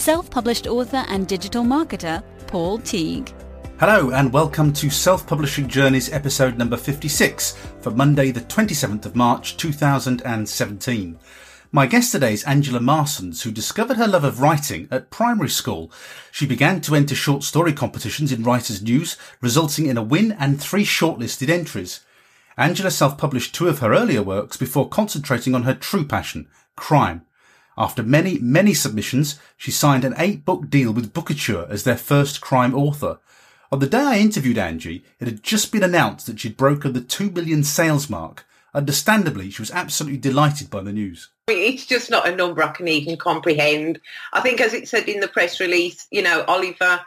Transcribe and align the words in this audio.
self-published 0.00 0.66
author 0.66 1.04
and 1.08 1.28
digital 1.28 1.62
marketer, 1.62 2.22
Paul 2.46 2.78
Teague. 2.78 3.34
Hello 3.78 4.10
and 4.10 4.32
welcome 4.32 4.72
to 4.72 4.88
Self 4.88 5.26
Publishing 5.26 5.68
Journeys 5.68 6.10
episode 6.10 6.56
number 6.56 6.78
56 6.78 7.52
for 7.80 7.90
Monday 7.90 8.30
the 8.30 8.40
27th 8.40 9.04
of 9.04 9.14
March 9.14 9.58
2017. 9.58 11.18
My 11.70 11.86
guest 11.86 12.12
today 12.12 12.32
is 12.32 12.44
Angela 12.44 12.80
Marsons, 12.80 13.42
who 13.42 13.50
discovered 13.50 13.98
her 13.98 14.08
love 14.08 14.24
of 14.24 14.40
writing 14.40 14.88
at 14.90 15.10
primary 15.10 15.50
school. 15.50 15.92
She 16.32 16.46
began 16.46 16.80
to 16.80 16.94
enter 16.94 17.14
short 17.14 17.42
story 17.42 17.74
competitions 17.74 18.32
in 18.32 18.42
Writers 18.42 18.82
News, 18.82 19.18
resulting 19.42 19.84
in 19.84 19.98
a 19.98 20.02
win 20.02 20.32
and 20.32 20.58
three 20.58 20.84
shortlisted 20.84 21.50
entries. 21.50 22.00
Angela 22.56 22.90
self-published 22.90 23.54
two 23.54 23.68
of 23.68 23.80
her 23.80 23.92
earlier 23.92 24.22
works 24.22 24.56
before 24.56 24.88
concentrating 24.88 25.54
on 25.54 25.64
her 25.64 25.74
true 25.74 26.06
passion, 26.06 26.48
crime. 26.74 27.26
After 27.78 28.02
many, 28.02 28.38
many 28.38 28.74
submissions, 28.74 29.38
she 29.56 29.70
signed 29.70 30.04
an 30.04 30.14
eight-book 30.18 30.68
deal 30.68 30.92
with 30.92 31.12
Bookouture 31.12 31.68
as 31.70 31.84
their 31.84 31.96
first 31.96 32.40
crime 32.40 32.74
author. 32.74 33.18
On 33.72 33.78
the 33.78 33.86
day 33.86 33.98
I 33.98 34.18
interviewed 34.18 34.58
Angie, 34.58 35.04
it 35.20 35.28
had 35.28 35.42
just 35.42 35.70
been 35.70 35.84
announced 35.84 36.26
that 36.26 36.40
she'd 36.40 36.56
broken 36.56 36.92
the 36.92 37.00
2 37.00 37.30
million 37.30 37.62
sales 37.62 38.10
mark. 38.10 38.44
Understandably, 38.74 39.50
she 39.50 39.62
was 39.62 39.70
absolutely 39.70 40.18
delighted 40.18 40.70
by 40.70 40.80
the 40.80 40.92
news. 40.92 41.30
It's 41.48 41.86
just 41.86 42.10
not 42.10 42.28
a 42.28 42.34
number 42.34 42.62
I 42.62 42.72
can 42.72 42.88
even 42.88 43.16
comprehend. 43.16 44.00
I 44.32 44.40
think, 44.40 44.60
as 44.60 44.74
it 44.74 44.88
said 44.88 45.08
in 45.08 45.20
the 45.20 45.28
press 45.28 45.60
release, 45.60 46.06
you 46.10 46.22
know, 46.22 46.44
Oliver 46.46 47.00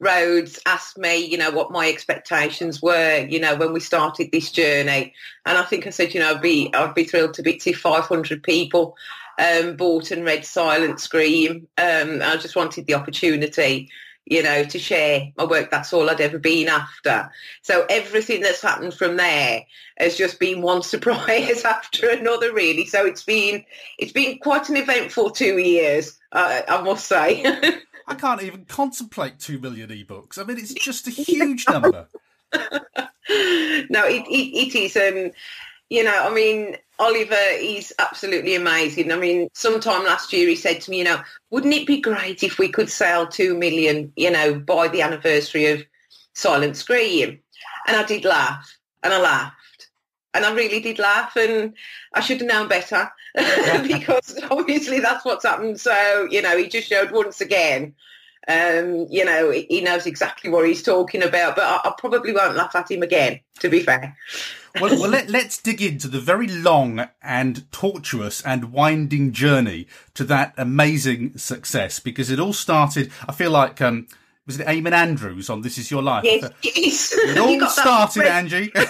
Rhodes 0.00 0.58
asked 0.66 0.96
me, 0.98 1.24
you 1.24 1.36
know, 1.36 1.50
what 1.50 1.70
my 1.70 1.88
expectations 1.88 2.80
were, 2.80 3.26
you 3.28 3.38
know, 3.38 3.54
when 3.54 3.72
we 3.72 3.80
started 3.80 4.30
this 4.32 4.50
journey. 4.50 5.14
And 5.44 5.58
I 5.58 5.62
think 5.62 5.86
I 5.86 5.90
said, 5.90 6.14
you 6.14 6.20
know, 6.20 6.34
I'd 6.34 6.42
be, 6.42 6.72
I'd 6.74 6.94
be 6.94 7.04
thrilled 7.04 7.34
to 7.34 7.42
be 7.42 7.60
if 7.64 7.78
500 7.78 8.42
people 8.42 8.96
um, 9.40 9.76
bought 9.76 10.10
and 10.10 10.24
read 10.24 10.44
Silent 10.44 11.00
Scream. 11.00 11.66
Um, 11.78 12.20
I 12.22 12.36
just 12.36 12.56
wanted 12.56 12.86
the 12.86 12.94
opportunity, 12.94 13.90
you 14.26 14.42
know, 14.42 14.64
to 14.64 14.78
share 14.78 15.32
my 15.36 15.44
work. 15.44 15.70
That's 15.70 15.92
all 15.92 16.10
I'd 16.10 16.20
ever 16.20 16.38
been 16.38 16.68
after. 16.68 17.30
So 17.62 17.86
everything 17.88 18.42
that's 18.42 18.60
happened 18.60 18.94
from 18.94 19.16
there 19.16 19.64
has 19.98 20.16
just 20.16 20.38
been 20.38 20.60
one 20.60 20.82
surprise 20.84 21.64
after 21.64 22.10
another, 22.10 22.52
really. 22.52 22.84
So 22.84 23.06
it's 23.06 23.24
been, 23.24 23.64
it's 23.98 24.12
been 24.12 24.38
quite 24.38 24.68
an 24.68 24.76
eventful 24.76 25.30
two 25.30 25.58
years, 25.58 26.18
uh, 26.32 26.60
I 26.68 26.82
must 26.82 27.06
say. 27.06 27.42
I 28.06 28.14
can't 28.14 28.42
even 28.42 28.66
contemplate 28.66 29.38
2 29.38 29.58
million 29.58 29.88
ebooks. 29.88 30.36
I 30.36 30.44
mean, 30.44 30.58
it's 30.58 30.74
just 30.74 31.06
a 31.06 31.10
huge 31.10 31.64
number. 31.68 32.08
no, 32.52 34.04
it, 34.04 34.26
it, 34.26 34.74
it 34.74 34.74
is. 34.74 34.96
Um, 34.96 35.30
you 35.88 36.04
know, 36.04 36.16
I 36.16 36.32
mean, 36.34 36.76
Oliver 37.00 37.34
is 37.54 37.94
absolutely 37.98 38.54
amazing. 38.54 39.10
I 39.10 39.16
mean, 39.16 39.48
sometime 39.54 40.04
last 40.04 40.32
year 40.34 40.46
he 40.46 40.54
said 40.54 40.82
to 40.82 40.90
me, 40.90 40.98
you 40.98 41.04
know, 41.04 41.22
wouldn't 41.50 41.72
it 41.72 41.86
be 41.86 41.98
great 42.00 42.42
if 42.42 42.58
we 42.58 42.68
could 42.68 42.90
sell 42.90 43.26
2 43.26 43.56
million, 43.56 44.12
you 44.16 44.30
know, 44.30 44.54
by 44.54 44.86
the 44.86 45.00
anniversary 45.00 45.66
of 45.66 45.82
Silent 46.34 46.76
Scream? 46.76 47.40
And 47.88 47.96
I 47.96 48.04
did 48.04 48.26
laugh 48.26 48.76
and 49.02 49.14
I 49.14 49.20
laughed 49.20 49.88
and 50.34 50.44
I 50.44 50.52
really 50.54 50.80
did 50.80 50.98
laugh 50.98 51.36
and 51.36 51.74
I 52.14 52.20
should 52.20 52.40
have 52.40 52.48
known 52.48 52.68
better 52.68 53.10
because 53.86 54.38
obviously 54.50 55.00
that's 55.00 55.24
what's 55.24 55.46
happened. 55.46 55.80
So, 55.80 56.28
you 56.30 56.42
know, 56.42 56.56
he 56.56 56.68
just 56.68 56.88
showed 56.88 57.12
once 57.12 57.40
again, 57.40 57.94
um, 58.48 59.06
you 59.10 59.24
know, 59.24 59.50
he 59.50 59.80
knows 59.80 60.06
exactly 60.06 60.50
what 60.50 60.66
he's 60.66 60.82
talking 60.82 61.22
about, 61.22 61.56
but 61.56 61.64
I, 61.64 61.88
I 61.88 61.94
probably 61.98 62.32
won't 62.32 62.56
laugh 62.56 62.74
at 62.74 62.90
him 62.90 63.02
again, 63.02 63.40
to 63.60 63.68
be 63.68 63.80
fair. 63.80 64.16
well, 64.80 64.98
well 64.98 65.10
let, 65.10 65.32
us 65.34 65.58
dig 65.58 65.82
into 65.82 66.08
the 66.08 66.20
very 66.20 66.48
long 66.48 67.06
and 67.22 67.70
tortuous 67.70 68.40
and 68.42 68.72
winding 68.72 69.32
journey 69.32 69.86
to 70.14 70.24
that 70.24 70.54
amazing 70.56 71.36
success 71.36 72.00
because 72.00 72.30
it 72.30 72.40
all 72.40 72.54
started, 72.54 73.12
I 73.28 73.32
feel 73.32 73.50
like, 73.50 73.80
um, 73.82 74.08
was 74.46 74.58
it 74.58 74.66
Eamon 74.66 74.92
Andrews 74.92 75.50
on 75.50 75.60
This 75.60 75.78
Is 75.78 75.90
Your 75.90 76.02
Life? 76.02 76.24
Yes, 76.24 76.50
yes. 76.62 77.12
It 77.12 77.38
all 77.38 77.60
started, 77.68 78.24
Angie. 78.24 78.72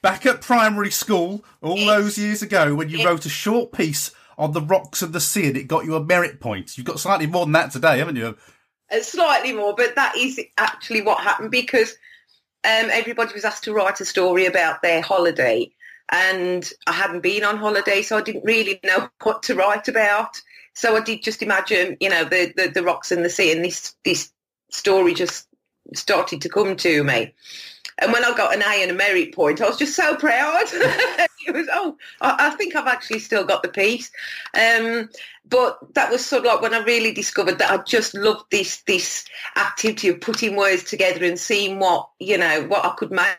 Back 0.00 0.24
at 0.24 0.40
primary 0.40 0.90
school, 0.90 1.44
all 1.60 1.76
yes. 1.76 1.86
those 1.86 2.16
years 2.18 2.40
ago, 2.40 2.74
when 2.74 2.88
you 2.88 2.98
yes. 2.98 3.06
wrote 3.06 3.26
a 3.26 3.30
short 3.30 3.72
piece 3.72 4.12
on 4.38 4.52
the 4.52 4.60
rocks 4.60 5.02
of 5.02 5.12
the 5.12 5.20
sea 5.20 5.48
and 5.48 5.56
it 5.56 5.68
got 5.68 5.84
you 5.84 5.94
a 5.94 6.04
merit 6.04 6.40
point. 6.40 6.76
You've 6.76 6.86
got 6.86 7.00
slightly 7.00 7.26
more 7.26 7.44
than 7.44 7.52
that 7.52 7.70
today, 7.70 7.98
haven't 7.98 8.16
you? 8.16 8.36
Uh, 8.90 9.00
slightly 9.00 9.52
more, 9.52 9.74
but 9.74 9.94
that 9.94 10.16
is 10.16 10.40
actually 10.58 11.02
what 11.02 11.22
happened 11.22 11.50
because 11.50 11.90
um, 12.64 12.88
everybody 12.90 13.32
was 13.34 13.44
asked 13.44 13.64
to 13.64 13.74
write 13.74 14.00
a 14.00 14.04
story 14.04 14.46
about 14.46 14.82
their 14.82 15.02
holiday. 15.02 15.70
And 16.10 16.70
I 16.86 16.92
hadn't 16.92 17.22
been 17.22 17.44
on 17.44 17.56
holiday, 17.56 18.02
so 18.02 18.18
I 18.18 18.22
didn't 18.22 18.44
really 18.44 18.80
know 18.84 19.08
what 19.22 19.42
to 19.44 19.54
write 19.54 19.88
about. 19.88 20.40
So 20.74 20.96
I 20.96 21.00
did 21.00 21.22
just 21.22 21.42
imagine, 21.42 21.96
you 22.00 22.08
know, 22.08 22.24
the, 22.24 22.52
the, 22.56 22.68
the 22.68 22.82
rocks 22.82 23.12
in 23.12 23.22
the 23.22 23.30
sea 23.30 23.52
and 23.52 23.64
this, 23.64 23.94
this 24.04 24.32
story 24.70 25.14
just 25.14 25.46
started 25.94 26.40
to 26.42 26.48
come 26.48 26.76
to 26.76 27.04
me. 27.04 27.32
And 27.98 28.12
when 28.12 28.24
I 28.24 28.36
got 28.36 28.54
an 28.54 28.62
A 28.62 28.82
and 28.82 28.90
a 28.90 28.94
merit 28.94 29.34
point, 29.34 29.60
I 29.60 29.68
was 29.68 29.78
just 29.78 29.94
so 29.94 30.16
proud. 30.16 30.64
it 30.72 31.54
was, 31.54 31.68
oh, 31.72 31.96
I, 32.20 32.48
I, 32.48 32.50
think 32.50 32.74
I've 32.74 32.86
actually 32.86 33.20
still 33.20 33.44
got 33.44 33.62
the 33.62 33.68
piece. 33.68 34.10
Um, 34.54 35.08
but 35.48 35.78
that 35.94 36.10
was 36.10 36.24
sort 36.24 36.44
of 36.44 36.46
like 36.46 36.60
when 36.62 36.74
I 36.74 36.82
really 36.84 37.12
discovered 37.12 37.58
that 37.58 37.70
I 37.70 37.82
just 37.84 38.14
loved 38.14 38.50
this 38.50 38.82
this 38.82 39.24
activity 39.56 40.08
of 40.08 40.20
putting 40.20 40.56
words 40.56 40.84
together 40.84 41.24
and 41.24 41.38
seeing 41.38 41.78
what, 41.78 42.08
you 42.18 42.38
know, 42.38 42.64
what 42.64 42.84
I 42.84 42.90
could 42.96 43.10
make 43.10 43.36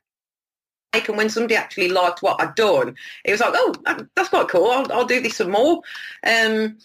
and 0.94 1.18
when 1.18 1.30
somebody 1.30 1.56
actually 1.56 1.90
liked 1.90 2.22
what 2.22 2.42
I'd 2.42 2.56
done, 2.56 2.96
it 3.26 3.32
was 3.32 3.42
like, 3.42 3.54
oh, 3.54 3.74
that's 4.16 4.30
quite 4.30 4.48
cool. 4.48 4.72
I'll, 4.72 4.92
I'll 4.92 5.06
do 5.06 5.20
this 5.20 5.38
some 5.38 5.52
more. 5.52 5.82
Um, 6.26 6.78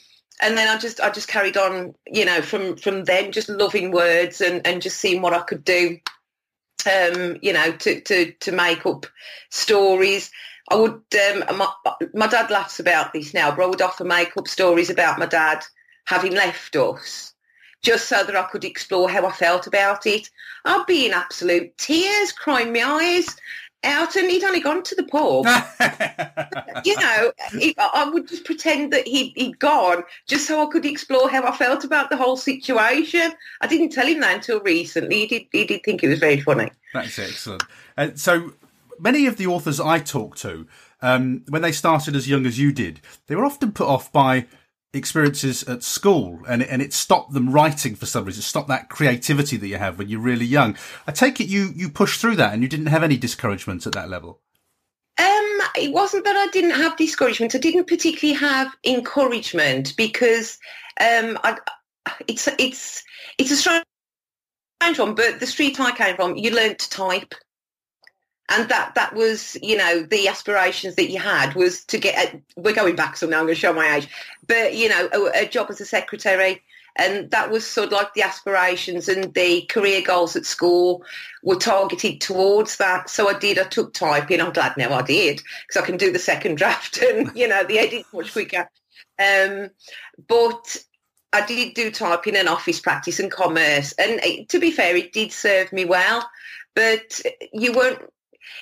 and 0.42 0.56
then 0.56 0.68
I 0.68 0.78
just 0.78 1.00
I 1.00 1.10
just 1.10 1.28
carried 1.28 1.56
on, 1.56 1.94
you 2.06 2.24
know, 2.24 2.42
from 2.42 2.76
from 2.76 3.04
then 3.04 3.30
just 3.30 3.48
loving 3.48 3.90
words 3.92 4.40
and 4.40 4.66
and 4.66 4.82
just 4.82 4.98
seeing 4.98 5.22
what 5.22 5.34
I 5.34 5.42
could 5.42 5.64
do, 5.64 5.98
um, 6.86 7.36
you 7.42 7.52
know, 7.52 7.72
to 7.72 8.00
to 8.00 8.32
to 8.32 8.52
make 8.52 8.86
up 8.86 9.06
stories. 9.50 10.30
I 10.70 10.76
would 10.76 11.02
um, 11.30 11.56
my 11.56 11.68
my 12.14 12.26
dad 12.26 12.50
laughs 12.50 12.80
about 12.80 13.12
this 13.12 13.34
now, 13.34 13.54
but 13.54 13.64
I 13.64 13.66
would 13.66 13.82
often 13.82 14.08
make 14.08 14.36
up 14.36 14.48
stories 14.48 14.90
about 14.90 15.18
my 15.18 15.26
dad 15.26 15.64
having 16.06 16.32
left 16.32 16.76
us. 16.76 17.34
Just 17.82 18.08
so 18.08 18.22
that 18.22 18.36
I 18.36 18.42
could 18.42 18.64
explore 18.64 19.08
how 19.08 19.24
I 19.24 19.32
felt 19.32 19.66
about 19.66 20.06
it. 20.06 20.28
I'd 20.66 20.84
be 20.86 21.06
in 21.06 21.14
absolute 21.14 21.78
tears, 21.78 22.30
crying 22.30 22.74
my 22.74 22.82
eyes 22.82 23.34
out 23.84 24.16
and 24.16 24.30
he'd 24.30 24.44
only 24.44 24.60
gone 24.60 24.82
to 24.82 24.94
the 24.94 25.04
pub. 25.04 25.46
you 26.84 26.96
know, 26.96 27.32
he, 27.58 27.74
I 27.78 28.08
would 28.08 28.28
just 28.28 28.44
pretend 28.44 28.92
that 28.92 29.06
he, 29.06 29.32
he'd 29.36 29.58
gone 29.58 30.04
just 30.26 30.46
so 30.46 30.66
I 30.66 30.70
could 30.70 30.84
explore 30.84 31.30
how 31.30 31.44
I 31.44 31.56
felt 31.56 31.84
about 31.84 32.10
the 32.10 32.16
whole 32.16 32.36
situation. 32.36 33.32
I 33.60 33.66
didn't 33.66 33.90
tell 33.90 34.06
him 34.06 34.20
that 34.20 34.36
until 34.36 34.60
recently. 34.60 35.20
He 35.20 35.26
did, 35.26 35.46
he 35.52 35.64
did 35.64 35.82
think 35.82 36.02
it 36.02 36.08
was 36.08 36.18
very 36.18 36.40
funny. 36.40 36.70
That's 36.92 37.18
excellent. 37.18 37.62
Uh, 37.96 38.10
so 38.14 38.52
many 38.98 39.26
of 39.26 39.36
the 39.36 39.46
authors 39.46 39.80
I 39.80 39.98
talk 39.98 40.36
to, 40.36 40.66
um, 41.02 41.44
when 41.48 41.62
they 41.62 41.72
started 41.72 42.14
as 42.14 42.28
young 42.28 42.46
as 42.46 42.58
you 42.58 42.72
did, 42.72 43.00
they 43.26 43.34
were 43.34 43.44
often 43.44 43.72
put 43.72 43.86
off 43.86 44.12
by 44.12 44.46
experiences 44.92 45.62
at 45.64 45.82
school 45.82 46.40
and, 46.48 46.62
and 46.62 46.82
it 46.82 46.92
stopped 46.92 47.32
them 47.32 47.50
writing 47.50 47.94
for 47.94 48.06
some 48.06 48.24
reason. 48.24 48.40
It 48.40 48.44
stopped 48.44 48.68
that 48.68 48.88
creativity 48.88 49.56
that 49.56 49.68
you 49.68 49.76
have 49.76 49.98
when 49.98 50.08
you're 50.08 50.20
really 50.20 50.46
young. 50.46 50.76
I 51.06 51.12
take 51.12 51.40
it 51.40 51.48
you, 51.48 51.70
you 51.74 51.88
pushed 51.88 52.20
through 52.20 52.36
that 52.36 52.52
and 52.52 52.62
you 52.62 52.68
didn't 52.68 52.86
have 52.86 53.02
any 53.02 53.16
discouragement 53.16 53.86
at 53.86 53.92
that 53.92 54.10
level. 54.10 54.40
Um, 55.18 55.60
it 55.76 55.92
wasn't 55.92 56.24
that 56.24 56.36
I 56.36 56.48
didn't 56.48 56.72
have 56.72 56.96
discouragement. 56.96 57.54
I 57.54 57.58
didn't 57.58 57.86
particularly 57.86 58.38
have 58.38 58.74
encouragement 58.84 59.94
because 59.96 60.58
um, 61.00 61.38
I, 61.44 61.58
it's 62.26 62.48
it's 62.58 63.04
it's 63.36 63.50
a 63.50 63.56
strange 63.56 63.84
one. 64.98 65.14
But 65.14 65.40
the 65.40 65.46
street 65.46 65.78
I 65.78 65.92
came 65.92 66.16
from, 66.16 66.36
you 66.36 66.50
learned 66.52 66.78
to 66.78 66.90
type 66.90 67.34
and 68.50 68.68
that 68.68 68.94
that 68.94 69.14
was 69.14 69.56
you 69.62 69.76
know 69.76 70.02
the 70.02 70.28
aspirations 70.28 70.96
that 70.96 71.10
you 71.10 71.18
had 71.18 71.54
was 71.54 71.84
to 71.84 71.98
get 71.98 72.34
a, 72.34 72.60
we're 72.60 72.74
going 72.74 72.96
back 72.96 73.16
so 73.16 73.26
now 73.26 73.38
i'm 73.38 73.44
going 73.44 73.54
to 73.54 73.60
show 73.60 73.72
my 73.72 73.96
age 73.96 74.08
but 74.46 74.74
you 74.74 74.88
know 74.88 75.08
a, 75.12 75.42
a, 75.42 75.46
job 75.46 75.68
as 75.70 75.80
a 75.80 75.86
secretary 75.86 76.60
and 76.96 77.30
that 77.30 77.50
was 77.50 77.64
sort 77.66 77.86
of 77.86 77.92
like 77.92 78.12
the 78.14 78.22
aspirations 78.22 79.08
and 79.08 79.32
the 79.34 79.62
career 79.62 80.02
goals 80.02 80.34
at 80.34 80.44
school 80.44 81.04
were 81.42 81.56
targeted 81.56 82.20
towards 82.20 82.76
that 82.76 83.08
so 83.08 83.28
i 83.28 83.38
did 83.38 83.58
i 83.58 83.64
took 83.64 83.94
typing 83.94 84.40
i'm 84.40 84.52
glad 84.52 84.76
now 84.76 84.92
i 84.92 85.02
did 85.02 85.40
because 85.66 85.82
i 85.82 85.86
can 85.86 85.96
do 85.96 86.12
the 86.12 86.18
second 86.18 86.56
draft 86.56 86.98
and 87.02 87.30
you 87.34 87.48
know 87.48 87.64
the 87.64 87.78
edit 87.78 88.04
much 88.12 88.32
quicker 88.32 88.68
um, 89.20 89.68
but 90.28 90.82
I 91.32 91.46
did 91.46 91.74
do 91.74 91.90
typing 91.90 92.36
and 92.36 92.48
office 92.48 92.80
practice 92.80 93.20
and 93.20 93.30
commerce, 93.30 93.92
and 93.92 94.20
it, 94.24 94.48
to 94.48 94.58
be 94.58 94.70
fair, 94.70 94.96
it 94.96 95.12
did 95.12 95.30
serve 95.30 95.72
me 95.72 95.84
well. 95.84 96.28
But 96.74 97.20
you 97.52 97.72
weren't. 97.72 98.00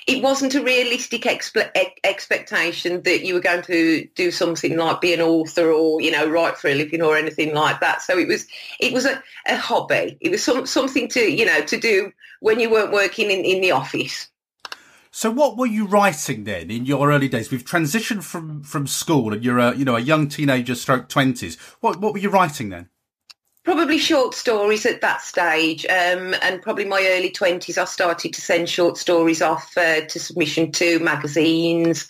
It 0.07 0.23
wasn't 0.23 0.55
a 0.55 0.63
realistic 0.63 1.23
expe- 1.23 1.71
expectation 2.03 3.01
that 3.03 3.25
you 3.25 3.33
were 3.33 3.39
going 3.39 3.63
to 3.63 4.07
do 4.15 4.31
something 4.31 4.77
like 4.77 5.01
be 5.01 5.13
an 5.13 5.21
author 5.21 5.71
or 5.71 6.01
you 6.01 6.11
know 6.11 6.29
write 6.29 6.57
for 6.57 6.67
a 6.67 6.75
living 6.75 7.01
or 7.01 7.17
anything 7.17 7.53
like 7.53 7.79
that. 7.79 8.01
So 8.01 8.17
it 8.17 8.27
was 8.27 8.45
it 8.79 8.93
was 8.93 9.05
a, 9.05 9.21
a 9.47 9.57
hobby. 9.57 10.17
It 10.21 10.31
was 10.31 10.43
some, 10.43 10.65
something 10.65 11.07
to 11.09 11.21
you 11.21 11.45
know 11.45 11.61
to 11.61 11.77
do 11.77 12.11
when 12.39 12.59
you 12.59 12.69
weren't 12.69 12.91
working 12.91 13.31
in, 13.31 13.43
in 13.43 13.61
the 13.61 13.71
office. 13.71 14.29
So, 15.11 15.31
what 15.31 15.57
were 15.57 15.65
you 15.65 15.85
writing 15.87 16.43
then 16.43 16.69
in 16.69 16.85
your 16.85 17.11
early 17.11 17.27
days? 17.27 17.49
We've 17.49 17.65
transitioned 17.65 18.23
from 18.23 18.63
from 18.63 18.85
school, 18.85 19.33
and 19.33 19.43
you're 19.43 19.57
a 19.57 19.67
uh, 19.69 19.73
you 19.73 19.85
know 19.85 19.95
a 19.95 19.99
young 19.99 20.27
teenager, 20.27 20.75
stroke 20.75 21.09
twenties. 21.09 21.57
What 21.79 21.99
what 21.99 22.13
were 22.13 22.19
you 22.19 22.29
writing 22.29 22.69
then? 22.69 22.89
Probably 23.69 23.99
short 23.99 24.33
stories 24.33 24.83
at 24.87 25.01
that 25.01 25.21
stage, 25.21 25.85
um, 25.85 26.33
and 26.41 26.59
probably 26.59 26.85
my 26.85 27.05
early 27.07 27.29
twenties. 27.29 27.77
I 27.77 27.85
started 27.85 28.33
to 28.33 28.41
send 28.41 28.67
short 28.67 28.97
stories 28.97 29.43
off 29.43 29.77
uh, 29.77 30.01
to 30.07 30.19
submission 30.19 30.71
to 30.71 30.97
magazines. 30.97 32.07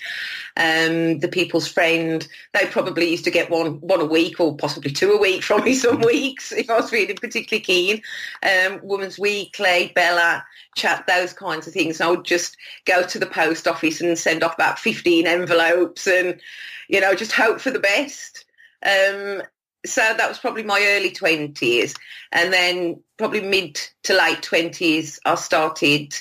Um, 0.55 1.19
the 1.19 1.27
People's 1.27 1.67
Friend, 1.67 2.25
they 2.53 2.65
probably 2.67 3.11
used 3.11 3.25
to 3.25 3.29
get 3.29 3.49
one 3.49 3.81
one 3.81 3.99
a 3.99 4.05
week 4.05 4.39
or 4.39 4.55
possibly 4.55 4.89
two 4.89 5.11
a 5.11 5.19
week 5.19 5.43
from 5.43 5.65
me 5.65 5.73
some 5.75 5.99
weeks 5.99 6.53
if 6.53 6.69
I 6.69 6.77
was 6.77 6.91
feeling 6.91 7.17
particularly 7.17 7.61
keen. 7.61 8.01
Um, 8.41 8.79
Woman's 8.81 9.19
Weekly, 9.19 9.91
Bella, 9.93 10.45
Chat, 10.77 11.07
those 11.07 11.33
kinds 11.33 11.67
of 11.67 11.73
things. 11.73 11.99
I 11.99 12.09
would 12.09 12.23
just 12.23 12.55
go 12.85 13.03
to 13.05 13.19
the 13.19 13.25
post 13.25 13.67
office 13.67 13.99
and 13.99 14.17
send 14.17 14.43
off 14.43 14.53
about 14.53 14.79
15 14.79 15.27
envelopes 15.27 16.07
and, 16.07 16.39
you 16.87 17.01
know, 17.01 17.15
just 17.15 17.33
hope 17.33 17.59
for 17.59 17.69
the 17.69 17.79
best. 17.79 18.45
Um, 18.81 19.41
so 19.85 20.01
that 20.01 20.27
was 20.27 20.37
probably 20.37 20.63
my 20.63 20.81
early 20.81 21.11
20s. 21.11 21.95
And 22.31 22.51
then 22.51 23.01
probably 23.17 23.41
mid 23.41 23.79
to 24.03 24.13
late 24.13 24.41
20s, 24.41 25.19
I 25.25 25.35
started 25.35 26.13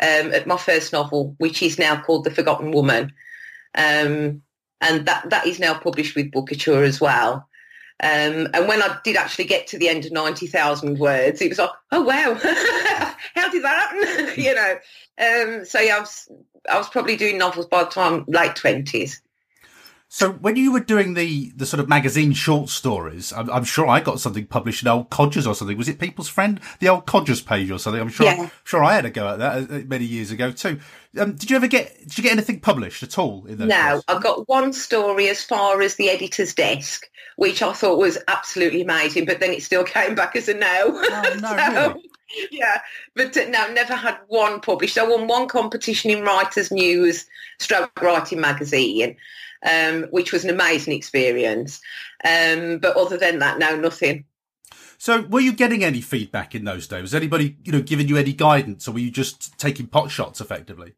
um, 0.00 0.32
at 0.32 0.46
my 0.46 0.56
first 0.56 0.92
novel, 0.92 1.34
which 1.38 1.62
is 1.62 1.78
now 1.78 2.00
called 2.00 2.24
The 2.24 2.30
Forgotten 2.30 2.70
Woman. 2.70 3.12
Um, 3.76 4.42
and 4.80 5.06
that, 5.06 5.30
that 5.30 5.46
is 5.46 5.58
now 5.58 5.74
published 5.74 6.14
with 6.16 6.30
Bookouture 6.30 6.84
as 6.84 7.00
well. 7.00 7.48
Um, 8.02 8.48
and 8.52 8.66
when 8.66 8.82
I 8.82 8.98
did 9.04 9.16
actually 9.16 9.44
get 9.44 9.66
to 9.68 9.78
the 9.78 9.88
end 9.88 10.04
of 10.04 10.12
90,000 10.12 10.98
words, 10.98 11.40
it 11.40 11.48
was 11.48 11.58
like, 11.58 11.70
oh, 11.92 12.02
wow, 12.02 12.34
how 13.34 13.50
did 13.50 13.62
that 13.62 13.96
happen? 13.96 14.34
you 14.42 14.54
know, 14.54 14.74
um, 15.18 15.64
so 15.64 15.78
yeah, 15.80 15.96
I 15.96 16.00
was, 16.00 16.28
I 16.68 16.76
was 16.76 16.88
probably 16.88 17.16
doing 17.16 17.38
novels 17.38 17.66
by 17.66 17.84
the 17.84 17.90
time 17.90 18.24
late 18.26 18.56
20s. 18.56 19.20
So 20.14 20.30
when 20.30 20.54
you 20.54 20.70
were 20.70 20.78
doing 20.78 21.14
the, 21.14 21.50
the 21.56 21.66
sort 21.66 21.80
of 21.80 21.88
magazine 21.88 22.34
short 22.34 22.68
stories, 22.68 23.32
I'm, 23.32 23.50
I'm, 23.50 23.64
sure 23.64 23.88
I 23.88 23.98
got 23.98 24.20
something 24.20 24.46
published 24.46 24.82
in 24.82 24.86
Old 24.86 25.10
Codgers 25.10 25.44
or 25.44 25.56
something. 25.56 25.76
Was 25.76 25.88
it 25.88 25.98
People's 25.98 26.28
Friend? 26.28 26.60
The 26.78 26.88
Old 26.88 27.04
Codgers 27.04 27.40
page 27.40 27.68
or 27.68 27.80
something? 27.80 28.00
I'm 28.00 28.10
sure, 28.10 28.26
yeah. 28.26 28.48
sure 28.62 28.84
I 28.84 28.94
had 28.94 29.06
a 29.06 29.10
go 29.10 29.26
at 29.26 29.40
that 29.40 29.68
uh, 29.68 29.84
many 29.88 30.04
years 30.04 30.30
ago 30.30 30.52
too. 30.52 30.78
Um, 31.18 31.32
did 31.32 31.50
you 31.50 31.56
ever 31.56 31.66
get, 31.66 31.98
did 31.98 32.16
you 32.16 32.22
get 32.22 32.30
anything 32.30 32.60
published 32.60 33.02
at 33.02 33.18
all? 33.18 33.44
In 33.46 33.58
those 33.58 33.66
no? 33.66 34.02
I 34.06 34.20
got 34.20 34.48
one 34.48 34.72
story 34.72 35.28
as 35.28 35.42
far 35.42 35.82
as 35.82 35.96
the 35.96 36.10
editor's 36.10 36.54
desk, 36.54 37.10
which 37.34 37.60
I 37.60 37.72
thought 37.72 37.98
was 37.98 38.16
absolutely 38.28 38.82
amazing, 38.82 39.24
but 39.24 39.40
then 39.40 39.50
it 39.50 39.64
still 39.64 39.82
came 39.98 40.14
back 40.14 40.36
as 40.36 40.48
a 40.48 40.54
no. 40.54 40.92
Oh, 40.94 41.38
no, 41.40 41.48
so, 41.48 41.92
really? 41.92 42.10
Yeah, 42.50 42.80
but 43.14 43.36
uh, 43.36 43.48
no, 43.48 43.72
never 43.72 43.94
had 43.94 44.18
one 44.28 44.60
published. 44.60 44.98
I 44.98 45.06
won 45.06 45.26
one 45.26 45.48
competition 45.48 46.10
in 46.10 46.22
Writers 46.22 46.70
News, 46.70 47.26
Stroke 47.58 48.00
Writing 48.00 48.40
Magazine, 48.40 49.16
um, 49.64 50.04
which 50.10 50.32
was 50.32 50.44
an 50.44 50.50
amazing 50.50 50.94
experience. 50.94 51.80
Um, 52.24 52.78
but 52.78 52.96
other 52.96 53.16
than 53.16 53.38
that, 53.40 53.58
no, 53.58 53.76
nothing. 53.76 54.24
So, 54.98 55.22
were 55.22 55.40
you 55.40 55.52
getting 55.52 55.84
any 55.84 56.00
feedback 56.00 56.54
in 56.54 56.64
those 56.64 56.86
days? 56.86 57.02
Was 57.02 57.14
anybody, 57.14 57.56
you 57.64 57.72
know, 57.72 57.82
giving 57.82 58.08
you 58.08 58.16
any 58.16 58.32
guidance, 58.32 58.88
or 58.88 58.92
were 58.92 59.00
you 59.00 59.10
just 59.10 59.58
taking 59.58 59.86
pot 59.86 60.10
shots 60.10 60.40
effectively? 60.40 60.94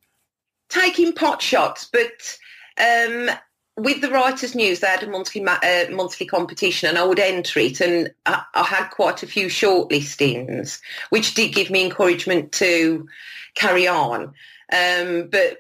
Taking 0.69 1.13
pot 1.13 1.43
shots, 1.43 1.89
but 1.91 2.39
um, 2.79 3.31
with 3.77 4.01
the 4.01 4.11
Writers' 4.11 4.55
News, 4.55 4.81
they 4.81 4.87
had 4.87 5.03
a 5.03 5.11
monthly 5.11 5.45
uh, 5.45 5.91
monthly 5.91 6.27
competition, 6.27 6.89
and 6.89 6.99
I 6.99 7.05
would 7.05 7.19
enter 7.19 7.61
it, 7.61 7.81
and 7.81 8.11
I, 8.25 8.43
I 8.55 8.63
had 8.63 8.89
quite 8.89 9.23
a 9.23 9.27
few 9.27 9.47
shortlistings, 9.47 10.81
which 11.11 11.35
did 11.35 11.55
give 11.55 11.71
me 11.71 11.85
encouragement 11.85 12.53
to 12.53 13.07
carry 13.55 13.87
on. 13.87 14.35
Um, 14.73 15.29
but 15.31 15.59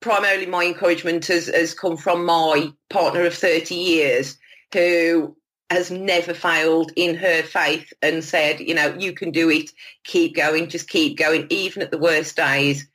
primarily 0.00 0.46
my 0.46 0.64
encouragement 0.64 1.26
has, 1.26 1.46
has 1.48 1.74
come 1.74 1.96
from 1.96 2.24
my 2.24 2.72
partner 2.90 3.24
of 3.24 3.34
30 3.34 3.74
years 3.74 4.38
who 4.72 5.36
has 5.70 5.90
never 5.90 6.32
failed 6.32 6.92
in 6.94 7.16
her 7.16 7.42
faith 7.42 7.92
and 8.02 8.22
said, 8.22 8.60
you 8.60 8.74
know, 8.74 8.94
you 8.98 9.12
can 9.12 9.32
do 9.32 9.50
it, 9.50 9.70
keep 10.04 10.36
going, 10.36 10.68
just 10.68 10.88
keep 10.88 11.18
going, 11.18 11.46
even 11.50 11.82
at 11.82 11.90
the 11.90 11.98
worst 11.98 12.36
days. 12.36 12.86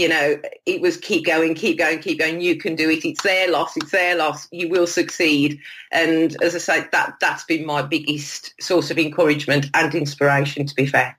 You 0.00 0.08
know, 0.08 0.40
it 0.64 0.80
was 0.80 0.96
keep 0.96 1.26
going, 1.26 1.52
keep 1.54 1.78
going, 1.78 1.98
keep 1.98 2.18
going. 2.18 2.40
You 2.40 2.56
can 2.56 2.74
do 2.74 2.88
it. 2.88 3.04
It's 3.04 3.22
their 3.22 3.50
loss. 3.50 3.76
It's 3.76 3.90
their 3.90 4.16
loss. 4.16 4.48
You 4.50 4.70
will 4.70 4.86
succeed. 4.86 5.60
And 5.92 6.42
as 6.42 6.54
I 6.54 6.58
say, 6.58 6.86
that 6.90 7.16
that's 7.20 7.44
been 7.44 7.66
my 7.66 7.82
biggest 7.82 8.54
source 8.62 8.90
of 8.90 8.98
encouragement 8.98 9.66
and 9.74 9.94
inspiration. 9.94 10.64
To 10.64 10.74
be 10.74 10.86
fair. 10.86 11.18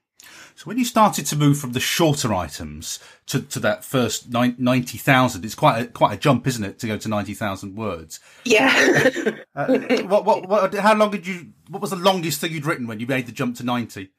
So 0.55 0.63
when 0.63 0.79
you 0.79 0.85
started 0.85 1.27
to 1.27 1.35
move 1.35 1.59
from 1.59 1.73
the 1.73 1.79
shorter 1.79 2.33
items 2.33 2.97
to, 3.27 3.43
to 3.43 3.59
that 3.59 3.85
first 3.85 4.31
90,000, 4.31 5.45
it's 5.45 5.53
quite 5.53 5.79
a, 5.79 5.85
quite 5.85 6.13
a 6.13 6.17
jump, 6.17 6.47
isn't 6.47 6.63
it, 6.63 6.79
to 6.79 6.87
go 6.87 6.97
to 6.97 7.07
90,000 7.07 7.75
words? 7.75 8.19
Yeah. 8.45 8.71
uh, 9.55 9.77
what, 10.07 10.25
what, 10.25 10.49
what, 10.49 10.73
how 10.73 10.95
long 10.95 11.11
did 11.11 11.27
you, 11.27 11.49
what 11.69 11.83
was 11.83 11.91
the 11.91 11.97
longest 11.97 12.41
thing 12.41 12.51
you'd 12.51 12.65
written 12.65 12.87
when 12.87 12.99
you 12.99 13.05
made 13.05 13.27
the 13.27 13.31
jump 13.31 13.57
to 13.57 13.63
90? 13.63 14.09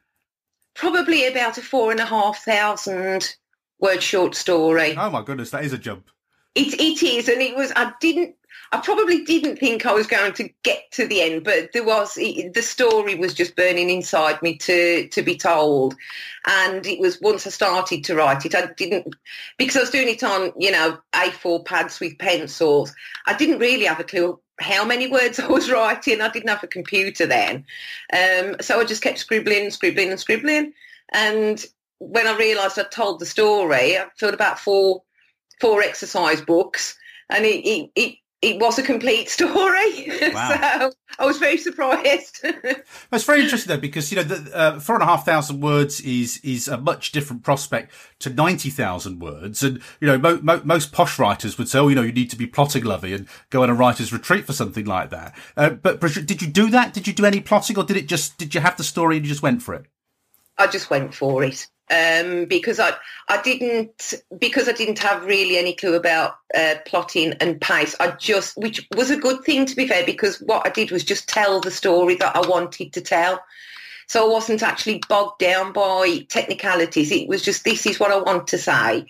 Probably 0.75 1.27
about 1.27 1.59
a 1.59 1.63
four 1.63 1.91
and 1.91 2.01
a 2.01 2.07
half 2.07 2.45
thousand 2.45 3.35
word 3.83 4.03
short 4.03 4.35
story. 4.35 4.97
Oh 4.97 5.11
my 5.11 5.23
goodness, 5.23 5.51
that 5.51 5.65
is 5.65 5.75
a 5.75 5.79
jump. 5.79 6.09
It, 6.55 6.81
it 6.81 7.03
is. 7.03 7.29
And 7.29 7.43
it 7.43 7.55
was, 7.55 7.73
I 7.77 7.93
didn't 8.01 8.37
I 8.73 8.81
probably 8.81 9.23
didn't 9.23 9.59
think 9.59 9.85
I 9.85 9.93
was 9.93 10.07
going 10.07 10.33
to 10.33 10.49
get 10.63 10.91
to 10.93 11.07
the 11.07 11.21
end, 11.21 11.45
but 11.45 11.73
there 11.73 11.85
was 11.85 12.15
the 12.15 12.63
story 12.63 13.15
was 13.15 13.35
just 13.35 13.55
burning 13.55 13.91
inside 13.91 14.41
me 14.41 14.57
to 14.59 15.09
to 15.09 15.23
be 15.23 15.37
told, 15.37 15.95
and 16.47 16.87
it 16.87 16.99
was 16.99 17.21
once 17.21 17.47
I 17.47 17.51
started 17.51 18.03
to 18.05 18.15
write 18.15 18.47
it, 18.47 18.55
I 18.55 18.73
didn't 18.79 19.15
because 19.59 19.77
I 19.77 19.81
was 19.81 19.91
doing 19.91 20.09
it 20.09 20.23
on 20.23 20.53
you 20.59 20.73
know 20.73 20.99
A4 21.13 21.67
pads 21.67 22.01
with 22.01 22.19
pencils. 22.19 22.95
I 23.27 23.35
didn't 23.35 23.59
really 23.59 23.85
have 23.85 24.01
a 24.01 24.05
clue 24.05 24.41
how 24.59 24.87
many 24.87 25.07
words 25.07 25.39
I 25.41 25.49
was 25.49 25.71
writing. 25.71 26.23
I 26.23 26.31
didn't 26.31 26.49
have 26.49 26.65
a 26.65 26.69
computer 26.69 27.27
then, 27.27 27.67
um, 28.11 28.57
so 28.63 28.81
I 28.81 28.85
just 28.85 29.03
kept 29.03 29.19
scribbling, 29.19 29.71
scribbling, 29.71 30.11
and 30.11 30.21
scribbling. 30.21 30.73
And 31.13 31.63
when 32.11 32.27
I 32.27 32.37
realised 32.37 32.79
I'd 32.79 32.91
told 32.91 33.21
the 33.21 33.27
story, 33.27 33.97
I 33.97 34.07
filled 34.17 34.35
about 34.35 34.59
four 34.59 35.03
four 35.61 35.83
exercise 35.83 36.41
books, 36.41 36.97
and 37.31 37.45
it, 37.45 37.65
it, 37.65 37.91
it 37.95 38.15
it 38.43 38.61
was 38.61 38.77
a 38.79 38.83
complete 38.83 39.29
story. 39.29 40.11
Wow. 40.33 40.91
so 40.91 40.93
I 41.19 41.27
was 41.27 41.39
very 41.39 41.59
surprised. 41.59 42.45
It's 43.13 43.25
very 43.25 43.43
interesting 43.43 43.69
though, 43.69 43.81
because 43.81 44.11
you 44.11 44.17
know, 44.17 44.23
the, 44.23 44.57
uh, 44.57 44.81
four 44.81 44.97
and 44.97 45.03
a 45.03 45.07
half 45.07 45.25
thousand 45.25 45.61
words 45.61 46.01
is 46.01 46.39
is 46.43 46.67
a 46.67 46.79
much 46.79 47.13
different 47.13 47.43
prospect 47.43 47.93
to 48.21 48.31
ninety 48.31 48.71
thousand 48.71 49.21
words, 49.21 49.63
and 49.63 49.81
you 50.01 50.09
know, 50.09 50.19
mo- 50.19 50.41
mo- 50.43 50.63
most 50.65 50.93
posh 50.93 51.19
writers 51.19 51.59
would 51.59 51.69
say, 51.69 51.79
"Oh, 51.79 51.89
you 51.89 51.95
know, 51.95 52.03
you 52.03 52.13
need 52.13 52.31
to 52.31 52.37
be 52.37 52.47
plotting 52.47 52.85
lovey 52.85 53.13
and 53.13 53.29
go 53.51 53.63
on 53.63 53.71
a 53.71 53.75
writer's 53.75 54.13
retreat 54.13 54.47
for 54.47 54.55
something 54.55 54.87
like 54.87 55.11
that." 55.11 55.35
Uh, 55.57 55.71
but 55.71 56.01
Bridget, 56.01 56.27
did 56.27 56.41
you 56.43 56.49
do 56.49 56.71
that? 56.71 56.95
Did 56.95 57.07
you 57.07 57.13
do 57.13 57.27
any 57.27 57.41
plotting, 57.41 57.77
or 57.77 57.85
did 57.85 57.97
it 57.97 58.09
just 58.09 58.39
did 58.39 58.55
you 58.55 58.61
have 58.63 58.77
the 58.77 58.85
story 58.85 59.17
and 59.17 59.27
you 59.27 59.31
just 59.31 59.43
went 59.43 59.63
for 59.63 59.75
it? 59.75 59.85
I 60.57 60.67
just 60.67 60.91
went 60.91 61.15
for 61.15 61.45
it 61.45 61.69
um, 61.93 62.47
because 62.47 62.81
I 62.81 62.95
I 63.29 63.41
didn't 63.43 64.15
because 64.39 64.69
I 64.69 64.73
didn't 64.73 64.99
have 65.01 65.25
really 65.25 65.59
any 65.59 65.75
clue 65.75 65.95
about 65.95 66.37
uh, 66.55 66.77
plotting 66.87 67.35
and 67.35 67.61
pace. 67.61 67.95
I 68.01 68.13
just 68.13 68.57
which 68.57 68.87
was 68.97 69.11
a 69.11 69.19
good 69.19 69.45
thing 69.45 69.67
to 69.67 69.77
be 69.77 69.87
fair 69.87 70.05
because 70.05 70.41
what 70.41 70.67
I 70.67 70.71
did 70.71 70.91
was 70.91 71.05
just 71.05 71.29
tell 71.29 71.61
the 71.61 71.71
story 71.71 72.17
that 72.17 72.35
I 72.35 72.49
wanted 72.49 72.93
to 72.95 73.01
tell. 73.01 73.41
So 74.07 74.27
I 74.27 74.33
wasn't 74.33 74.63
actually 74.63 75.03
bogged 75.09 75.39
down 75.39 75.73
by 75.73 76.27
technicalities. 76.29 77.13
It 77.13 77.29
was 77.29 77.43
just 77.43 77.65
this 77.65 77.87
is 77.87 78.01
what 78.01 78.11
I 78.11 78.17
want 78.17 78.47
to 78.49 78.59
say. 78.59 79.07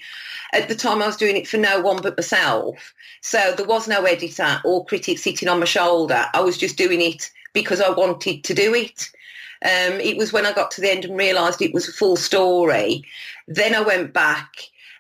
At 0.53 0.69
the 0.69 0.75
time 0.75 1.01
I 1.03 1.07
was 1.07 1.17
doing 1.17 1.37
it 1.37 1.49
for 1.49 1.57
no 1.57 1.81
one 1.81 2.03
but 2.03 2.19
myself. 2.19 2.93
So 3.23 3.55
there 3.57 3.67
was 3.67 3.89
no 3.89 4.03
editor 4.05 4.61
or 4.65 4.85
critic 4.85 5.19
sitting 5.19 5.49
on 5.49 5.61
my 5.61 5.65
shoulder. 5.65 6.27
I 6.35 6.41
was 6.41 6.59
just 6.59 6.77
doing 6.77 7.01
it 7.01 7.31
because 7.53 7.81
I 7.81 7.91
wanted 7.91 8.45
to 8.45 8.55
do 8.55 8.75
it. 8.75 9.11
Um, 9.64 10.00
it 10.00 10.16
was 10.16 10.33
when 10.33 10.45
I 10.45 10.52
got 10.52 10.73
to 10.73 10.81
the 10.81 10.90
end 10.90 11.04
and 11.04 11.16
realised 11.16 11.62
it 11.62 11.75
was 11.75 11.88
a 11.88 11.92
full 11.92 12.16
story. 12.16 13.04
Then 13.47 13.75
I 13.75 13.81
went 13.81 14.12
back 14.12 14.50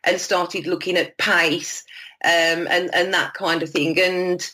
and 0.04 0.20
started 0.20 0.66
looking 0.66 0.96
at 0.96 1.18
pace 1.18 1.84
um, 2.24 2.68
and, 2.68 2.94
and 2.94 3.12
that 3.12 3.34
kind 3.34 3.62
of 3.62 3.70
thing. 3.70 3.98
And, 3.98 4.48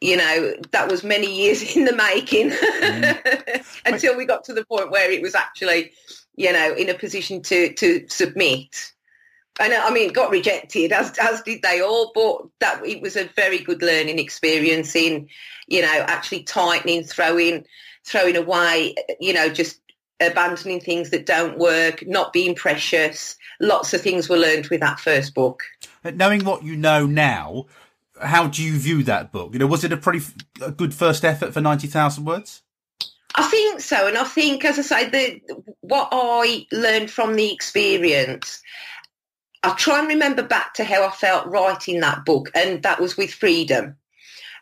you 0.00 0.16
know, 0.16 0.54
that 0.70 0.88
was 0.88 1.02
many 1.02 1.34
years 1.42 1.76
in 1.76 1.84
the 1.84 1.96
making 1.96 2.50
mm. 2.50 3.80
until 3.86 4.16
we 4.16 4.24
got 4.24 4.44
to 4.44 4.54
the 4.54 4.64
point 4.64 4.90
where 4.92 5.10
it 5.10 5.22
was 5.22 5.34
actually, 5.34 5.92
you 6.36 6.52
know, 6.52 6.74
in 6.74 6.88
a 6.88 6.94
position 6.94 7.42
to, 7.42 7.72
to 7.74 8.06
submit. 8.08 8.92
And 9.60 9.72
I 9.72 9.90
mean, 9.90 10.12
got 10.12 10.30
rejected 10.30 10.92
as 10.92 11.18
as 11.18 11.42
did 11.42 11.62
they 11.62 11.80
all, 11.80 12.12
but 12.14 12.46
that 12.60 12.86
it 12.86 13.02
was 13.02 13.16
a 13.16 13.24
very 13.34 13.58
good 13.58 13.82
learning 13.82 14.20
experience 14.20 14.94
in, 14.94 15.28
you 15.66 15.82
know, 15.82 16.04
actually 16.06 16.44
tightening, 16.44 17.02
throwing 17.02 17.64
throwing 18.08 18.36
away, 18.36 18.94
you 19.20 19.32
know, 19.32 19.48
just 19.48 19.80
abandoning 20.20 20.80
things 20.80 21.10
that 21.10 21.26
don't 21.26 21.58
work, 21.58 22.06
not 22.06 22.32
being 22.32 22.54
precious. 22.54 23.36
Lots 23.60 23.94
of 23.94 24.00
things 24.00 24.28
were 24.28 24.36
learned 24.36 24.68
with 24.68 24.80
that 24.80 25.00
first 25.00 25.34
book. 25.34 25.62
Uh, 26.04 26.10
knowing 26.10 26.44
what 26.44 26.64
you 26.64 26.76
know 26.76 27.06
now, 27.06 27.66
how 28.20 28.48
do 28.48 28.62
you 28.62 28.78
view 28.78 29.02
that 29.04 29.32
book? 29.32 29.52
You 29.52 29.58
know, 29.58 29.66
was 29.66 29.84
it 29.84 29.92
a 29.92 29.96
pretty 29.96 30.24
a 30.60 30.70
good 30.70 30.94
first 30.94 31.24
effort 31.24 31.52
for 31.52 31.60
90,000 31.60 32.24
words? 32.24 32.62
I 33.34 33.44
think 33.44 33.80
so. 33.80 34.08
And 34.08 34.16
I 34.16 34.24
think, 34.24 34.64
as 34.64 34.78
I 34.78 34.82
say, 34.82 35.08
the, 35.10 35.64
what 35.80 36.08
I 36.10 36.66
learned 36.72 37.10
from 37.10 37.36
the 37.36 37.52
experience, 37.52 38.62
I 39.62 39.74
try 39.74 39.98
and 39.98 40.08
remember 40.08 40.42
back 40.42 40.74
to 40.74 40.84
how 40.84 41.06
I 41.06 41.10
felt 41.10 41.46
writing 41.46 42.00
that 42.00 42.24
book, 42.24 42.50
and 42.54 42.82
that 42.82 43.00
was 43.00 43.16
with 43.16 43.32
freedom. 43.32 43.96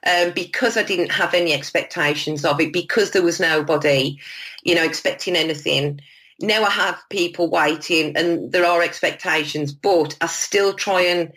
Um, 0.04 0.32
because 0.32 0.76
I 0.76 0.82
didn't 0.82 1.12
have 1.12 1.34
any 1.34 1.52
expectations 1.52 2.44
of 2.44 2.60
it, 2.60 2.72
because 2.72 3.10
there 3.10 3.22
was 3.22 3.40
nobody, 3.40 4.18
you 4.62 4.74
know, 4.74 4.84
expecting 4.84 5.36
anything. 5.36 6.00
Now 6.40 6.64
I 6.64 6.70
have 6.70 7.02
people 7.08 7.48
waiting 7.48 8.16
and 8.16 8.52
there 8.52 8.66
are 8.66 8.82
expectations, 8.82 9.72
but 9.72 10.16
I 10.20 10.26
still 10.26 10.74
try 10.74 11.02
and 11.02 11.32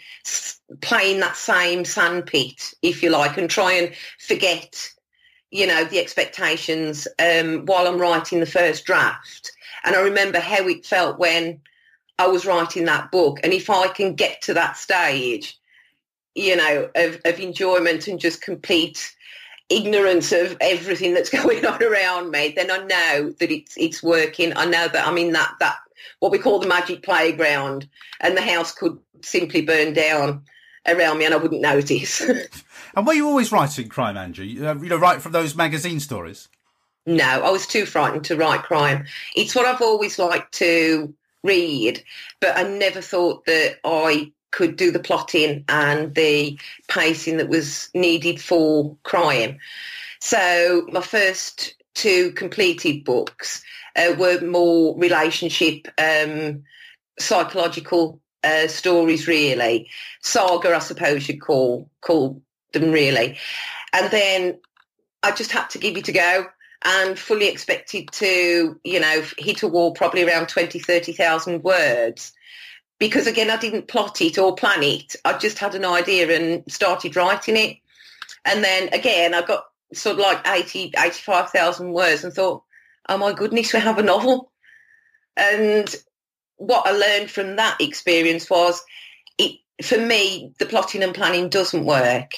play 0.81 1.13
in 1.13 1.21
that 1.21 1.37
same 1.37 1.85
sandpit, 1.85 2.73
if 2.81 3.01
you 3.01 3.09
like, 3.09 3.37
and 3.37 3.49
try 3.49 3.73
and 3.73 3.93
forget 4.19 4.91
you 5.51 5.65
know, 5.65 5.83
the 5.83 5.99
expectations 5.99 7.07
um, 7.17 7.65
while 7.65 7.87
I'm 7.87 7.99
writing 7.99 8.39
the 8.39 8.45
first 8.45 8.85
draft. 8.85 9.51
And 9.83 9.95
I 9.95 10.01
remember 10.01 10.39
how 10.39 10.67
it 10.67 10.85
felt 10.85 11.17
when 11.19 11.61
I 12.17 12.27
was 12.27 12.45
writing 12.45 12.85
that 12.85 13.11
book. 13.11 13.39
And 13.43 13.53
if 13.53 13.69
I 13.69 13.87
can 13.87 14.13
get 14.13 14.41
to 14.43 14.53
that 14.53 14.77
stage, 14.77 15.58
you 16.39 16.55
know, 16.55 16.89
of, 16.96 17.19
of 17.25 17.39
enjoyment 17.39 18.08
and 18.08 18.19
just 18.19 18.41
complete 18.41 19.15
ignorance 19.69 20.31
of 20.31 20.58
everything 20.62 21.13
that's 21.13 21.29
going 21.43 21.65
on 21.65 21.84
around 21.84 22.31
me, 22.31 22.53
then 22.55 22.72
I 22.72 22.77
know 22.77 23.31
that 23.39 23.51
it's 23.51 23.75
it's 23.77 24.01
working. 24.01 24.53
I 24.55 24.65
know 24.65 24.88
that 24.88 25.08
I'm 25.08 25.17
in 25.17 25.34
that 25.34 25.53
that 25.60 25.77
what 26.19 26.31
we 26.31 26.39
call 26.39 26.60
the 26.60 26.67
magic 26.67 27.03
playground, 27.03 27.88
and 28.22 28.36
the 28.36 28.41
house 28.41 28.72
could 28.74 28.98
simply 29.22 29.62
burn 29.62 29.93
down 29.93 30.43
around 30.88 31.17
me, 31.17 31.25
and 31.25 31.34
I 31.34 31.38
wouldn't 31.38 31.62
notice. 31.62 32.22
And 32.96 33.05
were 33.05 33.13
you 33.13 33.27
always 33.27 33.51
writing 33.51 33.88
crime, 33.88 34.17
Andrew? 34.17 34.46
Uh, 34.46 34.74
you 34.75 34.89
know, 34.89 34.98
right 34.98 35.22
from 35.22 35.31
those 35.31 35.55
magazine 35.55 36.00
stories? 36.00 36.50
No, 37.05 37.24
I 37.24 37.50
was 37.50 37.67
too 37.67 37.86
frightened 37.86 38.25
to 38.25 38.36
write 38.36 38.63
crime. 38.63 39.05
It's 39.36 39.55
what 39.55 39.65
I've 39.65 39.81
always 39.81 40.19
liked 40.19 40.53
to 40.55 41.13
read, 41.43 42.03
but 42.41 42.58
I 42.58 42.63
never 42.63 43.00
thought 43.00 43.46
that 43.46 43.77
I 43.84 44.31
could 44.51 44.75
do 44.75 44.91
the 44.91 44.99
plotting 44.99 45.63
and 45.69 46.15
the 46.15 46.57
pacing 46.87 47.37
that 47.37 47.49
was 47.49 47.89
needed 47.93 48.41
for 48.41 48.95
crime. 49.03 49.57
So 50.19 50.87
my 50.91 51.01
first 51.01 51.75
two 51.93 52.31
completed 52.31 53.03
books 53.03 53.63
uh, 53.95 54.15
were 54.17 54.41
more 54.41 54.97
relationship, 54.97 55.87
um, 55.97 56.63
psychological 57.19 58.19
uh, 58.43 58.67
stories, 58.67 59.27
really. 59.27 59.89
Saga, 60.21 60.75
I 60.75 60.79
suppose 60.79 61.27
you'd 61.27 61.41
call 61.41 61.89
call 62.01 62.41
them 62.73 62.91
really. 62.91 63.37
And 63.93 64.11
then 64.11 64.59
I 65.23 65.31
just 65.31 65.51
had 65.51 65.69
to 65.71 65.79
give 65.79 65.97
it 65.97 66.07
a 66.07 66.11
go 66.11 66.45
and 66.83 67.19
fully 67.19 67.47
expected 67.47 68.09
to, 68.13 68.79
you 68.83 68.99
know, 68.99 69.23
hit 69.37 69.63
a 69.63 69.67
wall 69.67 69.91
probably 69.91 70.23
around 70.23 70.47
20, 70.47 70.79
30,000 70.79 71.63
words. 71.63 72.33
Because 72.99 73.27
again, 73.27 73.49
I 73.49 73.57
didn't 73.57 73.87
plot 73.87 74.21
it 74.21 74.37
or 74.37 74.55
plan 74.55 74.83
it. 74.83 75.15
I 75.23 75.37
just 75.37 75.57
had 75.57 75.73
an 75.73 75.85
idea 75.85 76.35
and 76.35 76.69
started 76.71 77.15
writing 77.15 77.55
it. 77.55 77.77
And 78.45 78.63
then 78.63 78.89
again, 78.93 79.33
I 79.33 79.41
got 79.41 79.65
sort 79.93 80.15
of 80.15 80.21
like 80.21 80.45
80, 80.47 80.93
85,000 80.97 81.93
words 81.93 82.23
and 82.23 82.33
thought, 82.33 82.63
oh 83.07 83.17
my 83.17 83.33
goodness, 83.33 83.73
we 83.73 83.79
have 83.79 83.97
a 83.97 84.03
novel. 84.03 84.51
And 85.35 85.93
what 86.57 86.85
I 86.85 86.91
learned 86.91 87.31
from 87.31 87.55
that 87.55 87.79
experience 87.79 88.49
was 88.49 88.81
it, 89.37 89.59
for 89.83 89.97
me, 89.97 90.53
the 90.59 90.65
plotting 90.65 91.01
and 91.01 91.15
planning 91.15 91.49
doesn't 91.49 91.85
work, 91.85 92.35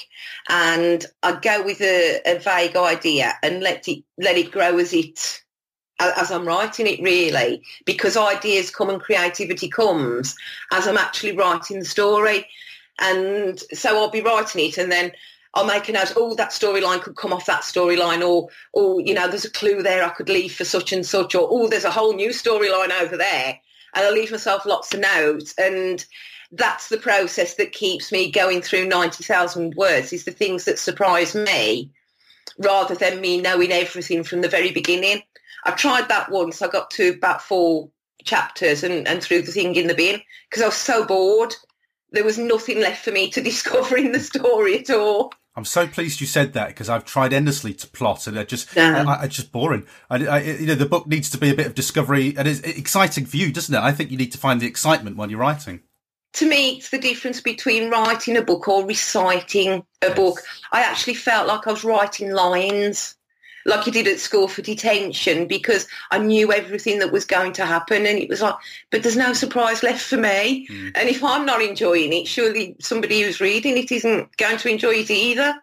and 0.48 1.04
I 1.22 1.38
go 1.40 1.62
with 1.64 1.80
a, 1.80 2.20
a, 2.24 2.38
vague 2.38 2.76
idea 2.76 3.34
and 3.42 3.62
let 3.62 3.88
it 3.88 4.04
let 4.16 4.36
it 4.36 4.52
grow 4.52 4.78
as 4.78 4.92
it 4.92 5.42
as 6.16 6.30
I'm 6.30 6.46
writing 6.46 6.86
it, 6.86 7.00
really, 7.02 7.62
because 7.84 8.16
ideas 8.16 8.70
come 8.70 8.90
and 8.90 9.00
creativity 9.00 9.68
comes 9.68 10.36
as 10.72 10.86
I'm 10.86 10.98
actually 10.98 11.36
writing 11.36 11.78
the 11.78 11.84
story, 11.84 12.46
and 13.00 13.58
so 13.72 13.96
I'll 13.96 14.10
be 14.10 14.20
writing 14.20 14.66
it, 14.66 14.78
and 14.78 14.90
then 14.90 15.12
I'll 15.54 15.66
make 15.66 15.88
a 15.88 15.92
note. 15.92 16.14
Oh, 16.16 16.34
that 16.34 16.50
storyline 16.50 17.02
could 17.02 17.16
come 17.16 17.32
off 17.32 17.46
that 17.46 17.62
storyline, 17.62 18.26
or 18.26 18.48
or 18.72 19.00
you 19.00 19.14
know, 19.14 19.28
there's 19.28 19.44
a 19.44 19.50
clue 19.50 19.82
there 19.82 20.04
I 20.04 20.10
could 20.10 20.28
leave 20.28 20.54
for 20.54 20.64
such 20.64 20.92
and 20.92 21.04
such, 21.04 21.34
or 21.34 21.48
oh, 21.50 21.68
there's 21.68 21.84
a 21.84 21.90
whole 21.90 22.14
new 22.14 22.30
storyline 22.30 22.90
over 23.00 23.16
there, 23.16 23.58
and 23.94 24.06
I 24.06 24.10
leave 24.10 24.30
myself 24.30 24.66
lots 24.66 24.92
of 24.94 25.00
notes 25.00 25.54
and 25.58 26.04
that's 26.52 26.90
the 26.90 26.98
process 26.98 27.54
that 27.54 27.72
keeps 27.72 28.12
me 28.12 28.30
going 28.30 28.60
through 28.60 28.86
90,000 28.86 29.74
words 29.74 30.12
is 30.12 30.24
the 30.24 30.30
things 30.30 30.66
that 30.66 30.78
surprise 30.78 31.34
me 31.34 31.90
rather 32.58 32.94
than 32.94 33.20
me 33.20 33.40
knowing 33.40 33.72
everything 33.72 34.22
from 34.22 34.42
the 34.42 34.48
very 34.48 34.70
beginning. 34.70 35.22
I 35.64 35.72
tried 35.72 36.08
that 36.08 36.30
once. 36.30 36.62
I 36.62 36.68
got 36.68 36.90
to 36.92 37.10
about 37.10 37.42
four 37.42 37.90
chapters 38.24 38.82
and, 38.82 39.06
and 39.06 39.22
threw 39.22 39.42
the 39.42 39.52
thing 39.52 39.74
in 39.74 39.86
the 39.86 39.94
bin 39.94 40.20
because 40.48 40.62
I 40.62 40.66
was 40.66 40.76
so 40.76 41.04
bored. 41.04 41.54
There 42.10 42.24
was 42.24 42.38
nothing 42.38 42.80
left 42.80 43.04
for 43.04 43.10
me 43.10 43.30
to 43.30 43.40
discover 43.42 43.96
in 43.96 44.12
the 44.12 44.20
story 44.20 44.78
at 44.78 44.90
all. 44.90 45.32
I'm 45.54 45.66
so 45.66 45.86
pleased 45.86 46.20
you 46.20 46.26
said 46.26 46.54
that 46.54 46.68
because 46.68 46.88
I've 46.88 47.04
tried 47.04 47.34
endlessly 47.34 47.74
to 47.74 47.86
plot 47.86 48.26
and 48.26 48.38
I 48.38 48.44
just. 48.44 48.74
I, 48.76 49.02
I, 49.02 49.24
it's 49.24 49.36
just 49.36 49.52
boring. 49.52 49.86
I, 50.08 50.26
I, 50.26 50.40
you 50.40 50.66
know, 50.66 50.74
the 50.74 50.86
book 50.86 51.06
needs 51.06 51.28
to 51.30 51.38
be 51.38 51.50
a 51.50 51.54
bit 51.54 51.66
of 51.66 51.74
discovery 51.74 52.34
and 52.38 52.48
it's 52.48 52.60
exciting 52.60 53.26
for 53.26 53.36
you, 53.36 53.52
doesn't 53.52 53.74
it? 53.74 53.80
I 53.80 53.92
think 53.92 54.10
you 54.10 54.16
need 54.16 54.32
to 54.32 54.38
find 54.38 54.60
the 54.60 54.66
excitement 54.66 55.16
while 55.16 55.30
you're 55.30 55.40
writing 55.40 55.82
to 56.34 56.48
me, 56.48 56.76
it's 56.76 56.90
the 56.90 56.98
difference 56.98 57.40
between 57.40 57.90
writing 57.90 58.36
a 58.36 58.42
book 58.42 58.66
or 58.66 58.86
reciting 58.86 59.84
a 60.00 60.06
yes. 60.06 60.16
book. 60.16 60.40
I 60.72 60.82
actually 60.82 61.14
felt 61.14 61.46
like 61.46 61.66
I 61.66 61.72
was 61.72 61.84
writing 61.84 62.30
lines 62.30 63.16
like 63.64 63.86
you 63.86 63.92
did 63.92 64.06
at 64.06 64.18
school 64.18 64.48
for 64.48 64.62
detention 64.62 65.46
because 65.46 65.86
I 66.10 66.18
knew 66.18 66.52
everything 66.52 66.98
that 67.00 67.12
was 67.12 67.24
going 67.24 67.52
to 67.54 67.66
happen 67.66 68.06
and 68.06 68.18
it 68.18 68.28
was 68.28 68.42
like, 68.42 68.54
but 68.90 69.02
there's 69.02 69.16
no 69.16 69.32
surprise 69.32 69.82
left 69.82 70.02
for 70.02 70.16
me. 70.16 70.66
Mm. 70.68 70.92
And 70.94 71.08
if 71.08 71.22
I'm 71.22 71.46
not 71.46 71.62
enjoying 71.62 72.12
it, 72.12 72.26
surely 72.26 72.76
somebody 72.80 73.22
who's 73.22 73.40
reading 73.40 73.76
it 73.76 73.92
isn't 73.92 74.36
going 74.36 74.58
to 74.58 74.68
enjoy 74.70 74.94
it 74.94 75.10
either. 75.10 75.54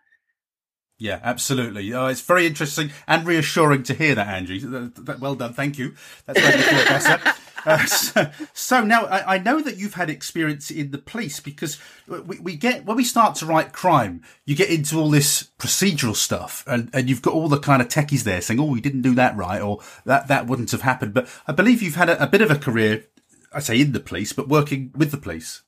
Yeah, 0.97 1.19
absolutely. 1.23 1.93
Oh, 1.93 2.07
it's 2.07 2.21
very 2.21 2.45
interesting 2.45 2.91
and 3.07 3.25
reassuring 3.25 3.83
to 3.83 3.93
hear 3.93 4.15
that, 4.15 4.27
Andrew. 4.27 4.91
Well 5.19 5.35
done. 5.35 5.53
Thank 5.53 5.77
you. 5.77 5.95
That's 6.25 6.41
better. 6.41 7.33
Uh, 7.65 7.85
so, 7.85 8.31
so, 8.53 8.83
now 8.83 9.05
I, 9.05 9.35
I, 9.35 9.37
know 9.37 9.61
that 9.61 9.77
you've 9.77 9.95
had 9.95 10.09
experience 10.09 10.71
in 10.71 10.91
the 10.91 10.97
police 10.97 11.39
because 11.39 11.79
we, 12.07 12.39
we, 12.39 12.55
get 12.55 12.85
when 12.85 12.97
we 12.97 13.03
start 13.03 13.35
to 13.35 13.45
write 13.45 13.73
crime, 13.73 14.23
you 14.45 14.55
get 14.55 14.69
into 14.69 14.99
all 14.99 15.09
this 15.09 15.49
procedural 15.59 16.15
stuff, 16.15 16.63
and, 16.67 16.89
and 16.93 17.09
you've 17.09 17.21
got 17.21 17.33
all 17.33 17.49
the 17.49 17.59
kind 17.59 17.81
of 17.81 17.87
techies 17.87 18.23
there 18.23 18.41
saying, 18.41 18.59
"Oh, 18.59 18.65
we 18.65 18.81
didn't 18.81 19.01
do 19.01 19.15
that 19.15 19.35
right," 19.35 19.61
or 19.61 19.79
"that 20.05 20.27
that 20.27 20.47
wouldn't 20.47 20.71
have 20.71 20.81
happened." 20.81 21.13
But 21.13 21.27
I 21.47 21.51
believe 21.51 21.81
you've 21.81 21.95
had 21.95 22.09
a, 22.09 22.23
a 22.23 22.27
bit 22.27 22.41
of 22.41 22.51
a 22.51 22.55
career, 22.55 23.05
I 23.53 23.59
say 23.59 23.79
in 23.81 23.91
the 23.91 23.99
police, 23.99 24.33
but 24.33 24.47
working 24.47 24.91
with 24.95 25.11
the 25.11 25.17
police. 25.17 25.63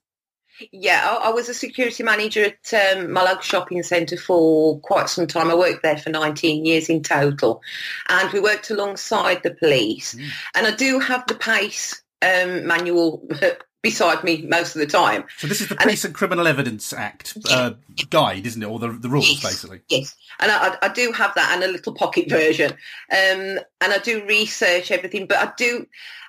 Yeah, 0.72 1.06
I, 1.06 1.30
I 1.30 1.30
was 1.32 1.50
a 1.50 1.54
security 1.54 2.04
manager 2.04 2.46
at 2.46 2.98
um, 2.98 3.18
shopping 3.42 3.84
centre 3.84 4.18
for 4.18 4.80
quite 4.80 5.10
some 5.10 5.28
time. 5.28 5.50
I 5.50 5.56
worked 5.56 5.84
there 5.84 5.98
for 5.98 6.10
19 6.10 6.66
years 6.66 6.90
in 6.90 7.04
total. 7.04 7.62
And 8.10 8.32
we 8.32 8.40
worked 8.40 8.70
alongside 8.70 9.44
the 9.44 9.54
police. 9.54 10.16
Mm. 10.16 10.30
And 10.56 10.68
I 10.68 10.76
do 10.76 11.00
have 11.00 11.26
the 11.28 11.36
PACE 11.36 12.02
um, 12.22 12.68
manual 12.68 13.28
beside 13.82 14.24
me 14.24 14.46
most 14.48 14.76
of 14.76 14.80
the 14.80 14.86
time. 14.86 15.24
So 15.38 15.48
this 15.48 15.62
is 15.62 15.68
the 15.68 15.76
Police 15.76 16.04
and, 16.04 16.10
and 16.10 16.16
Criminal 16.16 16.48
Evidence 16.48 16.94
Act 16.94 17.38
uh, 17.50 17.72
guide, 18.10 18.46
isn't 18.46 18.62
it? 18.62 18.66
Or 18.66 18.80
the, 18.80 18.90
the 18.90 19.10
rules, 19.10 19.30
yes, 19.30 19.44
basically. 19.44 19.82
Yes. 19.90 20.16
And 20.40 20.52
I, 20.52 20.78
I, 20.82 20.90
do 20.90 21.12
have 21.12 21.34
that 21.36 21.52
and 21.54 21.64
a 21.64 21.68
little 21.68 21.94
pocket 21.94 22.30
version. 22.30 22.72
Um, 22.72 22.78
and 23.10 23.64
I 23.82 23.98
do 24.04 24.26
research 24.26 24.92
everything, 24.92 25.26
but 25.26 25.38
I 25.38 25.52
do, 25.58 25.88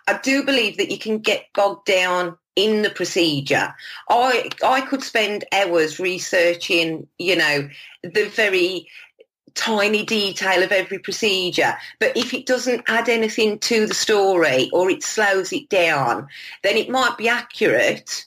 I 0.08 0.18
do 0.18 0.44
believe 0.44 0.78
that 0.78 0.90
you 0.90 0.98
can 0.98 1.18
get 1.18 1.46
bogged 1.54 1.86
down 1.86 2.38
in 2.56 2.82
the 2.82 2.90
procedure. 2.90 3.74
I 4.08 4.50
I 4.64 4.82
could 4.82 5.02
spend 5.02 5.44
hours 5.52 5.98
researching, 5.98 7.06
you 7.18 7.36
know, 7.36 7.68
the 8.02 8.28
very 8.28 8.88
tiny 9.54 10.04
detail 10.04 10.62
of 10.62 10.72
every 10.72 10.98
procedure. 10.98 11.74
But 12.00 12.16
if 12.16 12.32
it 12.34 12.46
doesn't 12.46 12.84
add 12.88 13.08
anything 13.08 13.58
to 13.60 13.86
the 13.86 13.94
story 13.94 14.70
or 14.72 14.90
it 14.90 15.02
slows 15.02 15.52
it 15.52 15.68
down, 15.68 16.28
then 16.62 16.76
it 16.76 16.88
might 16.88 17.18
be 17.18 17.28
accurate, 17.28 18.24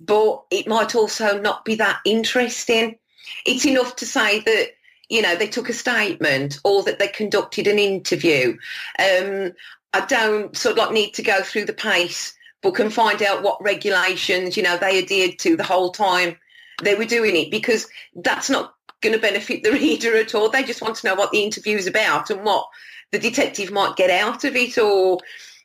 but 0.00 0.42
it 0.50 0.66
might 0.66 0.94
also 0.94 1.40
not 1.40 1.64
be 1.64 1.76
that 1.76 2.00
interesting. 2.04 2.98
It's 3.44 3.66
enough 3.66 3.96
to 3.96 4.06
say 4.06 4.40
that 4.40 4.70
you 5.08 5.22
know 5.22 5.36
they 5.36 5.46
took 5.46 5.68
a 5.68 5.72
statement 5.72 6.58
or 6.64 6.82
that 6.84 6.98
they 6.98 7.08
conducted 7.08 7.66
an 7.66 7.78
interview. 7.78 8.56
Um, 8.98 9.52
I 9.92 10.04
don't 10.06 10.56
sort 10.56 10.72
of 10.72 10.78
like 10.78 10.92
need 10.92 11.14
to 11.14 11.22
go 11.22 11.42
through 11.42 11.66
the 11.66 11.72
PACE 11.72 12.34
and 12.72 12.92
find 12.92 13.22
out 13.22 13.42
what 13.42 13.62
regulations, 13.62 14.56
you 14.56 14.62
know, 14.62 14.76
they 14.76 14.98
adhered 14.98 15.38
to 15.40 15.56
the 15.56 15.64
whole 15.64 15.90
time 15.90 16.36
they 16.82 16.94
were 16.94 17.04
doing 17.04 17.36
it 17.36 17.50
because 17.50 17.86
that's 18.14 18.50
not 18.50 18.74
going 19.00 19.14
to 19.14 19.20
benefit 19.20 19.62
the 19.62 19.72
reader 19.72 20.16
at 20.16 20.34
all. 20.34 20.50
They 20.50 20.64
just 20.64 20.82
want 20.82 20.96
to 20.96 21.06
know 21.06 21.14
what 21.14 21.30
the 21.30 21.42
interview 21.42 21.76
is 21.76 21.86
about 21.86 22.30
and 22.30 22.44
what 22.44 22.66
the 23.12 23.18
detective 23.18 23.70
might 23.70 23.96
get 23.96 24.10
out 24.10 24.44
of 24.44 24.56
it 24.56 24.78
or, 24.78 25.18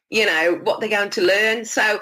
you 0.10 0.26
know, 0.26 0.60
what 0.64 0.80
they're 0.80 0.90
going 0.90 1.10
to 1.12 1.22
learn. 1.22 1.66
So 1.66 2.00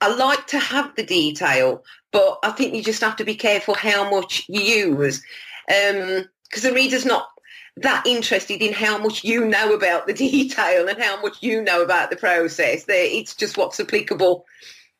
I 0.00 0.14
like 0.14 0.46
to 0.48 0.58
have 0.58 0.94
the 0.96 1.04
detail, 1.04 1.84
but 2.10 2.38
I 2.42 2.50
think 2.50 2.74
you 2.74 2.82
just 2.82 3.02
have 3.02 3.16
to 3.16 3.24
be 3.24 3.34
careful 3.34 3.74
how 3.74 4.10
much 4.10 4.44
you 4.48 4.60
use 4.60 5.22
because 5.66 6.64
um, 6.64 6.70
the 6.70 6.72
reader's 6.72 7.06
not 7.06 7.28
that 7.78 8.06
interested 8.06 8.62
in 8.62 8.72
how 8.72 8.98
much 8.98 9.24
you 9.24 9.46
know 9.46 9.72
about 9.72 10.06
the 10.06 10.12
detail 10.14 10.88
and 10.88 11.00
how 11.00 11.20
much 11.20 11.42
you 11.42 11.62
know 11.62 11.82
about 11.82 12.10
the 12.10 12.16
process. 12.16 12.84
It's 12.88 13.34
just 13.34 13.56
what's 13.56 13.80
applicable 13.80 14.44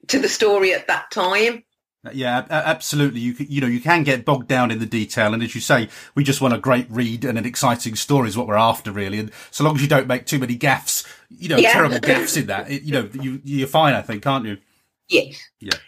to 0.08 0.18
the 0.18 0.28
story 0.28 0.74
at 0.74 0.88
that 0.88 1.10
time. 1.10 1.64
Yeah, 2.12 2.44
absolutely. 2.50 3.20
You 3.20 3.34
you 3.38 3.60
know 3.60 3.68
you 3.68 3.80
can 3.80 4.02
get 4.02 4.24
bogged 4.24 4.48
down 4.48 4.72
in 4.72 4.80
the 4.80 4.86
detail, 4.86 5.34
and 5.34 5.42
as 5.42 5.54
you 5.54 5.60
say, 5.60 5.88
we 6.16 6.24
just 6.24 6.40
want 6.40 6.52
a 6.52 6.58
great 6.58 6.90
read 6.90 7.24
and 7.24 7.38
an 7.38 7.46
exciting 7.46 7.94
story 7.94 8.28
is 8.28 8.36
what 8.36 8.48
we're 8.48 8.56
after, 8.56 8.90
really. 8.90 9.20
And 9.20 9.30
so 9.52 9.62
long 9.62 9.76
as 9.76 9.82
you 9.82 9.88
don't 9.88 10.08
make 10.08 10.26
too 10.26 10.40
many 10.40 10.56
gaffs, 10.56 11.06
you 11.28 11.48
know, 11.48 11.58
yeah. 11.58 11.72
terrible 11.72 11.98
gaffs 12.02 12.36
in 12.36 12.46
that, 12.46 12.68
it, 12.68 12.82
you 12.82 12.92
know, 12.92 13.08
you 13.12 13.40
you're 13.44 13.68
fine, 13.68 13.94
I 13.94 14.02
think, 14.02 14.26
aren't 14.26 14.46
you? 14.46 14.58
Yes. 15.08 15.40
Yeah. 15.60 15.78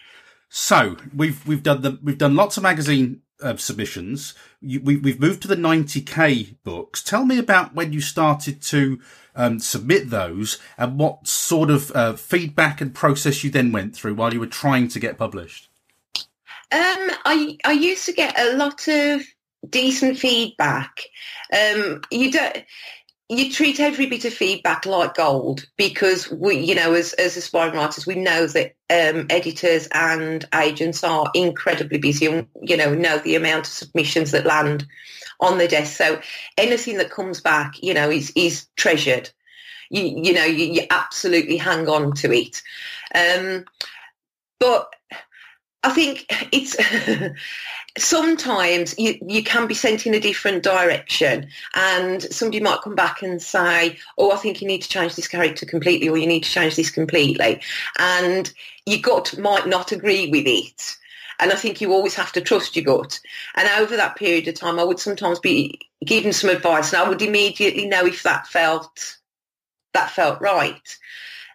So 0.47 0.95
we've 1.13 1.45
we've 1.45 1.63
done 1.63 1.81
the 1.81 1.99
we've 2.01 2.17
done 2.17 2.37
lots 2.37 2.55
of 2.55 2.63
magazine 2.63 3.21
uh, 3.41 3.55
submissions. 3.57 4.33
You, 4.61 4.81
we, 4.81 4.97
we've 4.97 5.19
moved 5.19 5.41
to 5.43 5.47
the 5.47 5.55
90k 5.55 6.55
books. 6.63 7.03
Tell 7.03 7.25
me 7.25 7.37
about 7.37 7.75
when 7.75 7.93
you 7.93 8.01
started 8.01 8.61
to 8.63 8.99
um, 9.35 9.59
submit 9.59 10.09
those 10.09 10.59
and 10.77 10.97
what 10.97 11.27
sort 11.27 11.69
of 11.69 11.91
uh, 11.91 12.13
feedback 12.13 12.81
and 12.81 12.93
process 12.93 13.43
you 13.43 13.49
then 13.49 13.71
went 13.71 13.95
through 13.95 14.15
while 14.15 14.33
you 14.33 14.39
were 14.39 14.47
trying 14.47 14.87
to 14.89 14.99
get 14.99 15.17
published. 15.17 15.69
Um, 16.71 17.11
I 17.25 17.57
I 17.63 17.73
used 17.73 18.05
to 18.05 18.13
get 18.13 18.39
a 18.39 18.55
lot 18.55 18.87
of 18.87 19.21
decent 19.69 20.17
feedback. 20.17 21.03
Um, 21.53 22.01
you 22.11 22.31
don't 22.31 22.63
you 23.29 23.51
treat 23.51 23.79
every 23.79 24.05
bit 24.05 24.25
of 24.25 24.33
feedback 24.33 24.85
like 24.85 25.15
gold 25.15 25.65
because 25.77 26.29
we, 26.29 26.57
you 26.57 26.75
know, 26.75 26.93
as, 26.93 27.13
as 27.13 27.35
aspiring 27.35 27.73
writers, 27.75 28.05
we 28.05 28.15
know 28.15 28.45
that 28.47 28.75
um, 28.91 29.25
editors 29.31 29.87
and 29.93 30.45
agents 30.53 31.03
are 31.03 31.31
incredibly 31.33 31.97
busy 31.97 32.27
and, 32.27 32.47
you 32.61 32.77
know, 32.77 32.93
know 32.93 33.17
the 33.17 33.35
amount 33.35 33.65
of 33.65 33.73
submissions 33.73 34.29
that 34.31 34.45
land 34.45 34.85
on 35.39 35.57
the 35.57 35.67
desk. 35.67 35.97
So 35.97 36.21
anything 36.57 36.97
that 36.97 37.09
comes 37.09 37.41
back, 37.41 37.81
you 37.81 37.95
know, 37.95 38.11
is, 38.11 38.31
is 38.35 38.67
treasured. 38.75 39.31
You, 39.89 40.03
you 40.03 40.33
know, 40.33 40.45
you, 40.45 40.65
you 40.65 40.81
absolutely 40.91 41.57
hang 41.57 41.89
on 41.89 42.13
to 42.15 42.31
it. 42.31 42.61
Um, 43.15 43.65
but 44.59 44.93
I 45.83 45.89
think 45.91 46.25
it's 46.51 46.75
sometimes 47.97 48.97
you, 48.97 49.17
you 49.25 49.43
can 49.43 49.67
be 49.67 49.73
sent 49.73 50.05
in 50.05 50.13
a 50.13 50.19
different 50.19 50.63
direction 50.63 51.47
and 51.75 52.21
somebody 52.23 52.59
might 52.59 52.81
come 52.81 52.95
back 52.95 53.21
and 53.21 53.41
say, 53.41 53.97
oh, 54.17 54.31
I 54.31 54.37
think 54.37 54.61
you 54.61 54.67
need 54.67 54.81
to 54.81 54.89
change 54.89 55.15
this 55.15 55.27
character 55.27 55.65
completely 55.65 56.09
or 56.09 56.17
you 56.17 56.27
need 56.27 56.43
to 56.43 56.49
change 56.49 56.75
this 56.75 56.89
completely. 56.89 57.61
And 57.97 58.51
your 58.85 58.99
gut 58.99 59.37
might 59.37 59.67
not 59.67 59.91
agree 59.91 60.29
with 60.29 60.45
it. 60.45 60.95
And 61.39 61.51
I 61.51 61.55
think 61.55 61.81
you 61.81 61.91
always 61.91 62.15
have 62.15 62.31
to 62.33 62.41
trust 62.41 62.75
your 62.75 62.85
gut. 62.85 63.19
And 63.55 63.67
over 63.79 63.95
that 63.97 64.15
period 64.15 64.47
of 64.47 64.55
time, 64.55 64.79
I 64.79 64.83
would 64.83 64.99
sometimes 64.99 65.39
be 65.39 65.79
given 66.05 66.33
some 66.33 66.49
advice 66.49 66.93
and 66.93 67.01
I 67.01 67.09
would 67.09 67.21
immediately 67.21 67.87
know 67.87 68.05
if 68.05 68.23
that 68.23 68.47
felt 68.47 69.17
that 69.93 70.11
felt 70.11 70.41
right. 70.41 70.97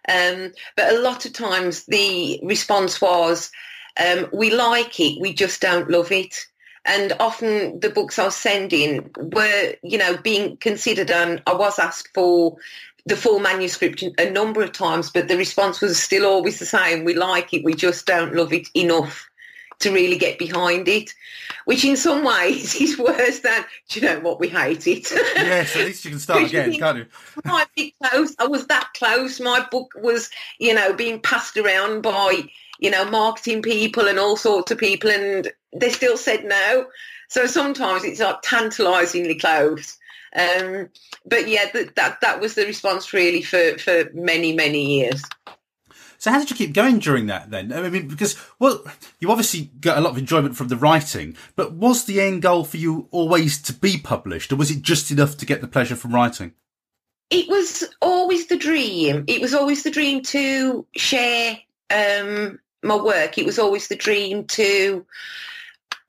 Um, 0.09 0.51
but 0.75 0.91
a 0.91 0.99
lot 0.99 1.25
of 1.25 1.33
times 1.33 1.85
the 1.85 2.39
response 2.43 2.99
was, 2.99 3.51
um, 3.99 4.27
we 4.31 4.51
like 4.51 4.99
it, 4.99 5.19
we 5.19 5.33
just 5.33 5.61
don't 5.61 5.89
love 5.89 6.11
it. 6.11 6.45
And 6.85 7.13
often 7.19 7.79
the 7.79 7.89
books 7.89 8.17
I 8.17 8.25
was 8.25 8.35
sending 8.35 9.11
were, 9.17 9.75
you 9.83 9.97
know, 9.97 10.17
being 10.17 10.57
considered 10.57 11.11
and 11.11 11.41
I 11.45 11.53
was 11.53 11.77
asked 11.77 12.09
for 12.13 12.57
the 13.05 13.15
full 13.15 13.39
manuscript 13.39 14.03
a 14.17 14.29
number 14.29 14.61
of 14.61 14.71
times, 14.71 15.09
but 15.09 15.27
the 15.27 15.37
response 15.37 15.81
was 15.81 16.01
still 16.01 16.25
always 16.25 16.59
the 16.59 16.65
same. 16.65 17.03
We 17.03 17.13
like 17.13 17.53
it, 17.53 17.63
we 17.63 17.73
just 17.73 18.05
don't 18.05 18.35
love 18.35 18.53
it 18.53 18.67
enough 18.75 19.29
to 19.79 19.91
really 19.91 20.17
get 20.17 20.37
behind 20.37 20.87
it, 20.87 21.13
which 21.65 21.83
in 21.83 21.97
some 21.97 22.23
ways 22.23 22.75
is 22.81 22.97
worse 22.97 23.39
than, 23.39 23.65
do 23.89 23.99
you 23.99 24.05
know 24.05 24.19
what, 24.19 24.39
we 24.39 24.47
hate 24.47 24.87
it. 24.87 25.11
yes, 25.35 25.75
at 25.75 25.85
least 25.85 26.05
you 26.05 26.11
can 26.11 26.19
start 26.19 26.43
again, 26.47 26.73
can't 26.73 26.99
you? 26.99 27.05
I 27.45 27.65
close. 28.01 28.35
I 28.39 28.47
was 28.47 28.67
that 28.67 28.89
close. 28.95 29.39
My 29.39 29.65
book 29.71 29.93
was, 29.95 30.29
you 30.59 30.73
know, 30.73 30.93
being 30.93 31.19
passed 31.19 31.57
around 31.57 32.01
by 32.01 32.43
you 32.81 32.91
know, 32.91 33.05
marketing 33.05 33.61
people 33.61 34.07
and 34.07 34.19
all 34.19 34.35
sorts 34.35 34.71
of 34.71 34.77
people, 34.77 35.09
and 35.09 35.51
they 35.73 35.89
still 35.89 36.17
said 36.17 36.43
no. 36.43 36.87
So 37.29 37.45
sometimes 37.45 38.03
it's 38.03 38.19
like 38.19 38.41
tantalisingly 38.41 39.35
close. 39.35 39.97
Um, 40.35 40.89
but 41.25 41.47
yeah, 41.47 41.71
that, 41.73 41.95
that 41.95 42.19
that 42.21 42.41
was 42.41 42.55
the 42.55 42.65
response 42.65 43.13
really 43.13 43.41
for 43.41 43.77
for 43.77 44.09
many 44.13 44.53
many 44.53 44.99
years. 44.99 45.23
So 46.17 46.29
how 46.29 46.37
did 46.39 46.51
you 46.51 46.55
keep 46.55 46.73
going 46.73 46.99
during 46.99 47.25
that 47.27 47.49
then? 47.49 47.73
I 47.73 47.89
mean, 47.89 48.07
because, 48.07 48.37
well, 48.59 48.83
you 49.19 49.31
obviously 49.31 49.71
got 49.79 49.97
a 49.97 50.01
lot 50.01 50.11
of 50.11 50.19
enjoyment 50.19 50.55
from 50.55 50.67
the 50.67 50.75
writing, 50.75 51.35
but 51.55 51.73
was 51.73 52.05
the 52.05 52.21
end 52.21 52.43
goal 52.43 52.63
for 52.63 52.77
you 52.77 53.07
always 53.09 53.59
to 53.63 53.73
be 53.73 53.97
published 53.97 54.51
or 54.51 54.55
was 54.55 54.69
it 54.69 54.83
just 54.83 55.09
enough 55.09 55.35
to 55.37 55.47
get 55.47 55.61
the 55.61 55.67
pleasure 55.67 55.95
from 55.95 56.13
writing? 56.13 56.53
It 57.31 57.49
was 57.49 57.83
always 58.03 58.45
the 58.45 58.57
dream. 58.57 59.23
It 59.25 59.41
was 59.41 59.55
always 59.55 59.81
the 59.81 59.89
dream 59.89 60.21
to 60.25 60.85
share 60.95 61.57
um, 61.89 62.59
my 62.83 62.95
work, 62.95 63.37
it 63.37 63.45
was 63.45 63.59
always 63.59 63.87
the 63.87 63.95
dream 63.95 64.45
to 64.45 65.05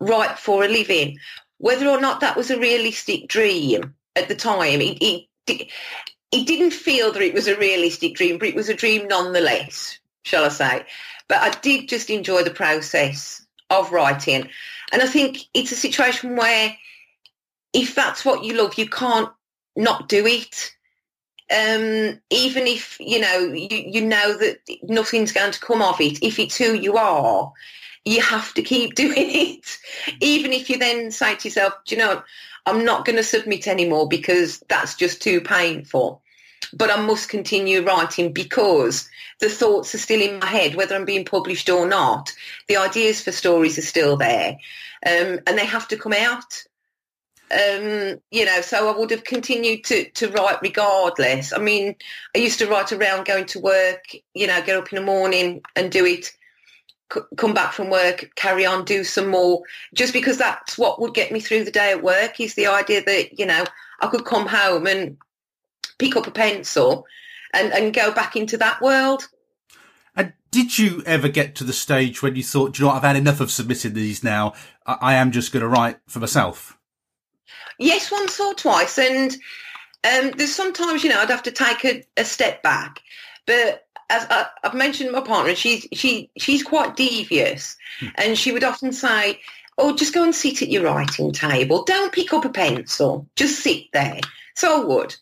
write 0.01 0.39
for 0.39 0.65
a 0.65 0.69
living. 0.69 1.19
Whether 1.59 1.89
or 1.89 2.01
not 2.01 2.21
that 2.21 2.37
was 2.37 2.51
a 2.51 2.59
realistic 2.59 3.29
dream 3.29 3.95
at 4.17 4.29
the 4.29 4.35
time, 4.35 4.81
it, 4.81 4.99
it, 5.01 5.69
it 6.33 6.47
didn't 6.47 6.73
feel 6.73 7.13
that 7.13 7.23
it 7.23 7.35
was 7.35 7.47
a 7.47 7.59
realistic 7.59 8.15
dream, 8.15 8.39
but 8.39 8.49
it 8.49 8.55
was 8.55 8.69
a 8.69 8.75
dream 8.75 9.07
nonetheless, 9.07 9.99
shall 10.25 10.45
I 10.45 10.49
say. 10.49 10.87
But 11.29 11.39
I 11.43 11.51
did 11.61 11.89
just 11.89 12.11
enjoy 12.11 12.43
the 12.43 12.51
process 12.51 13.47
of 13.71 13.93
writing. 13.93 14.49
And 14.93 15.03
I 15.03 15.07
think 15.07 15.45
it's 15.55 15.73
a 15.73 15.77
situation 15.77 16.37
where 16.37 16.77
if 17.73 17.95
that's 17.95 18.25
what 18.25 18.45
you 18.45 18.55
love, 18.55 18.77
you 18.77 18.89
can't 18.89 19.31
not 19.77 20.09
do 20.09 20.27
it 20.27 20.73
um, 21.53 22.19
even 22.31 22.67
if 22.67 22.97
you 22.99 23.21
know 23.21 23.39
you, 23.53 23.69
you 23.71 24.01
know 24.01 24.37
that 24.39 24.59
nothing's 24.85 25.33
going 25.33 25.53
to 25.53 25.61
come 25.61 25.83
of 25.83 26.01
it, 26.01 26.23
if 26.23 26.39
it's 26.39 26.57
who 26.57 26.73
you 26.73 26.97
are, 26.97 27.53
you 28.05 28.23
have 28.23 28.55
to 28.55 28.63
keep 28.63 28.95
doing 28.95 29.13
it. 29.17 29.79
Even 30.21 30.53
if 30.53 30.71
you 30.71 30.79
then 30.79 31.11
say 31.11 31.35
to 31.37 31.49
yourself, 31.49 31.75
Do 31.87 31.95
you 31.95 32.01
know, 32.01 32.23
I'm 32.67 32.85
not 32.85 33.05
going 33.05 33.17
to 33.17 33.25
submit 33.25 33.69
anymore 33.69 34.09
because 34.09 34.63
that's 34.69 34.95
just 34.95 35.23
too 35.23 35.41
painful. 35.41 36.23
But 36.73 36.91
I 36.91 37.05
must 37.05 37.29
continue 37.29 37.85
writing 37.85 38.33
because 38.33 39.11
the 39.41 39.49
thoughts 39.49 39.95
are 39.95 39.99
still 39.99 40.23
in 40.23 40.39
my 40.39 40.47
head, 40.47 40.75
whether 40.75 40.95
I'm 40.95 41.05
being 41.05 41.25
published 41.25 41.69
or 41.69 41.87
not. 41.87 42.33
The 42.69 42.77
ideas 42.77 43.21
for 43.21 43.33
stories 43.33 43.79
are 43.79 43.83
still 43.83 44.17
there, 44.17 44.53
um, 45.05 45.41
and 45.47 45.59
they 45.59 45.67
have 45.67 45.89
to 45.89 45.97
come 45.97 46.13
out 46.13 46.65
um, 47.53 48.21
you 48.31 48.45
know, 48.45 48.61
so 48.63 48.89
I 48.89 48.97
would 48.97 49.11
have 49.11 49.25
continued 49.25 49.85
to, 49.85 50.09
to 50.11 50.31
write 50.31 50.63
regardless. 50.63 51.53
I 51.53 51.59
mean, 51.59 51.95
I 52.35 52.39
used 52.39 52.59
to 52.61 52.67
write 52.67 52.93
around 52.93 53.27
going 53.27 53.47
to 53.47 53.61
work, 53.61 54.15
you 54.35 54.47
know, 54.47 54.63
get 54.63 54.77
up 54.77 54.93
in 54.93 54.97
the 54.97 55.05
morning 55.05 55.61
and 55.77 55.93
do 55.93 56.07
it, 56.07 56.33
c- 57.13 57.21
come 57.37 57.53
back 57.53 57.73
from 57.73 57.91
work, 57.91 58.31
carry 58.37 58.65
on, 58.65 58.85
do 58.85 59.05
some 59.05 59.29
more, 59.29 59.63
just 59.95 60.13
because 60.13 60.39
that's 60.39 60.79
what 60.79 61.01
would 61.01 61.15
get 61.15 61.33
me 61.33 61.41
through 61.41 61.65
the 61.65 61.71
day 61.71 61.91
at 61.91 62.03
work 62.03 62.41
is 62.41 62.55
the 62.55 62.67
idea 62.67 63.05
that, 63.05 63.39
you 63.39 63.47
know, 63.47 63.65
I 64.01 64.07
could 64.07 64.25
come 64.25 64.47
home 64.47 64.87
and 64.87 65.19
pick 65.99 66.17
up 66.17 66.27
a 66.27 66.31
pencil 66.31 67.07
and, 67.53 67.73
and 67.73 67.95
go 67.95 68.13
back 68.13 68.35
into 68.35 68.57
that 68.59 68.81
world. 68.81 69.29
And 70.17 70.33
did 70.51 70.79
you 70.79 71.03
ever 71.07 71.29
get 71.29 71.55
to 71.57 71.65
the 71.65 71.73
stage 71.73 72.23
when 72.23 72.37
you 72.37 72.43
thought, 72.43 72.79
you 72.79 72.85
know 72.85 72.89
what, 72.89 72.97
I've 72.97 73.03
had 73.03 73.17
enough 73.17 73.41
of 73.41 73.51
submitting 73.51 73.95
these 73.95 74.25
now. 74.25 74.55
I, 74.87 74.99
I 75.01 75.15
am 75.15 75.33
just 75.33 75.53
going 75.53 75.63
to 75.63 75.69
write 75.69 75.99
for 76.07 76.19
myself? 76.19 76.79
Yes, 77.79 78.11
once 78.11 78.39
or 78.39 78.55
twice, 78.55 78.99
and 78.99 79.33
um, 80.05 80.33
there's 80.37 80.55
sometimes 80.55 81.03
you 81.03 81.11
know 81.11 81.21
I'd 81.21 81.31
have 81.31 81.43
to 81.45 81.51
take 81.51 81.85
a, 81.85 82.05
a 82.17 82.25
step 82.25 82.63
back, 82.63 83.01
but 83.47 83.87
as 84.13 84.27
I, 84.29 84.47
have 84.63 84.75
mentioned, 84.75 85.11
my 85.11 85.21
partner, 85.21 85.55
she's 85.55 85.87
she 85.93 86.31
she's 86.37 86.63
quite 86.63 86.97
devious, 86.97 87.77
hmm. 87.99 88.09
and 88.17 88.39
she 88.39 88.53
would 88.53 88.63
often 88.63 88.93
say, 88.93 89.41
"Oh, 89.79 89.97
just 89.97 90.15
go 90.15 90.23
and 90.23 90.35
sit 90.35 90.61
at 90.63 90.69
your 90.69 90.85
writing 90.85 91.33
table. 91.33 91.83
Don't 91.85 92.13
pick 92.13 92.33
up 92.33 92.45
a 92.45 92.51
pencil. 92.51 93.27
Just 93.37 93.61
sit 93.61 93.85
there." 93.93 94.21
So 94.55 94.83
I 94.83 94.85
would. 94.85 95.17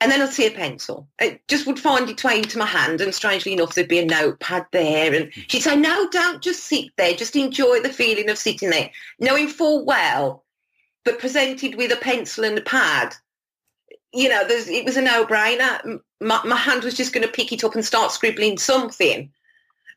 And 0.00 0.12
then 0.12 0.20
I'd 0.20 0.32
see 0.32 0.46
a 0.46 0.50
pencil. 0.50 1.08
It 1.18 1.40
just 1.48 1.66
would 1.66 1.80
find 1.80 2.10
its 2.10 2.22
way 2.22 2.38
into 2.38 2.58
my 2.58 2.66
hand, 2.66 3.00
and 3.00 3.14
strangely 3.14 3.54
enough, 3.54 3.74
there'd 3.74 3.88
be 3.88 3.98
a 3.98 4.04
notepad 4.04 4.66
there. 4.70 5.12
And 5.12 5.32
hmm. 5.34 5.40
she'd 5.48 5.62
say, 5.62 5.76
"No, 5.76 6.08
don't 6.10 6.42
just 6.42 6.64
sit 6.64 6.90
there. 6.96 7.14
Just 7.14 7.34
enjoy 7.34 7.80
the 7.80 7.92
feeling 7.92 8.30
of 8.30 8.38
sitting 8.38 8.70
there, 8.70 8.90
knowing 9.18 9.48
full 9.48 9.84
well 9.84 10.43
but 11.04 11.18
presented 11.18 11.76
with 11.76 11.92
a 11.92 11.96
pencil 11.96 12.44
and 12.44 12.58
a 12.58 12.62
pad, 12.62 13.14
you 14.12 14.28
know, 14.28 14.42
it 14.48 14.84
was 14.84 14.96
a 14.96 15.02
no-brainer. 15.02 16.00
My, 16.20 16.40
my 16.44 16.56
hand 16.56 16.84
was 16.84 16.94
just 16.94 17.12
going 17.12 17.26
to 17.26 17.32
pick 17.32 17.52
it 17.52 17.64
up 17.64 17.74
and 17.74 17.84
start 17.84 18.12
scribbling 18.12 18.58
something. 18.58 19.30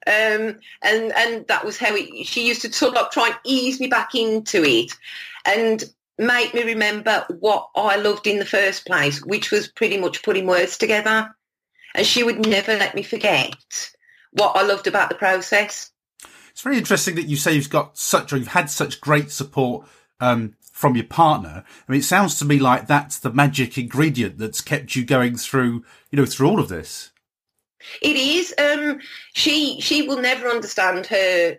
Um, 0.05 0.59
and 0.81 1.11
and 1.15 1.47
that 1.47 1.65
was 1.65 1.77
how 1.77 1.93
it, 1.93 2.25
she 2.25 2.47
used 2.47 2.61
to 2.61 2.71
sort 2.71 2.95
of 2.95 3.11
try 3.11 3.27
and 3.27 3.37
ease 3.43 3.79
me 3.79 3.87
back 3.87 4.15
into 4.15 4.63
it. 4.63 4.91
And 5.45 5.83
make 6.17 6.53
me 6.53 6.63
remember 6.63 7.25
what 7.39 7.69
I 7.75 7.97
loved 7.97 8.25
in 8.25 8.39
the 8.39 8.45
first 8.45 8.85
place, 8.85 9.23
which 9.23 9.51
was 9.51 9.67
pretty 9.67 9.97
much 9.97 10.23
putting 10.23 10.47
words 10.47 10.77
together. 10.77 11.35
And 11.93 12.05
she 12.05 12.23
would 12.23 12.45
never 12.45 12.75
let 12.75 12.95
me 12.95 13.03
forget 13.03 13.55
what 14.31 14.55
I 14.55 14.63
loved 14.63 14.87
about 14.87 15.09
the 15.09 15.15
process. 15.15 15.91
It's 16.51 16.61
very 16.61 16.77
interesting 16.77 17.15
that 17.15 17.27
you 17.27 17.37
say 17.37 17.53
you've 17.53 17.69
got 17.69 17.97
such, 17.97 18.33
or 18.33 18.37
you've 18.37 18.47
had 18.47 18.69
such 18.69 18.99
great 18.99 19.29
support 19.29 19.87
um, 20.19 20.55
from 20.77 20.95
your 20.95 21.05
partner. 21.05 21.63
I 21.65 21.91
mean, 21.91 22.01
it 22.01 22.03
sounds 22.03 22.37
to 22.37 22.45
me 22.45 22.59
like 22.59 22.85
that's 22.85 23.17
the 23.17 23.33
magic 23.33 23.79
ingredient 23.79 24.37
that's 24.37 24.61
kept 24.61 24.95
you 24.95 25.03
going 25.03 25.35
through, 25.35 25.83
you 26.11 26.17
know, 26.17 26.25
through 26.27 26.47
all 26.47 26.59
of 26.59 26.69
this. 26.69 27.09
It 27.99 28.15
is. 28.15 28.53
Um, 28.59 28.99
she 29.33 29.81
she 29.81 30.07
will 30.07 30.21
never 30.21 30.47
understand 30.47 31.07
her 31.07 31.57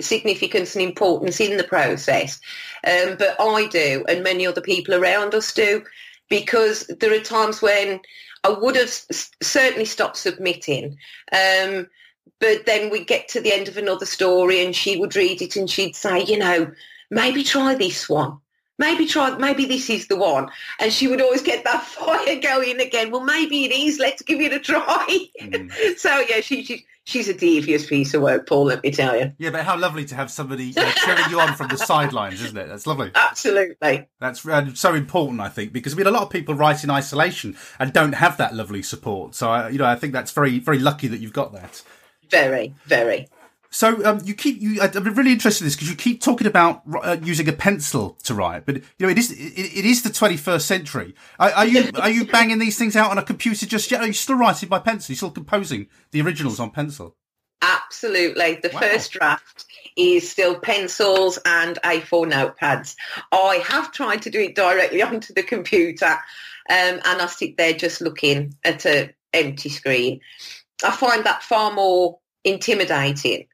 significance 0.00 0.74
and 0.74 0.82
importance 0.82 1.40
in 1.40 1.58
the 1.58 1.64
process, 1.64 2.40
um, 2.86 3.16
but 3.18 3.36
I 3.38 3.66
do, 3.66 4.02
and 4.08 4.24
many 4.24 4.46
other 4.46 4.62
people 4.62 4.94
around 4.94 5.34
us 5.34 5.52
do, 5.52 5.84
because 6.30 6.86
there 6.86 7.12
are 7.12 7.20
times 7.20 7.60
when 7.60 8.00
I 8.44 8.48
would 8.48 8.76
have 8.76 8.88
s- 8.88 9.30
certainly 9.42 9.84
stopped 9.84 10.16
submitting. 10.16 10.96
Um, 11.32 11.86
but 12.40 12.64
then 12.64 12.88
we 12.88 13.04
get 13.04 13.28
to 13.28 13.42
the 13.42 13.52
end 13.52 13.68
of 13.68 13.76
another 13.76 14.06
story 14.06 14.64
and 14.64 14.74
she 14.74 14.96
would 14.96 15.14
read 15.14 15.42
it 15.42 15.54
and 15.56 15.68
she'd 15.68 15.94
say, 15.94 16.24
you 16.24 16.38
know, 16.38 16.72
maybe 17.10 17.44
try 17.44 17.74
this 17.74 18.08
one 18.08 18.38
maybe 18.78 19.06
try 19.06 19.36
maybe 19.36 19.66
this 19.66 19.90
is 19.90 20.08
the 20.08 20.16
one. 20.16 20.50
And 20.80 20.92
she 20.92 21.08
would 21.08 21.20
always 21.20 21.42
get 21.42 21.64
that 21.64 21.82
fire 21.84 22.40
going 22.40 22.80
again. 22.80 23.10
Well 23.10 23.24
maybe 23.24 23.64
it 23.64 23.72
is. 23.72 23.98
Let's 23.98 24.22
give 24.22 24.40
it 24.40 24.52
a 24.52 24.60
try. 24.60 25.26
Mm. 25.40 25.70
so 25.96 26.24
yeah 26.28 26.40
she, 26.40 26.64
she 26.64 26.86
she's 27.04 27.28
a 27.28 27.34
devious 27.34 27.86
piece 27.86 28.14
of 28.14 28.22
work 28.22 28.48
paul 28.48 28.64
let 28.64 28.82
me 28.82 28.90
tell 28.90 29.16
you. 29.18 29.32
Yeah 29.38 29.50
but 29.50 29.64
how 29.64 29.78
lovely 29.78 30.04
to 30.06 30.14
have 30.14 30.30
somebody 30.30 30.72
uh, 30.76 30.90
cheering 30.92 31.30
you 31.30 31.40
on 31.40 31.54
from 31.54 31.68
the 31.68 31.78
sidelines 31.78 32.42
isn't 32.42 32.56
it? 32.56 32.68
That's 32.68 32.86
lovely. 32.86 33.10
Absolutely. 33.14 34.08
That's 34.20 34.46
uh, 34.46 34.74
so 34.74 34.94
important 34.94 35.40
i 35.40 35.48
think 35.48 35.72
because 35.72 35.94
we 35.94 36.02
mean 36.02 36.12
a 36.12 36.16
lot 36.16 36.22
of 36.22 36.30
people 36.30 36.54
write 36.54 36.84
in 36.84 36.90
isolation 36.90 37.56
and 37.78 37.92
don't 37.92 38.14
have 38.14 38.36
that 38.38 38.54
lovely 38.54 38.82
support. 38.82 39.34
So 39.34 39.50
I, 39.50 39.68
you 39.68 39.78
know 39.78 39.86
i 39.86 39.96
think 39.96 40.12
that's 40.12 40.32
very 40.32 40.58
very 40.58 40.78
lucky 40.78 41.08
that 41.08 41.18
you've 41.20 41.32
got 41.32 41.52
that. 41.52 41.82
Very 42.30 42.74
very 42.86 43.28
so 43.74 44.04
um, 44.04 44.20
you 44.24 44.34
keep 44.34 44.62
you. 44.62 44.80
I'm 44.80 45.02
really 45.14 45.32
interested 45.32 45.64
in 45.64 45.66
this 45.66 45.74
because 45.74 45.90
you 45.90 45.96
keep 45.96 46.20
talking 46.20 46.46
about 46.46 46.82
uh, 47.02 47.16
using 47.20 47.48
a 47.48 47.52
pencil 47.52 48.16
to 48.22 48.32
write, 48.32 48.66
but 48.66 48.76
you 48.76 48.82
know 49.00 49.08
it 49.08 49.18
is 49.18 49.32
it, 49.32 49.36
it 49.36 49.84
is 49.84 50.04
the 50.04 50.10
21st 50.10 50.60
century. 50.60 51.14
Are, 51.40 51.50
are, 51.50 51.66
you 51.66 51.90
are 51.96 52.08
you 52.08 52.24
banging 52.24 52.60
these 52.60 52.78
things 52.78 52.94
out 52.94 53.10
on 53.10 53.18
a 53.18 53.22
computer 53.24 53.66
just 53.66 53.90
yet? 53.90 54.00
Are 54.00 54.06
you 54.06 54.12
still 54.12 54.36
writing 54.36 54.68
by 54.68 54.78
pencil? 54.78 55.10
Are 55.10 55.14
you 55.14 55.16
still 55.16 55.32
composing 55.32 55.88
the 56.12 56.20
originals 56.20 56.60
on 56.60 56.70
pencil? 56.70 57.16
Absolutely. 57.62 58.60
The 58.62 58.70
wow. 58.72 58.78
first 58.78 59.10
draft 59.10 59.64
is 59.96 60.30
still 60.30 60.56
pencils 60.56 61.40
and 61.44 61.76
A4 61.82 62.32
notepads. 62.32 62.94
I 63.32 63.60
have 63.66 63.90
tried 63.90 64.22
to 64.22 64.30
do 64.30 64.38
it 64.38 64.54
directly 64.54 65.02
onto 65.02 65.34
the 65.34 65.42
computer, 65.42 66.06
um, 66.06 66.20
and 66.68 67.02
I 67.04 67.26
sit 67.26 67.56
there 67.56 67.72
just 67.72 68.00
looking 68.00 68.54
at 68.62 68.86
an 68.86 69.12
empty 69.32 69.68
screen. 69.68 70.20
I 70.84 70.92
find 70.92 71.24
that 71.24 71.42
far 71.42 71.72
more 71.72 72.20
intimidating 72.44 73.48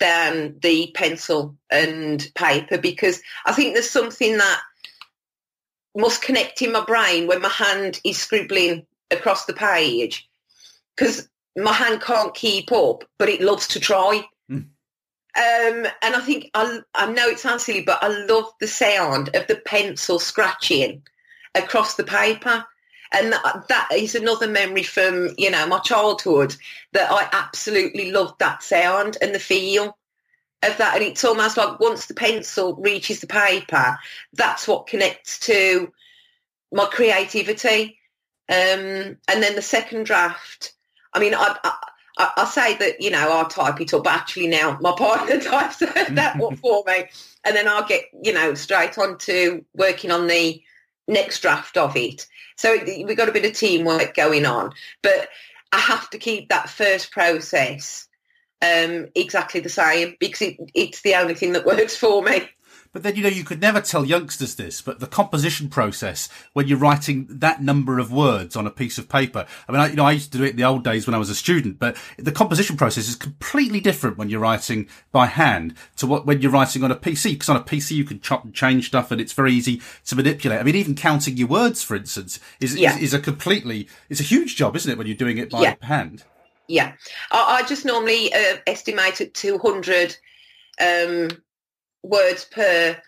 than 0.00 0.56
the 0.60 0.90
pencil 0.94 1.56
and 1.70 2.26
paper 2.34 2.78
because 2.78 3.20
I 3.46 3.52
think 3.52 3.74
there's 3.74 3.90
something 3.90 4.38
that 4.38 4.60
must 5.96 6.22
connect 6.22 6.62
in 6.62 6.72
my 6.72 6.84
brain 6.84 7.26
when 7.26 7.42
my 7.42 7.48
hand 7.48 8.00
is 8.04 8.18
scribbling 8.18 8.86
across 9.10 9.44
the 9.44 9.52
page 9.52 10.28
because 10.96 11.28
my 11.56 11.72
hand 11.72 12.00
can't 12.00 12.34
keep 12.34 12.72
up, 12.72 13.04
but 13.18 13.28
it 13.28 13.40
loves 13.40 13.66
to 13.68 13.80
try. 13.80 14.22
Mm. 14.50 14.66
Um, 15.36 15.86
and 16.02 16.16
I 16.16 16.20
think 16.20 16.50
I, 16.54 16.80
I 16.94 17.10
know 17.10 17.28
it 17.28 17.38
sounds 17.38 17.64
silly, 17.64 17.82
but 17.82 18.02
I 18.02 18.08
love 18.08 18.50
the 18.60 18.66
sound 18.66 19.30
of 19.34 19.46
the 19.46 19.56
pencil 19.56 20.18
scratching 20.18 21.02
across 21.54 21.94
the 21.94 22.04
paper. 22.04 22.64
And 23.12 23.32
that, 23.32 23.64
that 23.68 23.88
is 23.92 24.14
another 24.14 24.46
memory 24.46 24.84
from, 24.84 25.30
you 25.36 25.50
know, 25.50 25.66
my 25.66 25.80
childhood 25.80 26.54
that 26.92 27.10
I 27.10 27.28
absolutely 27.32 28.12
loved 28.12 28.38
that 28.38 28.62
sound 28.62 29.18
and 29.20 29.34
the 29.34 29.40
feel 29.40 29.98
of 30.62 30.76
that. 30.78 30.94
And 30.94 31.04
it's 31.04 31.24
almost 31.24 31.56
like 31.56 31.80
once 31.80 32.06
the 32.06 32.14
pencil 32.14 32.76
reaches 32.76 33.20
the 33.20 33.26
paper, 33.26 33.98
that's 34.34 34.68
what 34.68 34.86
connects 34.86 35.40
to 35.40 35.92
my 36.72 36.86
creativity. 36.86 37.98
Um, 38.48 39.16
and 39.28 39.42
then 39.42 39.54
the 39.54 39.62
second 39.62 40.06
draft, 40.06 40.72
I 41.12 41.18
mean, 41.18 41.34
I, 41.34 41.56
I, 42.18 42.30
I, 42.36 42.44
say 42.44 42.76
that, 42.76 43.00
you 43.00 43.10
know, 43.10 43.32
I'll 43.32 43.48
type 43.48 43.80
it 43.80 43.94
up. 43.94 44.04
But 44.04 44.14
actually, 44.14 44.48
now 44.48 44.78
my 44.80 44.92
partner 44.98 45.40
types 45.40 45.78
that 45.78 46.34
one 46.36 46.56
for 46.56 46.84
me. 46.86 47.04
And 47.44 47.56
then 47.56 47.66
I'll 47.66 47.86
get, 47.86 48.04
you 48.22 48.32
know, 48.32 48.54
straight 48.54 48.98
on 48.98 49.18
to 49.18 49.64
working 49.74 50.10
on 50.10 50.26
the 50.26 50.62
next 51.10 51.40
draft 51.40 51.76
of 51.76 51.96
it. 51.96 52.26
So 52.56 52.78
we've 52.86 53.16
got 53.16 53.28
a 53.28 53.32
bit 53.32 53.44
of 53.44 53.52
teamwork 53.52 54.14
going 54.14 54.46
on. 54.46 54.72
But 55.02 55.28
I 55.72 55.78
have 55.78 56.08
to 56.10 56.18
keep 56.18 56.48
that 56.48 56.70
first 56.70 57.10
process 57.10 58.08
um, 58.62 59.08
exactly 59.14 59.60
the 59.60 59.68
same 59.68 60.16
because 60.20 60.42
it, 60.42 60.56
it's 60.74 61.02
the 61.02 61.14
only 61.14 61.34
thing 61.34 61.52
that 61.52 61.66
works 61.66 61.96
for 61.96 62.22
me. 62.22 62.48
But 62.92 63.04
then, 63.04 63.14
you 63.14 63.22
know, 63.22 63.28
you 63.28 63.44
could 63.44 63.60
never 63.60 63.80
tell 63.80 64.04
youngsters 64.04 64.56
this, 64.56 64.82
but 64.82 64.98
the 64.98 65.06
composition 65.06 65.68
process 65.68 66.28
when 66.54 66.66
you're 66.66 66.78
writing 66.78 67.26
that 67.30 67.62
number 67.62 68.00
of 68.00 68.12
words 68.12 68.56
on 68.56 68.66
a 68.66 68.70
piece 68.70 68.98
of 68.98 69.08
paper. 69.08 69.46
I 69.68 69.72
mean, 69.72 69.80
I, 69.80 69.88
you 69.90 69.94
know, 69.94 70.04
I 70.04 70.12
used 70.12 70.32
to 70.32 70.38
do 70.38 70.44
it 70.44 70.50
in 70.50 70.56
the 70.56 70.64
old 70.64 70.82
days 70.82 71.06
when 71.06 71.14
I 71.14 71.18
was 71.18 71.30
a 71.30 71.34
student, 71.36 71.78
but 71.78 71.96
the 72.18 72.32
composition 72.32 72.76
process 72.76 73.08
is 73.08 73.14
completely 73.14 73.78
different 73.78 74.18
when 74.18 74.28
you're 74.28 74.40
writing 74.40 74.88
by 75.12 75.26
hand 75.26 75.74
to 75.98 76.06
what, 76.08 76.26
when 76.26 76.40
you're 76.42 76.50
writing 76.50 76.82
on 76.82 76.90
a 76.90 76.96
PC. 76.96 77.34
Because 77.34 77.48
on 77.48 77.56
a 77.56 77.62
PC, 77.62 77.92
you 77.92 78.04
can 78.04 78.20
chop 78.20 78.44
and 78.44 78.52
change 78.52 78.88
stuff 78.88 79.12
and 79.12 79.20
it's 79.20 79.34
very 79.34 79.52
easy 79.52 79.80
to 80.06 80.16
manipulate. 80.16 80.58
I 80.58 80.64
mean, 80.64 80.74
even 80.74 80.96
counting 80.96 81.36
your 81.36 81.48
words, 81.48 81.84
for 81.84 81.94
instance, 81.94 82.40
is, 82.58 82.74
yeah. 82.74 82.96
is, 82.96 83.02
is, 83.02 83.14
a 83.14 83.20
completely, 83.20 83.88
it's 84.08 84.20
a 84.20 84.24
huge 84.24 84.56
job, 84.56 84.74
isn't 84.74 84.90
it, 84.90 84.98
when 84.98 85.06
you're 85.06 85.16
doing 85.16 85.38
it 85.38 85.50
by 85.50 85.62
yeah. 85.62 85.74
hand? 85.82 86.24
Yeah, 86.66 86.94
I, 87.30 87.60
I 87.60 87.66
just 87.68 87.84
normally 87.84 88.34
uh, 88.34 88.56
estimate 88.66 89.20
at 89.20 89.34
200 89.34 90.16
um, 90.80 91.28
words 92.02 92.44
per 92.44 93.00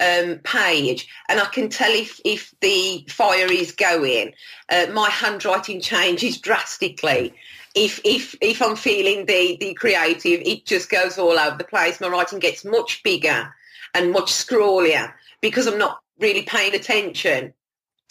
um, 0.00 0.38
page, 0.38 1.08
and 1.28 1.40
I 1.40 1.46
can 1.46 1.68
tell 1.68 1.92
if, 1.92 2.20
if 2.24 2.54
the 2.60 3.06
fire 3.08 3.50
is 3.50 3.72
going. 3.72 4.32
Uh, 4.70 4.86
my 4.92 5.10
handwriting 5.10 5.80
changes 5.80 6.38
drastically. 6.38 7.34
If 7.74 8.00
if 8.04 8.34
if 8.40 8.60
I'm 8.60 8.74
feeling 8.74 9.26
the 9.26 9.56
the 9.60 9.74
creative, 9.74 10.40
it 10.40 10.66
just 10.66 10.90
goes 10.90 11.18
all 11.18 11.38
over 11.38 11.56
the 11.56 11.64
place. 11.64 12.00
My 12.00 12.08
writing 12.08 12.40
gets 12.40 12.64
much 12.64 13.02
bigger 13.04 13.54
and 13.94 14.12
much 14.12 14.32
scrawlier 14.32 15.12
because 15.40 15.66
I'm 15.66 15.78
not 15.78 16.00
really 16.18 16.42
paying 16.42 16.74
attention. 16.74 17.52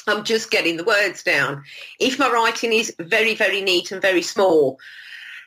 I'm 0.08 0.24
just 0.24 0.50
getting 0.50 0.78
the 0.78 0.84
words 0.84 1.24
down. 1.24 1.64
If 2.00 2.18
my 2.18 2.30
writing 2.32 2.72
is 2.72 2.96
very, 3.00 3.36
very 3.36 3.62
neat 3.62 3.92
and 3.92 4.02
very 4.02 4.22
small, 4.22 4.80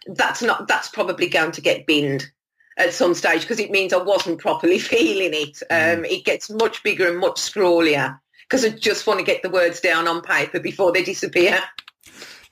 that's 0.06 0.42
not 0.42 0.68
that's 0.68 0.88
probably 0.88 1.28
going 1.28 1.52
to 1.52 1.60
get 1.60 1.86
binned 1.86 2.30
at 2.76 2.92
some 2.92 3.14
stage 3.14 3.42
because 3.42 3.60
it 3.60 3.70
means 3.70 3.92
I 3.92 4.02
wasn't 4.02 4.40
properly 4.40 4.78
feeling 4.78 5.32
it. 5.34 5.62
Mm. 5.70 5.98
Um, 5.98 6.04
it 6.04 6.24
gets 6.24 6.50
much 6.50 6.82
bigger 6.82 7.08
and 7.08 7.18
much 7.18 7.36
scrawlier 7.36 8.18
because 8.42 8.64
I 8.64 8.70
just 8.70 9.06
want 9.06 9.18
to 9.18 9.24
get 9.24 9.42
the 9.42 9.50
words 9.50 9.80
down 9.80 10.08
on 10.08 10.22
paper 10.22 10.60
before 10.60 10.92
they 10.92 11.02
disappear. 11.02 11.60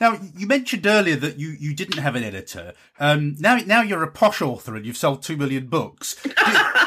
Now, 0.00 0.18
you 0.34 0.46
mentioned 0.46 0.86
earlier 0.86 1.16
that 1.16 1.38
you, 1.38 1.50
you 1.60 1.74
didn't 1.74 1.98
have 1.98 2.16
an 2.16 2.24
editor. 2.24 2.72
Um, 2.98 3.36
now, 3.38 3.56
now 3.56 3.82
you're 3.82 4.02
a 4.02 4.10
posh 4.10 4.40
author 4.40 4.74
and 4.74 4.86
you've 4.86 4.96
sold 4.96 5.22
two 5.22 5.36
million 5.36 5.66
books. 5.66 6.16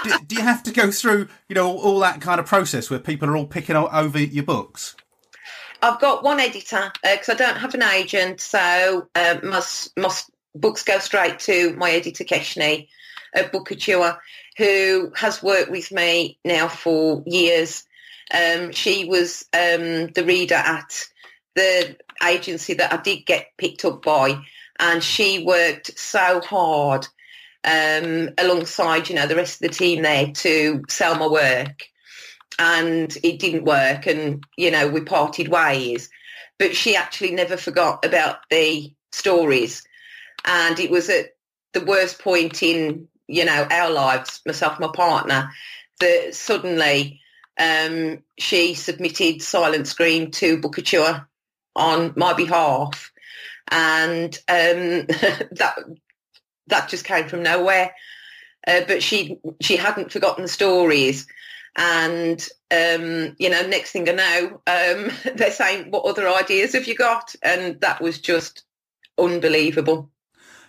Do, 0.04 0.10
do, 0.10 0.26
do, 0.26 0.36
you 0.36 0.42
have 0.42 0.64
to 0.64 0.72
go 0.74 0.92
through, 0.92 1.30
you 1.48 1.54
know, 1.54 1.78
all 1.78 2.00
that 2.00 2.20
kind 2.20 2.38
of 2.38 2.46
process 2.46 2.90
where 2.90 3.00
people 3.00 3.30
are 3.30 3.38
all 3.38 3.46
picking 3.46 3.78
over 3.78 4.20
your 4.20 4.44
books? 4.44 4.98
I've 5.82 6.02
got 6.02 6.24
one 6.24 6.42
editor 6.42 6.92
because 7.02 7.30
uh, 7.30 7.34
I 7.34 7.36
don't 7.36 7.56
have 7.56 7.74
an 7.74 7.84
agent, 7.84 8.42
so 8.42 9.08
uh, 9.16 9.38
my, 9.44 9.62
my 9.96 10.10
books 10.56 10.84
go 10.84 11.00
straight 11.00 11.40
to 11.40 11.74
my 11.78 11.92
editor 11.92 12.26
Keshini 12.26 12.90
at 13.34 13.52
Bookouture, 13.52 14.18
who 14.58 15.12
has 15.16 15.44
worked 15.44 15.72
with 15.72 15.92
me 15.92 16.40
now 16.46 16.68
for 16.68 17.24
years. 17.26 17.84
Um, 18.34 18.72
she 18.72 19.06
was 19.06 19.46
um, 19.54 20.08
the 20.08 20.24
reader 20.26 20.56
at 20.56 21.08
the 21.56 21.98
agency 22.24 22.76
that 22.76 22.94
I 22.94 22.98
did 22.98 23.26
get 23.26 23.48
picked 23.58 23.86
up 23.86 24.04
by, 24.04 24.42
and 24.80 25.04
she 25.04 25.44
worked 25.44 25.98
so 25.98 26.42
hard 26.42 27.08
um, 27.64 28.30
alongside, 28.38 29.10
you 29.10 29.16
know, 29.16 29.28
the 29.28 29.36
rest 29.36 29.62
of 29.62 29.70
the 29.70 29.76
team 29.76 30.04
there 30.04 30.32
to 30.32 30.84
sell 30.90 31.16
my 31.16 31.28
work 31.28 31.88
and 32.60 33.16
it 33.24 33.40
didn't 33.40 33.64
work 33.64 34.06
and, 34.06 34.44
you 34.58 34.72
know, 34.72 34.88
we 34.88 35.02
parted 35.02 35.48
ways. 35.48 36.10
But 36.60 36.76
she 36.76 36.96
actually 36.96 37.32
never 37.32 37.58
forgot 37.58 38.06
about 38.06 38.38
the 38.50 38.94
stories. 39.12 39.84
And 40.46 40.80
it 40.80 40.92
was 40.92 41.10
at 41.10 41.28
the 41.74 41.84
worst 41.84 42.20
point 42.20 42.62
in, 42.62 43.08
you 43.28 43.46
know, 43.46 43.68
our 43.72 43.92
lives, 43.92 44.42
myself 44.46 44.80
my 44.80 44.90
partner, 44.94 45.50
that 46.00 46.36
suddenly 46.36 47.22
um, 47.60 48.24
she 48.40 48.74
submitted 48.76 49.42
Silent 49.42 49.88
Scream 49.88 50.32
to 50.32 50.60
Bookouture 50.60 51.28
on 51.76 52.14
my 52.18 52.34
behalf. 52.34 53.12
And 53.72 54.36
um, 54.50 55.08
that 55.08 55.76
that 56.68 56.90
just 56.90 57.06
came 57.06 57.28
from 57.28 57.44
nowhere. 57.44 57.94
Uh, 58.68 58.82
but 58.88 59.04
she 59.04 59.40
she 59.62 59.78
hadn't 59.78 60.12
forgotten 60.12 60.44
the 60.44 60.50
stories 60.50 61.28
And, 61.78 62.42
um, 62.72 63.36
you 63.40 63.50
know, 63.50 63.68
next 63.68 63.92
thing 63.94 64.10
I 64.10 64.14
know, 64.14 64.62
um, 64.68 65.12
they're 65.36 65.52
saying, 65.52 65.92
what 65.92 66.06
other 66.06 66.30
ideas 66.30 66.74
have 66.74 66.88
you 66.88 66.96
got? 66.96 67.36
And 67.44 67.82
that 67.82 68.02
was 68.02 68.22
just 68.22 68.64
unbelievable. 69.20 70.12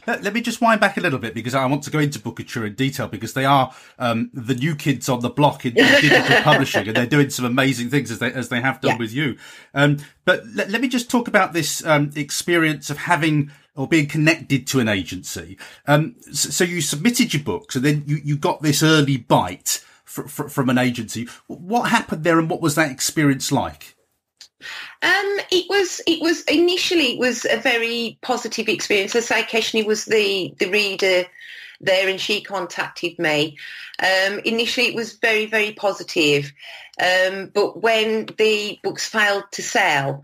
Let, 0.07 0.23
let, 0.23 0.35
me 0.35 0.41
just 0.41 0.61
wind 0.61 0.81
back 0.81 0.97
a 0.97 1.01
little 1.01 1.19
bit 1.19 1.35
because 1.35 1.55
I 1.55 1.65
want 1.67 1.83
to 1.85 1.91
go 1.91 1.99
into 1.99 2.19
Bookouture 2.19 2.67
in 2.67 2.75
detail 2.75 3.09
because 3.09 3.33
they 3.33 3.45
are 3.45 3.75
um, 3.99 4.31
the 4.33 4.55
new 4.55 4.75
kids 4.75 5.09
on 5.09 5.21
the 5.21 5.31
block 5.31 5.65
in, 5.65 5.77
in 5.77 5.87
digital 6.01 6.37
publishing 6.43 6.87
and 6.89 6.97
they're 6.97 7.07
doing 7.07 7.31
some 7.31 7.45
amazing 7.45 7.91
things 7.91 8.11
as 8.11 8.19
they 8.19 8.33
as 8.33 8.49
they 8.49 8.61
have 8.61 8.81
done 8.81 8.93
yeah. 8.93 8.99
with 8.99 9.13
you. 9.13 9.37
Um, 9.73 9.99
but 10.25 10.47
let, 10.55 10.71
let, 10.71 10.81
me 10.81 10.89
just 10.89 11.11
talk 11.11 11.29
about 11.29 11.53
this 11.53 11.85
um, 11.87 12.11
experience 12.17 12.91
of 12.91 12.99
having 12.99 13.51
or 13.77 13.89
being 13.89 14.07
connected 14.07 14.67
to 14.69 14.81
an 14.81 14.89
agency. 14.89 15.59
Um, 15.87 16.17
so, 16.33 16.51
so, 16.51 16.65
you 16.65 16.81
submitted 16.81 17.35
your 17.35 17.43
books 17.43 17.75
and 17.75 17.85
then 17.85 18.05
you, 18.07 18.19
you 18.23 18.37
got 18.37 18.63
this 18.63 18.83
early 18.83 19.17
bite 19.17 19.85
fr- 20.05 20.29
fr- 20.29 20.49
from 20.49 20.71
an 20.71 20.79
agency. 20.79 21.29
What 21.49 21.91
happened 21.91 22.25
there 22.25 22.39
and 22.39 22.49
what 22.49 22.61
was 22.61 22.77
that 22.77 22.91
experience 22.91 23.51
like? 23.51 23.94
Um, 25.03 25.39
it 25.51 25.67
was 25.69 26.01
it 26.07 26.21
was 26.21 26.43
initially 26.43 27.13
it 27.15 27.19
was 27.19 27.45
a 27.45 27.57
very 27.57 28.19
positive 28.23 28.69
experience. 28.69 29.15
As 29.15 29.31
I 29.31 29.43
say, 29.43 29.59
Keshini 29.59 29.87
was 29.87 30.05
the 30.05 30.55
the 30.59 30.71
reader 30.71 31.25
there, 31.81 32.09
and 32.09 32.21
she 32.21 32.41
contacted 32.41 33.19
me. 33.19 33.59
Um, 33.99 34.41
initially, 34.45 34.89
it 34.89 34.95
was 34.95 35.15
very 35.15 35.47
very 35.47 35.73
positive, 35.73 36.53
um, 37.01 37.51
but 37.53 37.83
when 37.83 38.27
the 38.39 38.79
books 38.83 39.09
failed 39.09 39.45
to 39.53 39.63
sell 39.63 40.23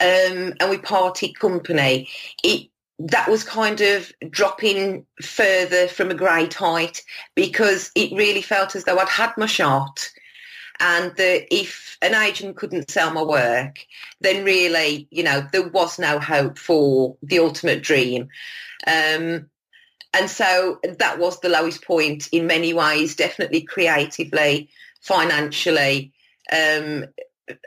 um, 0.00 0.54
and 0.60 0.70
we 0.70 0.78
parted 0.78 1.38
company, 1.38 2.08
it 2.42 2.68
that 3.00 3.28
was 3.30 3.44
kind 3.44 3.80
of 3.80 4.12
dropping 4.28 5.06
further 5.22 5.86
from 5.86 6.10
a 6.10 6.14
great 6.14 6.54
height 6.54 7.02
because 7.36 7.92
it 7.94 8.16
really 8.16 8.42
felt 8.42 8.74
as 8.74 8.84
though 8.84 8.98
I'd 8.98 9.08
had 9.08 9.36
my 9.36 9.46
shot 9.46 10.10
and 10.80 11.14
that 11.16 11.46
if 11.54 11.98
an 12.02 12.14
agent 12.14 12.56
couldn't 12.56 12.90
sell 12.90 13.12
my 13.12 13.22
work, 13.22 13.84
then 14.20 14.44
really, 14.44 15.08
you 15.10 15.22
know, 15.22 15.46
there 15.52 15.68
was 15.68 15.98
no 15.98 16.18
hope 16.18 16.58
for 16.58 17.16
the 17.22 17.38
ultimate 17.40 17.82
dream. 17.82 18.28
Um, 18.86 19.48
and 20.14 20.30
so 20.30 20.80
that 20.98 21.18
was 21.18 21.40
the 21.40 21.48
lowest 21.48 21.84
point 21.84 22.28
in 22.32 22.46
many 22.46 22.72
ways, 22.72 23.14
definitely 23.16 23.62
creatively, 23.62 24.68
financially, 25.00 26.12
um, 26.52 27.06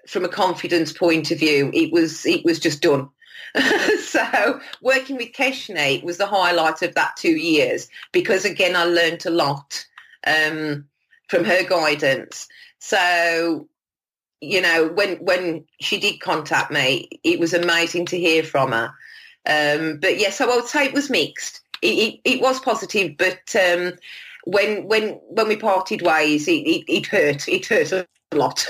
from 0.08 0.26
a 0.26 0.30
confidence 0.30 0.92
point 0.92 1.32
of 1.32 1.40
view, 1.40 1.72
it 1.74 1.92
was 1.92 2.26
it 2.26 2.44
was 2.46 2.60
just 2.60 2.82
done. 2.82 3.10
so 4.00 4.62
working 4.82 5.18
with 5.18 5.34
Keshini 5.34 6.04
was 6.04 6.18
the 6.18 6.26
highlight 6.26 6.82
of 6.82 6.96
that 6.96 7.16
two 7.18 7.36
years 7.36 7.90
because 8.12 8.46
again 8.46 8.76
I 8.76 8.86
learned 8.86 9.26
a 9.26 9.30
lot 9.30 9.86
um, 10.26 10.86
from 11.28 11.44
her 11.44 11.64
guidance 11.64 12.48
so, 12.82 13.68
you 14.42 14.60
know, 14.60 14.88
when 14.88 15.18
when 15.18 15.66
she 15.80 16.00
did 16.00 16.20
contact 16.20 16.72
me, 16.72 17.08
it 17.24 17.40
was 17.40 17.54
amazing 17.54 18.08
to 18.08 18.20
hear 18.20 18.44
from 18.44 18.72
her. 18.72 18.92
Um, 19.46 20.00
but 20.00 20.18
yes, 20.20 20.42
I 20.42 20.48
would 20.48 20.66
say 20.66 20.86
it 20.86 20.94
was 20.94 21.10
mixed. 21.10 21.62
It, 21.82 21.88
it, 21.88 22.20
it 22.26 22.42
was 22.42 22.60
positive, 22.60 23.18
but 23.18 23.56
um, 23.56 23.94
when 24.46 24.88
when 24.88 25.20
when 25.30 25.48
we 25.48 25.56
parted 25.56 26.02
ways, 26.02 26.48
it, 26.48 26.52
it, 26.68 26.84
it 26.88 27.06
hurt. 27.06 27.48
It 27.48 27.68
hurt 27.68 27.92
a 27.92 28.08
lot. 28.36 28.66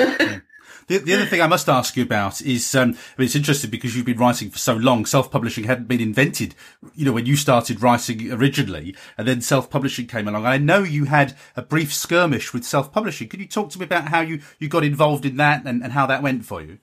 The, 0.91 0.97
the 0.97 1.13
other 1.13 1.25
thing 1.25 1.41
I 1.41 1.47
must 1.47 1.69
ask 1.69 1.95
you 1.95 2.03
about 2.03 2.41
is, 2.41 2.75
um, 2.75 2.89
I 2.89 3.21
mean, 3.21 3.25
it's 3.27 3.35
interesting 3.37 3.69
because 3.69 3.95
you've 3.95 4.05
been 4.05 4.17
writing 4.17 4.49
for 4.49 4.57
so 4.57 4.73
long. 4.73 5.05
Self-publishing 5.05 5.63
hadn't 5.63 5.87
been 5.87 6.01
invented, 6.01 6.53
you 6.95 7.05
know, 7.05 7.13
when 7.13 7.25
you 7.25 7.37
started 7.37 7.81
writing 7.81 8.29
originally, 8.29 8.93
and 9.17 9.25
then 9.25 9.39
self-publishing 9.39 10.07
came 10.07 10.27
along. 10.27 10.45
I 10.45 10.57
know 10.57 10.83
you 10.83 11.05
had 11.05 11.37
a 11.55 11.61
brief 11.61 11.93
skirmish 11.93 12.53
with 12.53 12.65
self-publishing. 12.65 13.29
Could 13.29 13.39
you 13.39 13.47
talk 13.47 13.69
to 13.69 13.79
me 13.79 13.85
about 13.85 14.09
how 14.09 14.19
you, 14.19 14.41
you 14.59 14.67
got 14.67 14.83
involved 14.83 15.25
in 15.25 15.37
that 15.37 15.65
and, 15.65 15.81
and 15.81 15.93
how 15.93 16.07
that 16.07 16.21
went 16.21 16.43
for 16.43 16.61
you? 16.61 16.79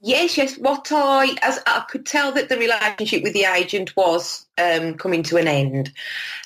Yes, 0.00 0.36
yes. 0.36 0.58
What 0.58 0.90
I, 0.90 1.36
as 1.40 1.60
I 1.64 1.84
could 1.88 2.04
tell 2.04 2.32
that 2.32 2.48
the 2.48 2.58
relationship 2.58 3.22
with 3.22 3.32
the 3.32 3.44
agent 3.44 3.94
was 3.94 4.44
um, 4.58 4.94
coming 4.94 5.22
to 5.22 5.36
an 5.36 5.46
end. 5.46 5.92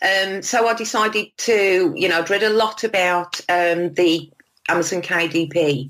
Um, 0.02 0.42
so 0.42 0.68
I 0.68 0.74
decided 0.74 1.28
to, 1.38 1.94
you 1.96 2.10
know, 2.10 2.18
I'd 2.18 2.28
read 2.28 2.42
a 2.42 2.50
lot 2.50 2.84
about 2.84 3.40
um, 3.48 3.94
the 3.94 4.30
Amazon 4.68 5.00
KDP 5.00 5.88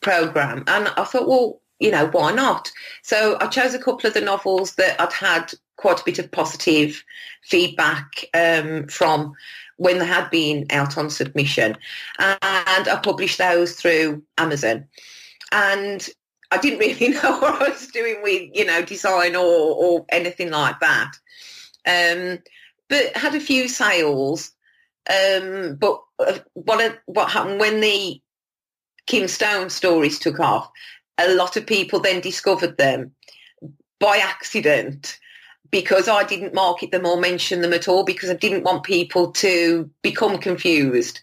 program. 0.00 0.64
And 0.66 0.88
I 0.88 1.04
thought, 1.04 1.28
well, 1.28 1.60
you 1.78 1.90
know, 1.90 2.06
why 2.08 2.32
not? 2.32 2.70
So 3.02 3.36
I 3.40 3.46
chose 3.46 3.74
a 3.74 3.78
couple 3.78 4.08
of 4.08 4.14
the 4.14 4.20
novels 4.20 4.74
that 4.74 5.00
I'd 5.00 5.12
had 5.12 5.52
quite 5.76 6.00
a 6.00 6.04
bit 6.04 6.18
of 6.18 6.30
positive 6.30 7.04
feedback 7.42 8.24
um, 8.34 8.88
from 8.88 9.34
when 9.76 9.98
they 9.98 10.06
had 10.06 10.28
been 10.30 10.66
out 10.70 10.98
on 10.98 11.08
submission. 11.08 11.76
And 12.18 12.88
I 12.88 13.00
published 13.02 13.38
those 13.38 13.74
through 13.74 14.24
Amazon. 14.36 14.86
And 15.52 16.06
I 16.50 16.58
didn't 16.58 16.78
really 16.80 17.08
know 17.10 17.38
what 17.38 17.62
I 17.62 17.68
was 17.68 17.86
doing 17.88 18.22
with, 18.22 18.50
you 18.54 18.64
know, 18.64 18.82
design 18.82 19.36
or, 19.36 19.44
or 19.44 20.06
anything 20.08 20.50
like 20.50 20.80
that. 20.80 21.12
Um, 21.86 22.38
but 22.88 23.16
had 23.16 23.34
a 23.34 23.40
few 23.40 23.68
sales. 23.68 24.50
Um, 25.08 25.76
but 25.76 26.02
uh, 26.18 26.38
what 26.52 27.00
what 27.06 27.30
happened 27.30 27.60
when 27.60 27.80
the 27.80 28.20
Kim 29.08 29.26
Stone 29.26 29.70
stories 29.70 30.18
took 30.18 30.38
off, 30.38 30.70
a 31.16 31.34
lot 31.34 31.56
of 31.56 31.66
people 31.66 31.98
then 31.98 32.20
discovered 32.20 32.76
them 32.76 33.10
by 33.98 34.18
accident 34.18 35.18
because 35.70 36.08
I 36.08 36.24
didn't 36.24 36.54
market 36.54 36.90
them 36.90 37.06
or 37.06 37.18
mention 37.18 37.62
them 37.62 37.72
at 37.72 37.88
all 37.88 38.04
because 38.04 38.28
I 38.28 38.34
didn't 38.34 38.64
want 38.64 38.84
people 38.84 39.32
to 39.32 39.90
become 40.02 40.36
confused, 40.38 41.20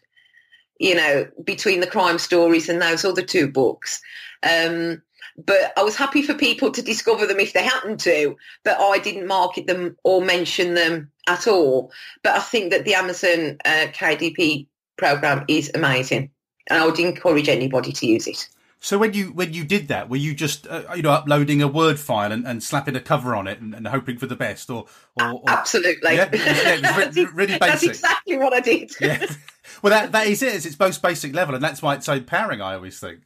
you 0.79 0.95
know, 0.95 1.27
between 1.43 1.79
the 1.79 1.87
crime 1.87 2.17
stories 2.17 2.69
and 2.69 2.81
those 2.81 3.05
other 3.05 3.21
two 3.21 3.47
books. 3.47 4.01
Um, 4.41 5.03
but 5.37 5.71
I 5.77 5.83
was 5.83 5.95
happy 5.95 6.23
for 6.23 6.33
people 6.33 6.71
to 6.71 6.81
discover 6.81 7.27
them 7.27 7.39
if 7.39 7.53
they 7.53 7.63
happened 7.63 7.99
to, 8.01 8.35
but 8.63 8.79
I 8.79 8.97
didn't 8.97 9.27
market 9.27 9.67
them 9.67 9.95
or 10.03 10.21
mention 10.21 10.73
them 10.73 11.11
at 11.27 11.47
all. 11.47 11.91
But 12.23 12.35
I 12.35 12.39
think 12.39 12.71
that 12.71 12.85
the 12.85 12.95
Amazon 12.95 13.57
uh, 13.63 13.87
KDP 13.93 14.67
program 14.97 15.45
is 15.47 15.69
amazing 15.75 16.31
and 16.69 16.81
I 16.81 16.85
would 16.85 16.99
encourage 16.99 17.49
anybody 17.49 17.91
to 17.91 18.07
use 18.07 18.27
it. 18.27 18.47
So 18.79 18.99
when 18.99 19.13
you 19.13 19.27
when 19.31 19.53
you 19.53 19.63
did 19.63 19.87
that, 19.87 20.09
were 20.09 20.17
you 20.17 20.35
just 20.35 20.67
uh, 20.67 20.83
you 20.95 21.01
know 21.01 21.11
uploading 21.11 21.61
a 21.61 21.67
Word 21.67 21.99
file 21.99 22.31
and, 22.31 22.45
and 22.45 22.61
slapping 22.61 22.95
a 22.95 22.99
cover 22.99 23.33
on 23.35 23.47
it 23.47 23.59
and, 23.59 23.73
and 23.73 23.87
hoping 23.87 24.17
for 24.17 24.27
the 24.27 24.35
best, 24.35 24.69
or, 24.69 24.85
or, 25.19 25.31
or 25.31 25.43
absolutely, 25.47 26.15
yeah, 26.15 26.29
yeah 26.31 27.11
really, 27.33 27.57
basic. 27.57 27.59
That's 27.59 27.83
exactly 27.83 28.37
what 28.37 28.53
I 28.53 28.59
did. 28.59 28.91
yeah. 29.01 29.25
Well, 29.81 29.89
that 29.89 30.11
that 30.11 30.27
is 30.27 30.43
it. 30.43 30.53
It's 30.53 30.65
its 30.65 30.79
most 30.79 31.01
basic 31.01 31.33
level, 31.33 31.55
and 31.55 31.63
that's 31.63 31.81
why 31.81 31.95
it's 31.95 32.05
so 32.05 32.13
empowering. 32.13 32.61
I 32.61 32.75
always 32.75 32.99
think. 32.99 33.21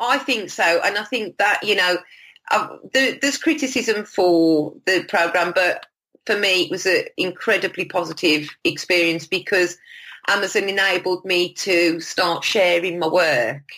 I 0.00 0.18
think 0.18 0.48
so, 0.48 0.80
and 0.82 0.96
I 0.96 1.04
think 1.04 1.36
that 1.36 1.62
you 1.62 1.76
know, 1.76 1.98
uh, 2.50 2.68
there's 2.92 3.36
criticism 3.36 4.06
for 4.06 4.72
the 4.86 5.04
program, 5.04 5.52
but 5.54 5.84
for 6.24 6.38
me, 6.38 6.64
it 6.64 6.70
was 6.70 6.86
an 6.86 7.04
incredibly 7.18 7.84
positive 7.84 8.48
experience 8.64 9.26
because 9.26 9.76
Amazon 10.28 10.68
enabled 10.68 11.24
me 11.24 11.52
to 11.54 12.00
start 12.00 12.44
sharing 12.44 12.98
my 12.98 13.08
work 13.08 13.72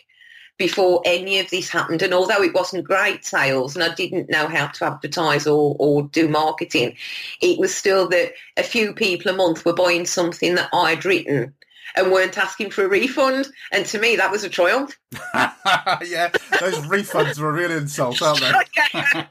before 0.58 1.00
any 1.04 1.38
of 1.38 1.48
this 1.50 1.68
happened. 1.68 2.02
And 2.02 2.12
although 2.12 2.42
it 2.42 2.52
wasn't 2.52 2.84
great 2.84 3.24
sales 3.24 3.74
and 3.74 3.84
I 3.84 3.94
didn't 3.94 4.28
know 4.28 4.48
how 4.48 4.66
to 4.66 4.84
advertise 4.86 5.46
or, 5.46 5.76
or 5.78 6.02
do 6.02 6.28
marketing, 6.28 6.96
it 7.40 7.58
was 7.58 7.74
still 7.74 8.08
that 8.08 8.32
a 8.56 8.62
few 8.62 8.92
people 8.92 9.32
a 9.32 9.36
month 9.36 9.64
were 9.64 9.72
buying 9.72 10.04
something 10.04 10.56
that 10.56 10.68
I'd 10.72 11.04
written 11.04 11.54
and 11.96 12.12
weren't 12.12 12.36
asking 12.36 12.70
for 12.70 12.84
a 12.84 12.88
refund. 12.88 13.48
And 13.72 13.86
to 13.86 13.98
me, 13.98 14.16
that 14.16 14.30
was 14.30 14.44
a 14.44 14.48
triumph. 14.48 14.98
yeah, 15.34 16.30
those 16.60 16.78
refunds 16.86 17.38
were 17.38 17.50
a 17.50 17.52
real 17.52 17.72
insult, 17.72 18.20
aren't 18.20 18.40
they? 18.40 19.26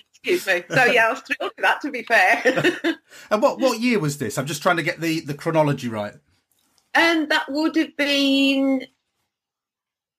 Excuse 0.26 0.46
me. 0.46 0.64
So 0.68 0.84
yeah, 0.84 1.06
I 1.06 1.10
was 1.10 1.20
thrilled 1.20 1.52
with 1.56 1.64
that. 1.64 1.80
To 1.82 1.90
be 1.90 2.02
fair. 2.02 2.42
and 3.30 3.42
what 3.42 3.60
what 3.60 3.80
year 3.80 3.98
was 3.98 4.18
this? 4.18 4.38
I'm 4.38 4.46
just 4.46 4.62
trying 4.62 4.76
to 4.76 4.82
get 4.82 5.00
the 5.00 5.20
the 5.20 5.34
chronology 5.34 5.88
right. 5.88 6.14
And 6.94 7.30
that 7.30 7.50
would 7.50 7.76
have 7.76 7.96
been 7.96 8.86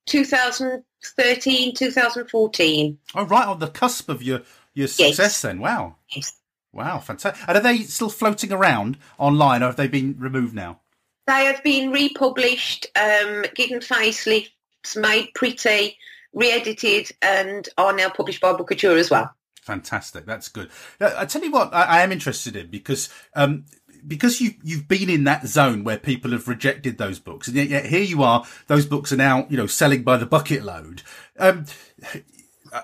2013, 0.06 1.74
2014. 1.76 2.98
Oh, 3.16 3.26
right 3.26 3.48
on 3.48 3.60
the 3.60 3.68
cusp 3.68 4.10
of 4.10 4.24
your 4.24 4.44
your 4.74 4.88
success 4.88 5.18
yes. 5.18 5.42
then. 5.42 5.60
Wow. 5.60 5.96
Yes. 6.16 6.34
Wow, 6.72 7.00
fantastic. 7.00 7.48
And 7.48 7.58
are 7.58 7.62
they 7.62 7.80
still 7.80 8.10
floating 8.10 8.52
around 8.52 8.98
online 9.18 9.64
or 9.64 9.68
have 9.68 9.78
they 9.78 9.88
been 9.88 10.16
removed 10.20 10.54
now? 10.54 10.82
They 11.26 11.46
have 11.46 11.64
been 11.64 11.92
republished, 11.92 12.86
um, 12.96 13.46
given 13.56 13.80
facelifts, 13.80 14.52
made 14.96 15.32
pretty, 15.34 15.98
re-edited 16.34 17.12
and 17.22 17.68
are 17.78 17.94
now 17.94 18.10
published 18.10 18.42
by 18.42 18.54
Bookouture 18.54 18.98
as 18.98 19.10
well. 19.10 19.34
Fantastic. 19.68 20.26
That's 20.26 20.48
good. 20.48 20.70
I 21.02 21.26
tell 21.26 21.44
you 21.44 21.52
what, 21.52 21.74
I, 21.74 21.84
I 21.84 22.02
am 22.02 22.14
interested 22.14 22.56
in 22.56 22.68
because 22.68 23.10
um, 23.36 23.66
because 24.08 24.40
you 24.40 24.52
you've 24.64 24.88
been 24.88 25.10
in 25.10 25.26
that 25.26 25.46
zone 25.46 25.84
where 25.84 25.98
people 25.98 26.32
have 26.32 26.48
rejected 26.48 26.98
those 26.98 27.20
books, 27.20 27.50
and 27.50 27.58
yet, 27.58 27.68
yet 27.68 27.86
here 27.88 28.02
you 28.02 28.24
are. 28.24 28.46
Those 28.68 28.86
books 28.86 29.12
are 29.12 29.18
now 29.18 29.46
you 29.50 29.58
know 29.58 29.68
selling 29.68 30.04
by 30.04 30.16
the 30.16 30.26
bucket 30.26 30.64
load. 30.64 31.02
Um, 31.38 31.66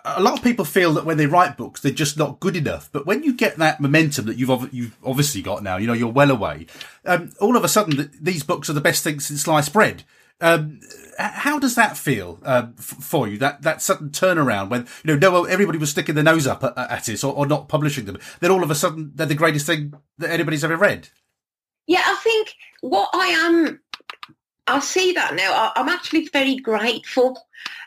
a 0.03 0.21
lot 0.21 0.37
of 0.37 0.43
people 0.43 0.65
feel 0.65 0.91
that 0.95 1.05
when 1.05 1.15
they 1.15 1.25
write 1.25 1.55
books, 1.55 1.79
they're 1.79 1.93
just 1.93 2.17
not 2.17 2.41
good 2.41 2.57
enough. 2.57 2.89
But 2.91 3.05
when 3.05 3.23
you 3.23 3.33
get 3.33 3.55
that 3.59 3.79
momentum 3.79 4.25
that 4.25 4.37
you've 4.37 4.73
you've 4.73 4.97
obviously 5.05 5.41
got 5.41 5.63
now, 5.63 5.77
you 5.77 5.87
know 5.87 5.93
you're 5.93 6.09
well 6.09 6.31
away. 6.31 6.65
Um, 7.05 7.31
all 7.39 7.55
of 7.55 7.63
a 7.63 7.69
sudden, 7.69 8.11
these 8.19 8.43
books 8.43 8.69
are 8.69 8.73
the 8.73 8.81
best 8.81 9.05
things 9.05 9.25
since 9.27 9.43
sliced 9.43 9.71
bread. 9.71 10.03
Um, 10.41 10.81
how 11.17 11.59
does 11.59 11.75
that 11.75 11.97
feel 11.97 12.39
uh, 12.43 12.67
f- 12.77 12.83
for 12.83 13.27
you? 13.27 13.37
That 13.37 13.61
that 13.61 13.81
sudden 13.81 14.09
turnaround 14.09 14.69
when 14.69 14.87
you 15.03 15.15
know 15.15 15.31
no 15.31 15.45
everybody 15.45 15.77
was 15.77 15.91
sticking 15.91 16.15
their 16.15 16.23
nose 16.23 16.47
up 16.47 16.63
at, 16.63 16.77
at 16.77 17.09
it 17.09 17.23
or, 17.23 17.33
or, 17.33 17.45
not 17.45 17.69
publishing 17.69 18.05
them. 18.05 18.17
Then 18.39 18.51
all 18.51 18.63
of 18.63 18.71
a 18.71 18.75
sudden 18.75 19.11
they're 19.15 19.27
the 19.27 19.35
greatest 19.35 19.65
thing 19.65 19.93
that 20.17 20.31
anybody's 20.31 20.63
ever 20.63 20.75
read. 20.75 21.09
Yeah, 21.87 22.03
I 22.05 22.15
think 22.15 22.53
what 22.81 23.09
I 23.13 23.27
am, 23.27 23.81
I 24.67 24.79
see 24.79 25.13
that 25.13 25.35
now. 25.35 25.71
I, 25.75 25.79
am 25.79 25.89
actually 25.89 26.27
very 26.27 26.55
grateful 26.55 27.37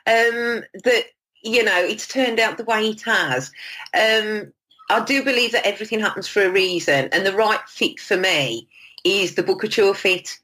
um, 0.06 0.62
that 0.85 1.04
you 1.42 1.64
know 1.64 1.78
it's 1.78 2.09
turned 2.09 2.40
out 2.40 2.59
the 2.59 2.64
way 2.64 2.88
it 2.88 3.02
has. 3.02 3.50
Um, 3.94 4.52
I 4.88 5.04
do 5.04 5.24
believe 5.24 5.52
that 5.52 5.66
everything 5.66 6.00
happens 6.00 6.28
for 6.28 6.42
a 6.42 6.50
reason, 6.50 7.09
and 7.12 7.26
the 7.26 7.32
right 7.32 7.61
fit 7.66 7.98
for 7.98 8.16
me 8.16 8.68
is 9.04 9.35
the 9.35 9.42
Bookouture 9.42 9.96
fit. 9.96 10.38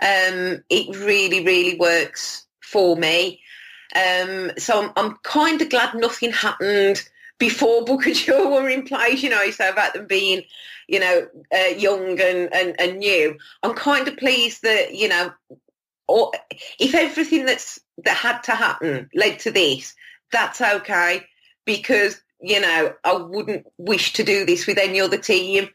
Um, 0.00 0.62
it 0.68 0.96
really, 0.96 1.44
really 1.44 1.76
works 1.76 2.46
for 2.60 2.96
me. 2.96 3.40
Um, 3.94 4.52
so 4.58 4.82
I'm, 4.82 4.92
I'm 4.96 5.16
kind 5.22 5.62
of 5.62 5.70
glad 5.70 5.94
nothing 5.94 6.32
happened 6.32 7.02
before 7.38 7.84
Bookouture 7.84 8.50
were 8.50 8.68
in 8.68 8.84
place, 8.84 9.22
you 9.22 9.30
know, 9.30 9.50
so 9.50 9.68
about 9.68 9.94
them 9.94 10.06
being, 10.06 10.42
you 10.88 11.00
know, 11.00 11.26
uh, 11.54 11.74
young 11.76 12.20
and, 12.20 12.52
and, 12.52 12.74
and 12.78 12.98
new. 12.98 13.36
I'm 13.62 13.74
kind 13.74 14.06
of 14.08 14.16
pleased 14.16 14.62
that, 14.62 14.94
you 14.94 15.08
know, 15.08 15.32
or 16.08 16.32
if 16.78 16.94
everything 16.94 17.46
that's 17.46 17.80
that 18.04 18.16
had 18.16 18.40
to 18.42 18.52
happen 18.52 19.10
led 19.14 19.40
to 19.40 19.50
this, 19.50 19.94
that's 20.30 20.60
okay 20.60 21.24
because, 21.64 22.20
you 22.40 22.60
know, 22.60 22.94
I 23.02 23.14
wouldn't 23.14 23.66
wish 23.78 24.12
to 24.14 24.24
do 24.24 24.44
this 24.44 24.66
with 24.66 24.78
any 24.78 25.00
other 25.00 25.18
team. 25.18 25.68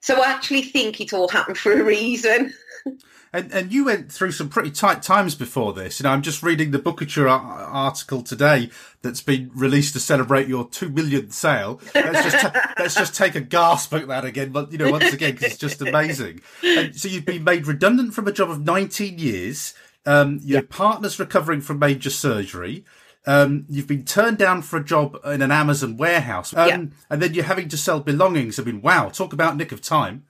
So 0.00 0.20
I 0.20 0.28
actually 0.28 0.62
think 0.62 1.00
it 1.00 1.12
all 1.12 1.28
happened 1.28 1.58
for 1.58 1.72
a 1.72 1.84
reason. 1.84 2.52
And, 3.34 3.50
and 3.50 3.72
you 3.72 3.86
went 3.86 4.12
through 4.12 4.32
some 4.32 4.50
pretty 4.50 4.70
tight 4.70 5.02
times 5.02 5.34
before 5.34 5.72
this. 5.72 5.98
You 5.98 6.04
know, 6.04 6.10
I'm 6.10 6.20
just 6.20 6.42
reading 6.42 6.70
the 6.70 6.78
Bookouture 6.78 7.26
article 7.30 8.22
today 8.22 8.68
that's 9.00 9.22
been 9.22 9.50
released 9.54 9.94
to 9.94 10.00
celebrate 10.00 10.48
your 10.48 10.68
two 10.68 10.90
millionth 10.90 11.32
sale. 11.32 11.80
Let's 11.94 12.24
just 12.24 12.38
ta- 12.40 12.74
let's 12.78 12.94
just 12.94 13.14
take 13.14 13.34
a 13.34 13.40
gasp 13.40 13.94
at 13.94 14.06
that 14.08 14.26
again. 14.26 14.50
But 14.50 14.70
you 14.70 14.76
know, 14.76 14.90
once 14.90 15.14
again, 15.14 15.32
because 15.32 15.52
it's 15.52 15.56
just 15.56 15.80
amazing. 15.80 16.42
And 16.62 16.94
so 16.94 17.08
you've 17.08 17.24
been 17.24 17.42
made 17.42 17.66
redundant 17.66 18.12
from 18.12 18.28
a 18.28 18.32
job 18.32 18.50
of 18.50 18.60
19 18.60 19.18
years. 19.18 19.72
Um, 20.04 20.40
your 20.42 20.62
partner's 20.62 21.18
recovering 21.18 21.62
from 21.62 21.78
major 21.78 22.10
surgery. 22.10 22.84
Um, 23.24 23.64
you've 23.68 23.86
been 23.86 24.04
turned 24.04 24.36
down 24.36 24.60
for 24.60 24.76
a 24.76 24.84
job 24.84 25.16
in 25.24 25.40
an 25.40 25.52
Amazon 25.52 25.96
warehouse, 25.96 26.52
um, 26.54 26.92
and 27.08 27.22
then 27.22 27.32
you're 27.32 27.44
having 27.44 27.68
to 27.68 27.76
sell 27.78 28.00
belongings. 28.00 28.58
I 28.58 28.64
mean, 28.64 28.82
wow! 28.82 29.08
Talk 29.08 29.32
about 29.32 29.56
nick 29.56 29.72
of 29.72 29.80
time 29.80 30.24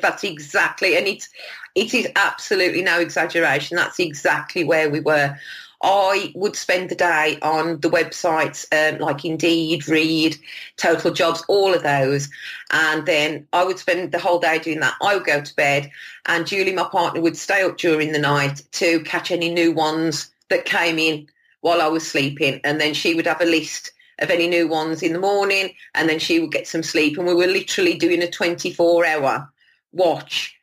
that's 0.00 0.24
exactly, 0.24 0.96
and 0.96 1.06
it's 1.06 1.28
it 1.74 1.92
is 1.94 2.08
absolutely 2.16 2.82
no 2.82 2.98
exaggeration. 2.98 3.76
That's 3.76 3.98
exactly 3.98 4.64
where 4.64 4.88
we 4.90 5.00
were. 5.00 5.36
I 5.82 6.32
would 6.34 6.56
spend 6.56 6.88
the 6.88 6.94
day 6.94 7.38
on 7.42 7.80
the 7.80 7.90
websites 7.90 8.66
um, 8.72 8.98
like 8.98 9.24
Indeed, 9.24 9.86
Reed, 9.88 10.36
Total 10.76 11.12
Jobs, 11.12 11.44
all 11.48 11.74
of 11.74 11.82
those. 11.82 12.28
And 12.70 13.06
then 13.06 13.46
I 13.52 13.64
would 13.64 13.78
spend 13.78 14.12
the 14.12 14.18
whole 14.18 14.38
day 14.38 14.58
doing 14.58 14.80
that. 14.80 14.94
I 15.02 15.14
would 15.14 15.26
go 15.26 15.40
to 15.42 15.56
bed 15.56 15.90
and 16.26 16.46
Julie, 16.46 16.72
my 16.72 16.84
partner, 16.84 17.20
would 17.20 17.36
stay 17.36 17.62
up 17.62 17.76
during 17.76 18.12
the 18.12 18.18
night 18.18 18.62
to 18.72 19.00
catch 19.00 19.30
any 19.30 19.50
new 19.50 19.72
ones 19.72 20.30
that 20.48 20.64
came 20.64 20.98
in 20.98 21.28
while 21.60 21.82
I 21.82 21.88
was 21.88 22.08
sleeping. 22.08 22.60
And 22.64 22.80
then 22.80 22.94
she 22.94 23.14
would 23.14 23.26
have 23.26 23.40
a 23.40 23.46
list 23.46 23.92
of 24.18 24.30
any 24.30 24.48
new 24.48 24.66
ones 24.66 25.02
in 25.02 25.12
the 25.12 25.18
morning 25.18 25.74
and 25.94 26.08
then 26.08 26.18
she 26.18 26.40
would 26.40 26.52
get 26.52 26.66
some 26.66 26.82
sleep. 26.82 27.18
And 27.18 27.26
we 27.26 27.34
were 27.34 27.46
literally 27.46 27.94
doing 27.94 28.22
a 28.22 28.30
24 28.30 29.04
hour 29.04 29.52
watch 29.92 30.56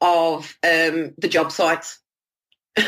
of 0.00 0.56
um, 0.62 1.12
the 1.18 1.28
job 1.28 1.50
sites. 1.52 2.00
and 2.76 2.86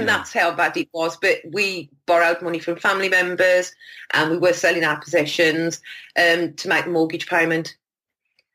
yeah. 0.00 0.04
that's 0.04 0.32
how 0.32 0.52
bad 0.52 0.76
it 0.76 0.88
was. 0.92 1.16
But 1.16 1.38
we 1.52 1.88
borrowed 2.06 2.42
money 2.42 2.58
from 2.58 2.76
family 2.76 3.08
members 3.08 3.72
and 4.12 4.30
we 4.30 4.38
were 4.38 4.52
selling 4.52 4.84
our 4.84 5.00
possessions 5.00 5.80
um, 6.18 6.52
to 6.54 6.68
make 6.68 6.84
the 6.84 6.90
mortgage 6.90 7.28
payment. 7.28 7.76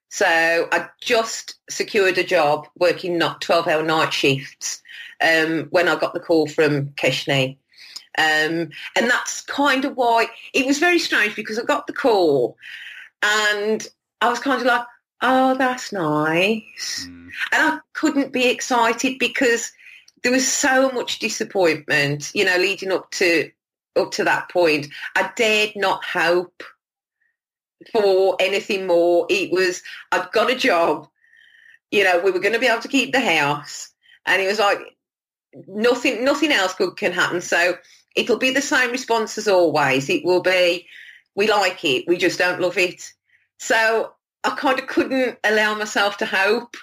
So 0.09 0.67
I 0.71 0.87
just 1.01 1.55
secured 1.69 2.17
a 2.17 2.23
job 2.23 2.67
working 2.77 3.17
not 3.17 3.41
12-hour 3.41 3.83
night 3.83 4.13
shifts 4.13 4.81
um, 5.21 5.67
when 5.71 5.87
I 5.87 5.95
got 5.95 6.13
the 6.13 6.19
call 6.19 6.47
from 6.47 6.87
Keshini. 6.91 7.57
Um, 8.17 8.69
and 8.95 9.09
that's 9.09 9.41
kind 9.41 9.83
of 9.83 9.97
why 9.97 10.27
it 10.53 10.65
was 10.65 10.79
very 10.79 10.99
strange 10.99 11.35
because 11.35 11.59
I 11.59 11.63
got 11.63 11.87
the 11.87 11.93
call 11.93 12.57
and 13.21 13.85
I 14.21 14.29
was 14.29 14.39
kind 14.39 14.61
of 14.61 14.65
like, 14.65 14.85
oh, 15.25 15.55
that's 15.57 15.91
nice. 15.91 17.07
Mm. 17.09 17.29
And 17.51 17.73
I 17.73 17.79
couldn't 17.93 18.31
be 18.31 18.47
excited 18.47 19.17
because 19.19 19.71
there 20.23 20.31
was 20.31 20.47
so 20.47 20.89
much 20.91 21.19
disappointment, 21.19 22.31
you 22.33 22.45
know, 22.45 22.57
leading 22.57 22.91
up 22.91 23.11
to 23.11 23.49
up 23.95 24.11
to 24.11 24.23
that 24.23 24.49
point. 24.49 24.87
I 25.15 25.31
dared 25.35 25.73
not 25.75 26.03
hope 26.03 26.63
for 27.91 28.35
anything 28.39 28.87
more. 28.87 29.25
It 29.29 29.51
was, 29.51 29.81
I'd 30.11 30.31
got 30.31 30.51
a 30.51 30.55
job, 30.55 31.07
you 31.91 32.03
know, 32.03 32.19
we 32.19 32.31
were 32.31 32.39
going 32.39 32.53
to 32.53 32.59
be 32.59 32.67
able 32.67 32.81
to 32.81 32.87
keep 32.87 33.13
the 33.13 33.19
house. 33.21 33.89
And 34.25 34.41
it 34.41 34.47
was 34.47 34.59
like, 34.59 34.79
nothing, 35.67 36.25
nothing 36.25 36.51
else 36.51 36.73
good 36.73 36.97
can 36.97 37.13
happen. 37.13 37.41
So 37.41 37.75
it'll 38.15 38.37
be 38.37 38.51
the 38.51 38.61
same 38.61 38.91
response 38.91 39.37
as 39.37 39.47
always. 39.47 40.09
It 40.09 40.25
will 40.25 40.41
be, 40.41 40.87
we 41.35 41.49
like 41.49 41.83
it, 41.85 42.05
we 42.07 42.17
just 42.17 42.39
don't 42.39 42.59
love 42.59 42.77
it. 42.77 43.13
So 43.59 44.14
I 44.45 44.55
kind 44.55 44.79
of 44.79 44.87
couldn't 44.87 45.37
allow 45.43 45.75
myself 45.75 46.17
to 46.17 46.25
hope 46.25 46.75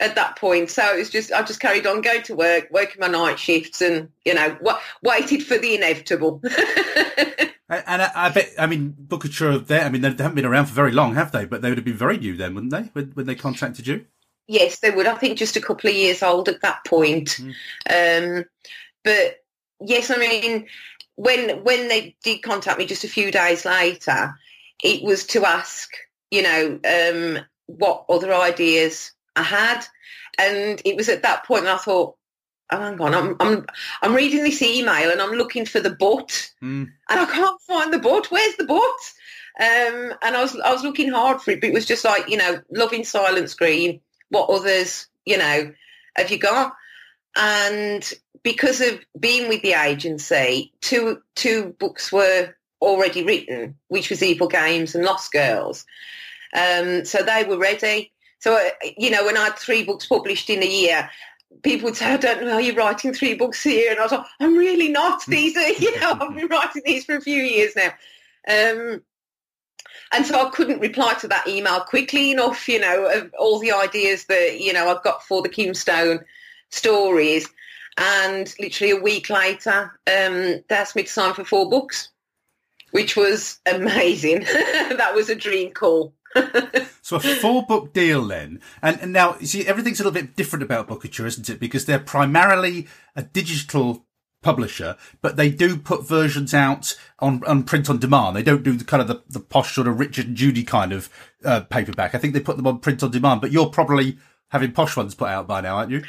at 0.00 0.14
that 0.16 0.36
point. 0.36 0.70
So 0.70 0.94
it 0.94 0.98
was 0.98 1.10
just, 1.10 1.32
I 1.32 1.42
just 1.42 1.60
carried 1.60 1.86
on 1.86 2.00
going 2.00 2.22
to 2.22 2.34
work, 2.34 2.68
working 2.70 3.00
my 3.00 3.08
night 3.08 3.38
shifts 3.38 3.80
and, 3.80 4.10
you 4.24 4.34
know, 4.34 4.54
w- 4.54 4.78
waited 5.02 5.44
for 5.44 5.58
the 5.58 5.74
inevitable. 5.74 6.40
and 7.68 8.02
I, 8.02 8.10
I, 8.14 8.28
bet, 8.30 8.52
I 8.58 8.66
mean, 8.66 8.94
Bookouture, 9.06 9.64
there, 9.66 9.84
I 9.84 9.88
mean, 9.90 10.02
they 10.02 10.08
haven't 10.08 10.34
been 10.34 10.44
around 10.44 10.66
for 10.66 10.74
very 10.74 10.92
long, 10.92 11.14
have 11.14 11.32
they? 11.32 11.44
But 11.44 11.62
they 11.62 11.68
would 11.68 11.78
have 11.78 11.84
been 11.84 11.94
very 11.94 12.18
new 12.18 12.36
then, 12.36 12.54
wouldn't 12.54 12.72
they, 12.72 12.90
when, 12.92 13.12
when 13.12 13.26
they 13.26 13.34
contacted 13.34 13.86
you? 13.86 14.06
Yes, 14.46 14.80
they 14.80 14.90
would. 14.90 15.06
I 15.06 15.16
think 15.16 15.38
just 15.38 15.56
a 15.56 15.60
couple 15.60 15.88
of 15.88 15.96
years 15.96 16.22
old 16.22 16.48
at 16.48 16.60
that 16.62 16.84
point. 16.84 17.40
Mm. 17.88 18.38
Um, 18.38 18.44
but 19.02 19.36
yes, 19.80 20.10
I 20.10 20.16
mean, 20.16 20.66
when 21.16 21.64
when 21.64 21.88
they 21.88 22.16
did 22.22 22.42
contact 22.42 22.78
me 22.78 22.84
just 22.84 23.04
a 23.04 23.08
few 23.08 23.30
days 23.30 23.64
later, 23.64 24.34
it 24.82 25.02
was 25.02 25.24
to 25.28 25.46
ask 25.46 25.90
you 26.34 26.42
know, 26.42 26.80
um, 26.84 27.38
what 27.66 28.04
other 28.08 28.34
ideas 28.34 29.12
I 29.36 29.42
had. 29.42 29.86
And 30.36 30.82
it 30.84 30.96
was 30.96 31.08
at 31.08 31.22
that 31.22 31.44
point 31.44 31.66
I 31.66 31.76
thought, 31.76 32.16
oh, 32.72 32.80
hang 32.80 33.00
on, 33.00 33.14
I'm, 33.14 33.36
I'm, 33.38 33.66
I'm 34.02 34.14
reading 34.14 34.42
this 34.42 34.60
email 34.60 35.12
and 35.12 35.22
I'm 35.22 35.36
looking 35.36 35.64
for 35.64 35.78
the 35.78 35.94
but 35.94 36.50
mm. 36.60 36.88
and 37.08 37.20
I 37.20 37.24
can't 37.26 37.60
find 37.62 37.92
the 37.92 38.00
but. 38.00 38.32
Where's 38.32 38.56
the 38.56 38.64
but? 38.64 38.80
Um, 39.60 40.12
and 40.22 40.36
I 40.36 40.42
was, 40.42 40.58
I 40.58 40.72
was 40.72 40.82
looking 40.82 41.10
hard 41.10 41.40
for 41.40 41.52
it, 41.52 41.60
but 41.60 41.70
it 41.70 41.74
was 41.74 41.86
just 41.86 42.04
like, 42.04 42.28
you 42.28 42.36
know, 42.36 42.60
loving 42.72 43.04
Silent 43.04 43.48
Scream. 43.48 44.00
What 44.30 44.50
others, 44.50 45.06
you 45.24 45.38
know, 45.38 45.72
have 46.16 46.30
you 46.32 46.38
got? 46.38 46.74
And 47.36 48.12
because 48.42 48.80
of 48.80 48.98
being 49.18 49.48
with 49.48 49.62
the 49.62 49.74
agency, 49.74 50.72
two, 50.80 51.22
two 51.36 51.76
books 51.78 52.10
were 52.10 52.52
already 52.82 53.22
written, 53.22 53.76
which 53.86 54.10
was 54.10 54.22
Evil 54.22 54.48
Games 54.48 54.96
and 54.96 55.04
Lost 55.04 55.30
Girls. 55.30 55.86
Um, 56.54 57.04
so 57.04 57.22
they 57.22 57.44
were 57.44 57.58
ready. 57.58 58.12
So, 58.38 58.56
uh, 58.56 58.70
you 58.96 59.10
know, 59.10 59.24
when 59.24 59.36
I 59.36 59.44
had 59.44 59.56
three 59.56 59.84
books 59.84 60.06
published 60.06 60.50
in 60.50 60.62
a 60.62 60.66
year, 60.66 61.10
people 61.62 61.86
would 61.86 61.96
say, 61.96 62.12
I 62.12 62.16
don't 62.16 62.42
know 62.42 62.52
how 62.52 62.58
you're 62.58 62.74
writing 62.74 63.12
three 63.12 63.34
books 63.34 63.64
a 63.66 63.70
year. 63.70 63.90
And 63.90 64.00
I 64.00 64.02
was 64.02 64.12
like, 64.12 64.26
I'm 64.40 64.56
really 64.56 64.88
not. 64.88 65.24
These 65.28 65.56
are, 65.56 65.72
you 65.72 65.98
know, 66.00 66.12
I've 66.20 66.34
been 66.34 66.48
writing 66.48 66.82
these 66.84 67.04
for 67.04 67.16
a 67.16 67.20
few 67.20 67.42
years 67.42 67.74
now. 67.76 67.92
Um, 68.46 69.02
and 70.12 70.26
so 70.26 70.46
I 70.46 70.50
couldn't 70.50 70.80
reply 70.80 71.14
to 71.14 71.28
that 71.28 71.48
email 71.48 71.80
quickly 71.80 72.30
enough, 72.30 72.68
you 72.68 72.78
know, 72.78 73.10
of 73.10 73.34
all 73.38 73.58
the 73.58 73.72
ideas 73.72 74.26
that, 74.26 74.60
you 74.60 74.72
know, 74.72 74.88
I've 74.88 75.02
got 75.02 75.24
for 75.24 75.42
the 75.42 75.48
Kim 75.48 75.74
Stone 75.74 76.20
stories. 76.70 77.48
And 77.96 78.52
literally 78.60 78.92
a 78.92 79.00
week 79.00 79.30
later, 79.30 79.98
um, 80.06 80.62
they 80.68 80.76
asked 80.76 80.96
me 80.96 81.04
to 81.04 81.08
sign 81.08 81.34
for 81.34 81.44
four 81.44 81.68
books, 81.68 82.10
which 82.90 83.16
was 83.16 83.58
amazing. 83.66 84.40
that 84.44 85.14
was 85.14 85.30
a 85.30 85.34
dream 85.34 85.72
call. 85.72 86.12
so 87.02 87.16
a 87.16 87.20
four 87.20 87.64
book 87.64 87.92
deal 87.92 88.26
then, 88.26 88.60
and, 88.82 89.00
and 89.00 89.12
now 89.12 89.36
you 89.40 89.46
see 89.46 89.66
everything's 89.66 90.00
a 90.00 90.04
little 90.04 90.20
bit 90.20 90.36
different 90.36 90.62
about 90.62 90.88
Bookouture, 90.88 91.26
isn't 91.26 91.48
it? 91.48 91.60
Because 91.60 91.86
they're 91.86 91.98
primarily 91.98 92.86
a 93.14 93.22
digital 93.22 94.04
publisher, 94.42 94.96
but 95.22 95.36
they 95.36 95.50
do 95.50 95.76
put 95.76 96.06
versions 96.06 96.54
out 96.54 96.96
on, 97.18 97.42
on 97.46 97.64
print 97.64 97.90
on 97.90 97.98
demand. 97.98 98.36
They 98.36 98.42
don't 98.42 98.62
do 98.62 98.76
the 98.76 98.84
kind 98.84 99.00
of 99.00 99.08
the, 99.08 99.22
the 99.28 99.40
posh 99.40 99.74
sort 99.74 99.88
of 99.88 99.98
Richard 99.98 100.28
and 100.28 100.36
Judy 100.36 100.62
kind 100.62 100.92
of 100.92 101.08
uh, 101.44 101.62
paperback. 101.62 102.14
I 102.14 102.18
think 102.18 102.34
they 102.34 102.40
put 102.40 102.56
them 102.56 102.66
on 102.66 102.78
print 102.78 103.02
on 103.02 103.10
demand, 103.10 103.40
but 103.40 103.50
you're 103.50 103.70
probably 103.70 104.18
having 104.50 104.72
posh 104.72 104.96
ones 104.96 105.14
put 105.14 105.28
out 105.28 105.48
by 105.48 105.62
now, 105.62 105.76
aren't 105.76 105.90
you? 105.90 106.04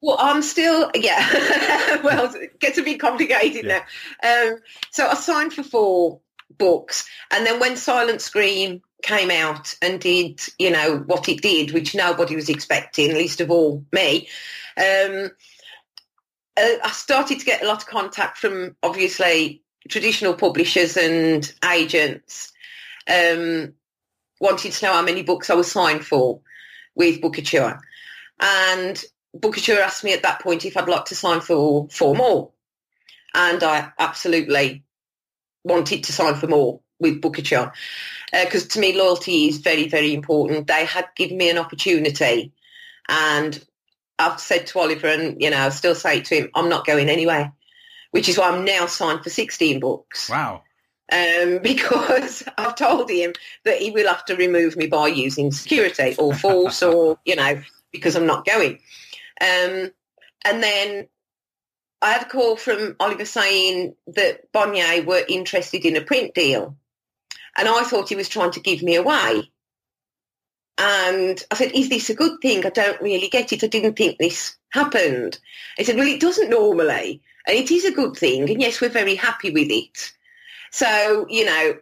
Well, 0.00 0.16
I'm 0.18 0.42
still, 0.42 0.90
yeah. 0.94 2.00
well, 2.02 2.34
it 2.34 2.58
gets 2.58 2.78
a 2.78 2.82
bit 2.82 2.98
complicated 2.98 3.66
yeah. 3.66 3.84
now. 4.22 4.50
Um, 4.52 4.58
so 4.90 5.06
I 5.06 5.14
signed 5.14 5.52
for 5.52 5.62
four 5.62 6.20
books, 6.58 7.08
and 7.30 7.46
then 7.46 7.60
when 7.60 7.76
Silent 7.76 8.20
Scream 8.20 8.82
came 9.02 9.30
out 9.30 9.74
and 9.82 10.00
did, 10.00 10.40
you 10.58 10.70
know, 10.70 10.98
what 11.06 11.28
it 11.28 11.42
did, 11.42 11.72
which 11.72 11.94
nobody 11.94 12.36
was 12.36 12.48
expecting, 12.48 13.14
least 13.14 13.40
of 13.40 13.50
all 13.50 13.84
me, 13.92 14.28
um, 14.76 15.30
uh, 16.56 16.76
I 16.84 16.90
started 16.92 17.38
to 17.38 17.44
get 17.44 17.62
a 17.62 17.66
lot 17.66 17.82
of 17.82 17.88
contact 17.88 18.38
from 18.38 18.76
obviously 18.82 19.62
traditional 19.88 20.34
publishers 20.34 20.96
and 20.96 21.52
agents 21.64 22.52
um, 23.10 23.72
wanted 24.40 24.72
to 24.72 24.86
know 24.86 24.92
how 24.92 25.02
many 25.02 25.22
books 25.22 25.50
I 25.50 25.54
was 25.54 25.70
signed 25.70 26.04
for 26.04 26.40
with 26.94 27.20
Bookouture. 27.20 27.80
And 28.40 29.02
Bookouture 29.36 29.78
asked 29.78 30.04
me 30.04 30.12
at 30.12 30.22
that 30.22 30.40
point 30.40 30.64
if 30.64 30.76
I'd 30.76 30.88
like 30.88 31.06
to 31.06 31.16
sign 31.16 31.40
for 31.40 31.88
four 31.90 32.14
more. 32.14 32.50
And 33.34 33.62
I 33.62 33.92
absolutely 33.98 34.84
wanted 35.64 36.04
to 36.04 36.12
sign 36.12 36.34
for 36.34 36.48
more 36.48 36.80
with 37.00 37.20
Bookouture 37.20 37.72
because 38.32 38.64
uh, 38.64 38.68
to 38.70 38.80
me 38.80 38.96
loyalty 38.96 39.48
is 39.48 39.58
very, 39.58 39.88
very 39.88 40.14
important. 40.14 40.66
They 40.66 40.84
had 40.86 41.06
given 41.16 41.36
me 41.36 41.50
an 41.50 41.58
opportunity 41.58 42.52
and 43.08 43.62
I've 44.18 44.40
said 44.40 44.66
to 44.68 44.78
Oliver 44.78 45.08
and, 45.08 45.40
you 45.40 45.50
know, 45.50 45.58
I 45.58 45.68
still 45.70 45.94
say 45.94 46.20
to 46.20 46.34
him, 46.34 46.50
I'm 46.54 46.68
not 46.68 46.86
going 46.86 47.08
anywhere, 47.08 47.52
which 48.10 48.28
is 48.28 48.38
why 48.38 48.48
I'm 48.50 48.64
now 48.64 48.86
signed 48.86 49.22
for 49.22 49.30
16 49.30 49.80
books. 49.80 50.30
Wow. 50.30 50.62
Um, 51.12 51.58
because 51.62 52.42
I've 52.56 52.76
told 52.76 53.10
him 53.10 53.32
that 53.64 53.78
he 53.78 53.90
will 53.90 54.08
have 54.08 54.24
to 54.26 54.36
remove 54.36 54.76
me 54.76 54.86
by 54.86 55.08
using 55.08 55.52
security 55.52 56.14
or 56.18 56.34
force 56.34 56.82
or, 56.82 57.18
you 57.24 57.36
know, 57.36 57.60
because 57.90 58.16
I'm 58.16 58.26
not 58.26 58.46
going. 58.46 58.78
Um, 59.40 59.90
and 60.44 60.62
then 60.62 61.08
I 62.00 62.12
had 62.12 62.22
a 62.22 62.28
call 62.28 62.56
from 62.56 62.96
Oliver 62.98 63.24
saying 63.24 63.94
that 64.08 64.50
Bonnier 64.52 65.02
were 65.02 65.22
interested 65.28 65.84
in 65.84 65.96
a 65.96 66.00
print 66.00 66.34
deal. 66.34 66.76
And 67.56 67.68
I 67.68 67.82
thought 67.82 68.08
he 68.08 68.16
was 68.16 68.28
trying 68.28 68.52
to 68.52 68.60
give 68.60 68.82
me 68.82 68.96
away. 68.96 69.50
And 70.78 71.44
I 71.50 71.54
said, 71.54 71.72
is 71.74 71.88
this 71.88 72.10
a 72.10 72.14
good 72.14 72.40
thing? 72.40 72.64
I 72.64 72.70
don't 72.70 73.00
really 73.00 73.28
get 73.28 73.52
it. 73.52 73.62
I 73.62 73.66
didn't 73.66 73.94
think 73.96 74.18
this 74.18 74.56
happened. 74.70 75.38
He 75.76 75.84
said, 75.84 75.96
well, 75.96 76.08
it 76.08 76.20
doesn't 76.20 76.50
normally. 76.50 77.20
And 77.46 77.56
it 77.56 77.70
is 77.70 77.84
a 77.84 77.92
good 77.92 78.16
thing. 78.16 78.48
And 78.48 78.60
yes, 78.60 78.80
we're 78.80 78.88
very 78.88 79.14
happy 79.14 79.50
with 79.50 79.70
it. 79.70 80.12
So, 80.70 81.26
you 81.28 81.44
know, 81.44 81.74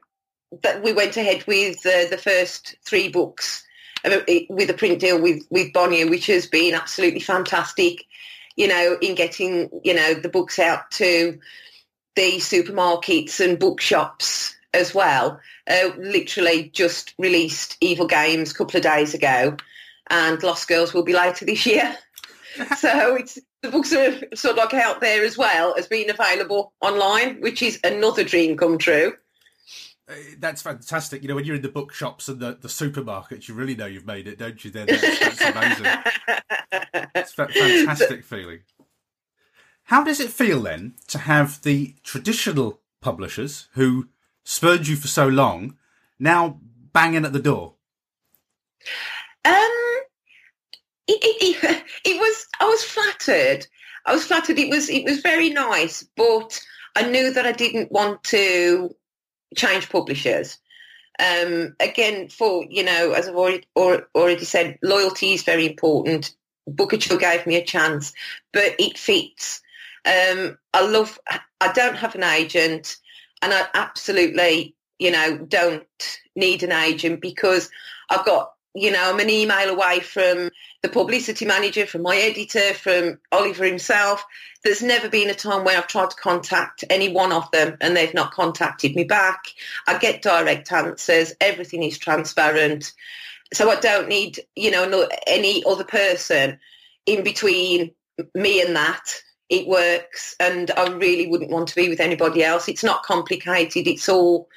that 0.63 0.83
we 0.83 0.93
went 0.93 1.17
ahead 1.17 1.45
with 1.47 1.87
uh, 1.87 2.09
the 2.11 2.19
first 2.19 2.75
three 2.85 3.09
books 3.09 3.65
uh, 4.05 4.19
with 4.49 4.69
a 4.71 4.75
print 4.75 4.99
deal 4.99 5.21
with, 5.21 5.45
with 5.51 5.73
Bonnier, 5.73 6.09
which 6.09 6.27
has 6.27 6.47
been 6.47 6.75
absolutely 6.75 7.21
fantastic, 7.21 8.05
you 8.57 8.67
know, 8.67 8.97
in 9.01 9.15
getting, 9.15 9.71
you 9.85 9.95
know, 9.95 10.15
the 10.15 10.29
books 10.29 10.59
out 10.59 10.91
to 10.93 11.39
the 12.17 12.33
supermarkets 12.39 13.39
and 13.39 13.59
bookshops 13.59 14.57
as 14.75 14.95
well. 14.95 15.39
Uh, 15.71 15.93
literally 15.97 16.69
just 16.75 17.15
released 17.19 17.77
Evil 17.81 18.07
Games 18.07 18.51
a 18.51 18.55
couple 18.55 18.77
of 18.77 18.83
days 18.83 19.15
ago 19.15 19.57
and 20.11 20.43
Lost 20.43 20.69
Girls 20.69 20.93
will 20.93 21.05
be 21.05 21.15
later 21.15 21.45
this 21.45 21.65
year. 21.65 21.97
so 22.79 23.15
it's 23.15 23.39
the 23.63 23.71
books 23.71 23.93
are 23.93 24.13
sort 24.35 24.59
of 24.59 24.73
like 24.73 24.75
out 24.75 25.01
there 25.01 25.25
as 25.25 25.39
well 25.39 25.75
as 25.79 25.87
being 25.87 26.11
available 26.11 26.73
online, 26.81 27.41
which 27.41 27.63
is 27.63 27.79
another 27.85 28.25
dream 28.25 28.57
come 28.57 28.79
true. 28.79 29.13
Uh, 30.09 30.15
that's 30.39 30.63
fantastic. 30.63 31.23
You 31.23 31.29
know, 31.29 31.37
when 31.37 31.45
you're 31.45 31.57
in 31.57 31.63
the 31.63 31.69
bookshops 31.69 32.29
and 32.29 32.41
the, 32.41 32.59
the 32.61 32.69
supermarkets, 32.69 33.49
you 33.49 33.55
really 33.55 33.77
know 33.77 33.87
you've 33.87 34.07
made 34.07 34.27
it, 34.27 34.39
don't 34.39 34.63
you? 34.65 34.71
Then 34.71 34.87
that's, 34.87 35.19
that's 35.21 35.41
amazing. 35.43 35.87
it's 37.15 37.39
a 37.39 37.47
fantastic 37.47 38.25
feeling. 38.25 38.61
How 39.85 40.03
does 40.03 40.21
it 40.21 40.31
feel 40.31 40.63
then 40.63 40.95
to 41.09 41.19
have 41.19 41.63
the 41.63 41.95
traditional 42.03 42.81
publishers 43.01 43.69
who 43.75 44.09
spurned 44.51 44.89
you 44.89 44.97
for 44.97 45.07
so 45.07 45.29
long 45.29 45.77
now 46.19 46.59
banging 46.93 47.25
at 47.25 47.33
the 47.33 47.39
door? 47.39 47.75
Um, 49.45 49.55
it, 51.07 51.21
it, 51.23 51.85
it, 52.05 52.19
was 52.19 52.47
I 52.61 52.65
was 52.65 52.83
flattered. 52.83 53.67
I 54.07 54.13
was 54.13 54.25
flattered. 54.25 54.59
It 54.59 54.69
was 54.69 54.91
it 54.91 55.05
was 55.05 55.21
very 55.21 55.51
nice, 55.51 56.05
but 56.17 56.61
I 56.97 57.09
knew 57.09 57.33
that 57.33 57.47
I 57.47 57.53
didn't 57.53 57.93
want 57.93 58.25
to 58.25 58.95
change 59.57 59.89
publishers. 59.89 60.59
Um, 61.21 61.77
again, 61.79 62.29
for 62.29 62.65
you 62.69 62.83
know, 62.83 63.13
as 63.13 63.29
I've 63.29 63.37
already 63.37 63.65
or, 63.77 64.09
already 64.17 64.45
said, 64.45 64.79
loyalty 64.83 65.35
is 65.35 65.45
very 65.45 65.67
important. 65.67 66.35
Booker 66.67 66.97
Bookouture 66.97 67.21
gave 67.21 67.47
me 67.47 67.57
a 67.57 67.65
chance, 67.65 68.13
but 68.53 68.75
it 68.81 68.99
fits. 68.99 69.63
Um, 70.05 70.59
I 70.75 70.85
love. 70.87 71.21
I 71.61 71.73
don't 71.73 71.97
have 71.97 72.15
an 72.15 72.25
agent, 72.25 72.97
and 73.43 73.53
I 73.53 73.67
absolutely, 73.75 74.75
you 74.99 75.11
know, 75.11 75.39
don't 75.39 75.87
need 76.37 76.63
an 76.63 76.73
agent 76.73 77.21
because 77.21 77.71
I've 78.11 78.25
got 78.25 78.53
you 78.75 78.93
know, 78.93 79.11
I'm 79.11 79.19
an 79.19 79.31
email 79.31 79.69
away 79.69 80.01
from 80.01 80.51
the 80.83 80.89
publicity 80.89 81.45
manager, 81.45 81.87
from 81.87 82.03
my 82.03 82.17
editor, 82.17 82.73
from 82.75 83.19
Oliver 83.33 83.65
himself. 83.65 84.25
There's 84.63 84.83
never 84.83 85.09
been 85.09 85.29
a 85.29 85.35
time 85.35 85.65
where 85.65 85.77
I've 85.77 85.89
tried 85.89 86.11
to 86.11 86.17
contact 86.17 86.85
any 86.89 87.09
one 87.09 87.33
of 87.33 87.51
them 87.51 87.77
and 87.81 87.97
they've 87.97 88.15
not 88.15 88.33
contacted 88.33 88.95
me 88.95 89.05
back. 89.05 89.43
I 89.89 89.99
get 89.99 90.23
direct 90.23 90.71
answers. 90.71 91.35
Everything 91.41 91.83
is 91.83 91.99
transparent. 91.99 92.93
So 93.53 93.71
I 93.71 93.81
don't 93.81 94.09
need, 94.09 94.39
you 94.55 94.71
know, 94.71 95.09
any 95.27 95.65
other 95.67 95.85
person 95.85 96.61
in 97.07 97.25
between 97.25 97.91
me 98.35 98.63
and 98.63 98.77
that. 98.77 99.03
It 99.51 99.67
works 99.67 100.37
and 100.41 100.71
I 100.71 100.89
really 100.89 101.27
wouldn't 101.27 101.51
want 101.51 101.69
to 101.69 101.75
be 101.75 101.89
with 101.89 102.01
anybody 102.01 102.43
else. 102.43 102.69
It's 102.69 102.85
not 102.85 103.03
complicated. 103.03 103.87
It's 103.87 104.09
all 104.09 104.49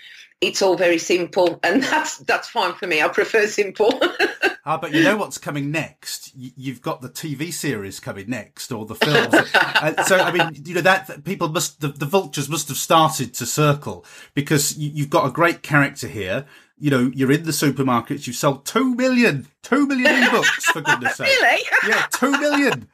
it's 0.43 0.61
all 0.61 0.75
very 0.75 0.97
simple, 0.97 1.59
and 1.63 1.81
that's 1.83 2.17
that's 2.19 2.49
fine 2.49 2.73
for 2.73 2.85
me. 2.87 3.01
I 3.01 3.07
prefer 3.07 3.47
simple. 3.47 3.99
ah, 4.65 4.77
but 4.77 4.93
you 4.93 5.03
know 5.03 5.17
what's 5.17 5.37
coming 5.37 5.71
next? 5.71 6.31
You've 6.35 6.81
got 6.81 7.01
the 7.01 7.09
TV 7.09 7.53
series 7.53 7.99
coming 7.99 8.29
next, 8.29 8.71
or 8.71 8.85
the 8.85 8.95
films. 8.95 9.33
uh, 9.55 10.03
so 10.03 10.17
I 10.19 10.31
mean, 10.31 10.63
you 10.65 10.75
know 10.75 10.81
that 10.81 11.23
people 11.23 11.49
must 11.49 11.81
the, 11.81 11.87
the, 11.87 12.05
vultures 12.05 12.49
must 12.49 12.67
have 12.67 12.77
started 12.77 13.33
to 13.35 13.45
circle 13.45 14.05
because 14.33 14.77
you, 14.77 14.91
you've 14.93 15.09
got 15.09 15.25
a 15.25 15.31
great 15.31 15.63
character 15.63 16.07
here. 16.07 16.45
You 16.84 16.89
know, 16.89 17.11
you're 17.15 17.31
in 17.31 17.43
the 17.43 17.51
supermarkets. 17.51 18.27
You've 18.27 18.36
sold 18.36 18.65
two 18.65 18.93
million, 18.95 19.47
two 19.61 19.88
million 19.88 20.29
books 20.31 20.65
for 20.65 20.81
goodness' 20.81 21.15
sake. 21.15 21.27
Really? 21.27 21.63
Yeah, 21.88 22.05
two 22.11 22.31
million. 22.31 22.89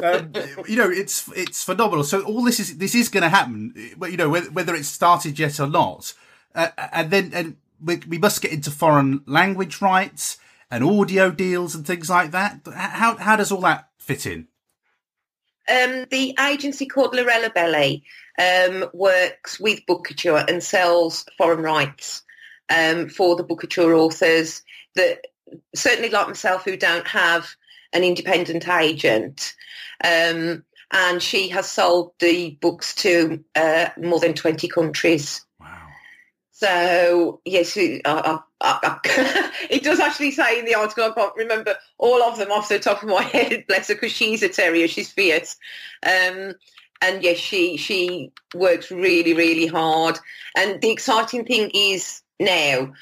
Um, 0.00 0.32
you 0.68 0.76
know, 0.76 0.88
it's 0.88 1.28
it's 1.34 1.64
phenomenal. 1.64 2.04
So 2.04 2.22
all 2.22 2.44
this 2.44 2.60
is 2.60 2.78
this 2.78 2.94
is 2.94 3.08
going 3.08 3.24
to 3.24 3.28
happen. 3.28 3.74
You 4.00 4.16
know, 4.16 4.28
whether, 4.28 4.50
whether 4.52 4.74
it's 4.76 4.86
started 4.86 5.36
yet 5.36 5.58
or 5.58 5.66
not. 5.66 6.14
Uh, 6.54 6.68
and 6.92 7.10
then 7.10 7.32
and 7.34 7.56
we, 7.84 7.96
we 8.06 8.18
must 8.18 8.40
get 8.40 8.52
into 8.52 8.70
foreign 8.70 9.24
language 9.26 9.82
rights 9.82 10.38
and 10.70 10.84
audio 10.84 11.32
deals 11.32 11.74
and 11.74 11.84
things 11.84 12.08
like 12.08 12.30
that. 12.30 12.60
How 12.72 13.16
how 13.16 13.34
does 13.34 13.50
all 13.50 13.62
that 13.62 13.88
fit 13.98 14.26
in? 14.26 14.46
Um, 15.68 16.06
the 16.08 16.36
agency 16.40 16.86
called 16.86 17.16
Lorella 17.16 17.50
Belli 17.50 18.04
um, 18.38 18.84
works 18.92 19.58
with 19.58 19.80
Bookouture 19.86 20.48
and 20.48 20.62
sells 20.62 21.24
foreign 21.36 21.62
rights 21.62 22.22
um, 22.70 23.08
for 23.08 23.36
the 23.36 23.44
Bookouture 23.44 23.96
authors 23.98 24.62
that 24.94 25.26
certainly 25.74 26.10
like 26.10 26.28
myself 26.28 26.64
who 26.64 26.76
don't 26.76 27.06
have 27.06 27.48
an 27.92 28.04
independent 28.04 28.68
agent. 28.68 29.54
Um, 30.02 30.64
and 30.90 31.22
she 31.22 31.48
has 31.48 31.70
sold 31.70 32.12
the 32.20 32.56
books 32.60 32.94
to 32.96 33.42
uh, 33.54 33.88
more 34.00 34.20
than 34.20 34.34
20 34.34 34.68
countries. 34.68 35.44
Wow. 35.60 35.88
So 36.52 37.40
yes, 37.44 37.76
it, 37.76 38.02
uh, 38.04 38.38
uh, 38.60 38.78
uh, 38.82 38.98
it 39.70 39.82
does 39.82 40.00
actually 40.00 40.30
say 40.30 40.58
in 40.58 40.64
the 40.64 40.74
article. 40.74 41.04
I 41.04 41.10
can't 41.10 41.36
remember 41.36 41.74
all 41.98 42.22
of 42.22 42.38
them 42.38 42.52
off 42.52 42.68
the 42.68 42.78
top 42.78 43.02
of 43.02 43.08
my 43.08 43.22
head. 43.32 43.64
Bless 43.66 43.88
her, 43.88 43.94
because 43.94 44.12
she's 44.12 44.42
a 44.42 44.48
terrier. 44.48 44.88
She's 44.88 45.10
fierce. 45.10 45.56
Um, 46.04 46.54
and 47.02 47.22
yes, 47.22 47.38
she 47.38 47.76
she 47.76 48.32
works 48.54 48.90
really 48.90 49.34
really 49.34 49.66
hard. 49.66 50.18
And 50.56 50.80
the 50.80 50.90
exciting 50.90 51.44
thing 51.44 51.70
is 51.74 52.22
now 52.40 52.92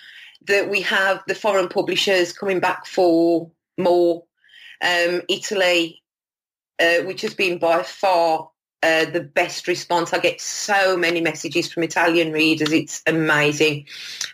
that 0.47 0.69
we 0.69 0.81
have 0.83 1.23
the 1.27 1.35
foreign 1.35 1.69
publishers 1.69 2.33
coming 2.33 2.61
back 2.61 2.87
for 2.87 3.51
more. 3.79 4.25
Um, 4.85 5.23
Italy, 5.29 6.03
uh, 6.81 7.05
which 7.05 7.23
has 7.23 7.35
been 7.35 7.59
by 7.59 7.85
far 7.85 8.51
uh, 8.83 9.05
the 9.05 9.21
best 9.21 9.69
response. 9.69 10.13
I 10.13 10.19
get 10.19 10.41
so 10.41 10.97
many 10.97 11.21
messages 11.21 11.73
from 11.73 11.85
Italian 11.85 12.33
readers. 12.33 12.73
It's 12.73 13.01
amazing. 13.07 13.87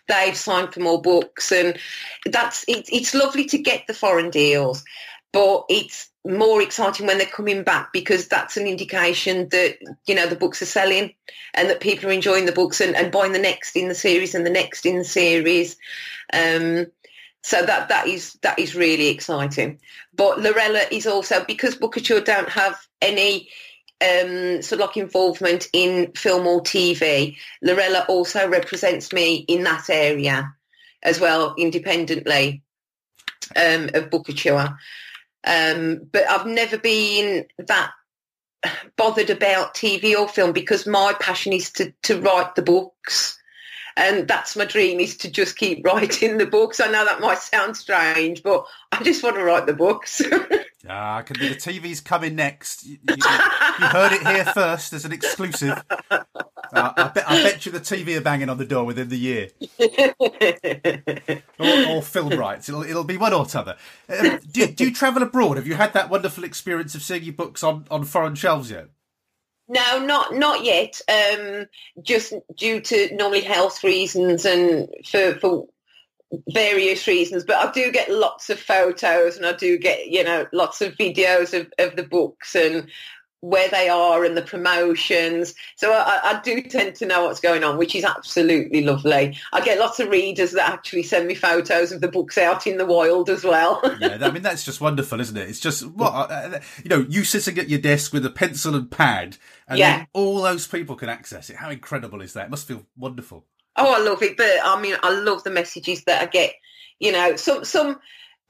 They've 0.09 0.37
signed 0.37 0.73
for 0.73 0.81
more 0.81 1.03
books, 1.03 1.53
and 1.53 1.79
that's 2.25 2.65
it, 2.67 2.89
it's 2.91 3.15
lovely 3.15 3.45
to 3.47 3.59
get 3.59 3.87
the 3.87 3.95
foreign 3.95 4.31
deals, 4.31 4.85
but 5.33 5.65
it's 5.69 6.11
more 6.27 6.61
exciting 6.61 7.07
when 7.07 7.19
they're 7.19 7.27
coming 7.27 7.63
back 7.63 7.93
because 7.93 8.29
that's 8.29 8.57
an 8.57 8.67
indication 8.67 9.49
that 9.51 9.79
you 10.07 10.15
know 10.15 10.27
the 10.27 10.37
books 10.37 10.61
are 10.61 10.67
selling 10.67 11.15
and 11.55 11.71
that 11.71 11.81
people 11.81 12.09
are 12.09 12.13
enjoying 12.13 12.47
the 12.47 12.53
books 12.53 12.81
and, 12.81 12.95
and 12.95 13.13
buying 13.13 13.33
the 13.33 13.39
next 13.39 13.77
in 13.77 13.89
the 13.89 13.95
series 13.95 14.35
and 14.35 14.45
the 14.45 14.51
next 14.51 14.85
in 14.85 14.99
the 14.99 15.05
series. 15.05 15.77
Um, 16.33 16.87
so 17.43 17.65
that 17.65 17.89
that 17.89 18.07
is 18.07 18.35
that 18.43 18.59
is 18.59 18.75
really 18.75 19.09
exciting. 19.09 19.81
But 20.15 20.41
Lorella 20.41 20.83
is 20.91 21.07
also 21.07 21.45
because 21.45 21.77
Bookouture 21.77 22.25
don't 22.25 22.49
have 22.49 22.79
any 23.01 23.49
um, 24.01 24.63
sort 24.63 24.81
of 24.81 24.89
like 24.89 24.97
involvement 24.97 25.69
in 25.73 26.13
film 26.13 26.47
or 26.47 26.63
TV. 26.63 27.37
Lorella 27.63 28.05
also 28.09 28.49
represents 28.49 29.13
me 29.13 29.37
in 29.49 29.65
that 29.65 29.89
area 29.89 30.53
as 31.03 31.21
well, 31.21 31.55
independently 31.57 32.63
um, 33.57 33.85
of 33.95 34.11
Bookouture. 34.11 34.77
Um, 35.49 36.07
but 36.13 36.31
I've 36.31 36.47
never 36.47 36.79
been 36.79 37.47
that 37.59 37.91
bothered 38.97 39.31
about 39.31 39.75
TV 39.75 40.15
or 40.15 40.29
film 40.29 40.53
because 40.53 40.87
my 40.87 41.15
passion 41.21 41.53
is 41.53 41.71
to, 41.73 41.93
to 42.03 42.21
write 42.21 42.55
the 42.55 42.63
books. 42.63 43.39
And 43.99 44.29
that's 44.29 44.55
my 44.55 44.65
dream 44.65 45.01
is 45.01 45.17
to 45.19 45.31
just 45.31 45.59
keep 45.59 45.85
writing 45.85 46.39
the 46.39 46.47
books. 46.47 46.79
I 46.79 46.87
know 46.87 47.05
that 47.05 47.21
might 47.21 47.39
sound 47.39 47.77
strange, 47.77 48.45
but 48.45 48.65
I 48.93 49.03
just 49.03 49.25
want 49.25 49.35
to 49.37 49.43
write 49.43 49.67
the 49.67 49.75
books. 49.75 50.23
Ah, 50.91 51.17
I 51.17 51.23
can 51.23 51.37
the 51.39 51.57
TV's 51.57 52.01
coming 52.01 52.37
next. 52.37 52.87
You, 52.87 52.99
you, 53.03 53.17
you, 53.17 53.87
heard 53.89 54.13
it 54.13 54.27
here 54.27 54.45
first 54.45 54.93
as 54.93 55.05
an 55.05 55.13
exclusive. 55.13 55.83
Uh, 56.09 56.23
I, 56.73 57.11
bet, 57.13 57.25
I 57.29 57.43
bet 57.43 57.67
you 57.67 57.73
the 57.73 57.81
TV 57.81 58.17
are 58.17 58.21
banging 58.21 58.49
on 58.49 58.59
the 58.59 58.65
door 58.65 58.85
within 58.85 59.09
the 59.09 59.19
year. 59.19 59.49
or, 61.59 61.97
or, 61.97 62.01
film 62.03 62.39
rights. 62.39 62.69
It'll, 62.69 62.85
it'll 62.85 63.05
be 63.05 63.17
one 63.17 63.35
or 63.35 63.45
t'other. 63.45 63.77
Um, 64.09 64.39
do, 64.51 64.69
do 64.69 64.85
you 64.85 64.95
travel 64.95 65.23
abroad? 65.23 65.57
Have 65.57 65.67
you 65.67 65.75
had 65.75 65.93
that 65.95 66.11
wonderful 66.11 66.45
experience 66.45 66.95
of 66.95 67.03
seeing 67.03 67.25
your 67.25 67.35
books 67.35 67.63
on, 67.65 67.87
on 67.91 68.05
foreign 68.05 68.37
shelves 68.37 68.71
yet? 68.71 68.89
No, 69.69 70.05
not 70.05 70.35
not 70.35 70.65
yet. 70.65 71.01
Um, 71.09 71.67
just 72.03 72.33
due 72.57 72.81
to 72.81 73.15
normally 73.15 73.43
health 73.43 73.85
reasons 73.85 74.45
and 74.45 74.89
for 75.07 75.35
for 75.35 75.67
various 76.49 77.07
reasons. 77.07 77.45
But 77.45 77.57
I 77.57 77.71
do 77.73 77.93
get 77.93 78.11
lots 78.11 78.51
of 78.51 78.59
photos 78.59 79.37
and 79.37 79.47
I 79.47 79.53
do 79.53 79.79
get 79.79 80.07
you 80.07 80.25
know 80.25 80.47
lots 80.53 80.81
of 80.81 80.95
videos 80.95 81.59
of, 81.59 81.73
of 81.79 81.97
the 81.97 82.03
books 82.03 82.55
and 82.55 82.89
where 83.41 83.69
they 83.69 83.89
are 83.89 84.25
and 84.25 84.37
the 84.37 84.43
promotions. 84.43 85.55
So 85.77 85.93
I, 85.93 86.21
I, 86.25 86.41
do 86.43 86.61
tend 86.63 86.97
to 86.97 87.07
know 87.07 87.25
what's 87.25 87.39
going 87.39 87.63
on, 87.63 87.79
which 87.79 87.95
is 87.95 88.05
absolutely 88.05 88.83
lovely. 88.83 89.37
I 89.53 89.61
get 89.65 89.79
lots 89.79 90.01
of 90.01 90.09
readers 90.09 90.53
that 90.53 90.69
actually 90.69 91.05
send 91.05 91.29
me 91.29 91.35
photos 91.37 91.93
of 91.93 92.01
the 92.01 92.09
books 92.09 92.37
out 92.37 92.67
in 92.67 92.79
the 92.79 92.87
wild 92.87 93.31
as 93.31 93.45
well. 93.45 93.81
yeah, 94.01 94.19
I 94.21 94.31
mean 94.33 94.43
that's 94.43 94.65
just 94.65 94.81
wonderful, 94.81 95.21
isn't 95.21 95.37
it? 95.37 95.49
It's 95.49 95.61
just 95.61 95.87
what 95.87 96.13
uh, 96.13 96.27
uh, 96.33 96.61
you 96.83 96.89
know, 96.89 97.07
you 97.09 97.23
sitting 97.23 97.59
at 97.59 97.69
your 97.69 97.79
desk 97.79 98.13
with 98.13 98.27
a 98.27 98.31
pencil 98.31 98.75
and 98.75 98.91
pad, 98.91 99.37
and 99.69 99.79
yeah. 99.79 100.07
all 100.13 100.43
those 100.43 100.67
people 100.67 100.97
can 100.97 101.09
access 101.09 101.49
it. 101.49 101.57
How 101.57 101.71
incredible 101.71 102.23
is 102.23 102.33
that? 102.33 102.47
It 102.47 102.51
must 102.51 102.67
feel 102.67 102.85
wonderful. 102.97 103.45
Oh, 103.77 103.95
I 103.95 104.01
love 104.01 104.23
it, 104.23 104.37
but 104.37 104.51
I 104.65 104.81
mean, 104.81 104.97
I 105.03 105.13
love 105.13 105.45
the 105.45 105.51
messages 105.51 106.03
that 106.05 106.23
I 106.23 106.27
get. 106.27 106.55
You 106.99 107.13
know, 107.13 107.37
some 107.37 107.65
some 107.65 108.01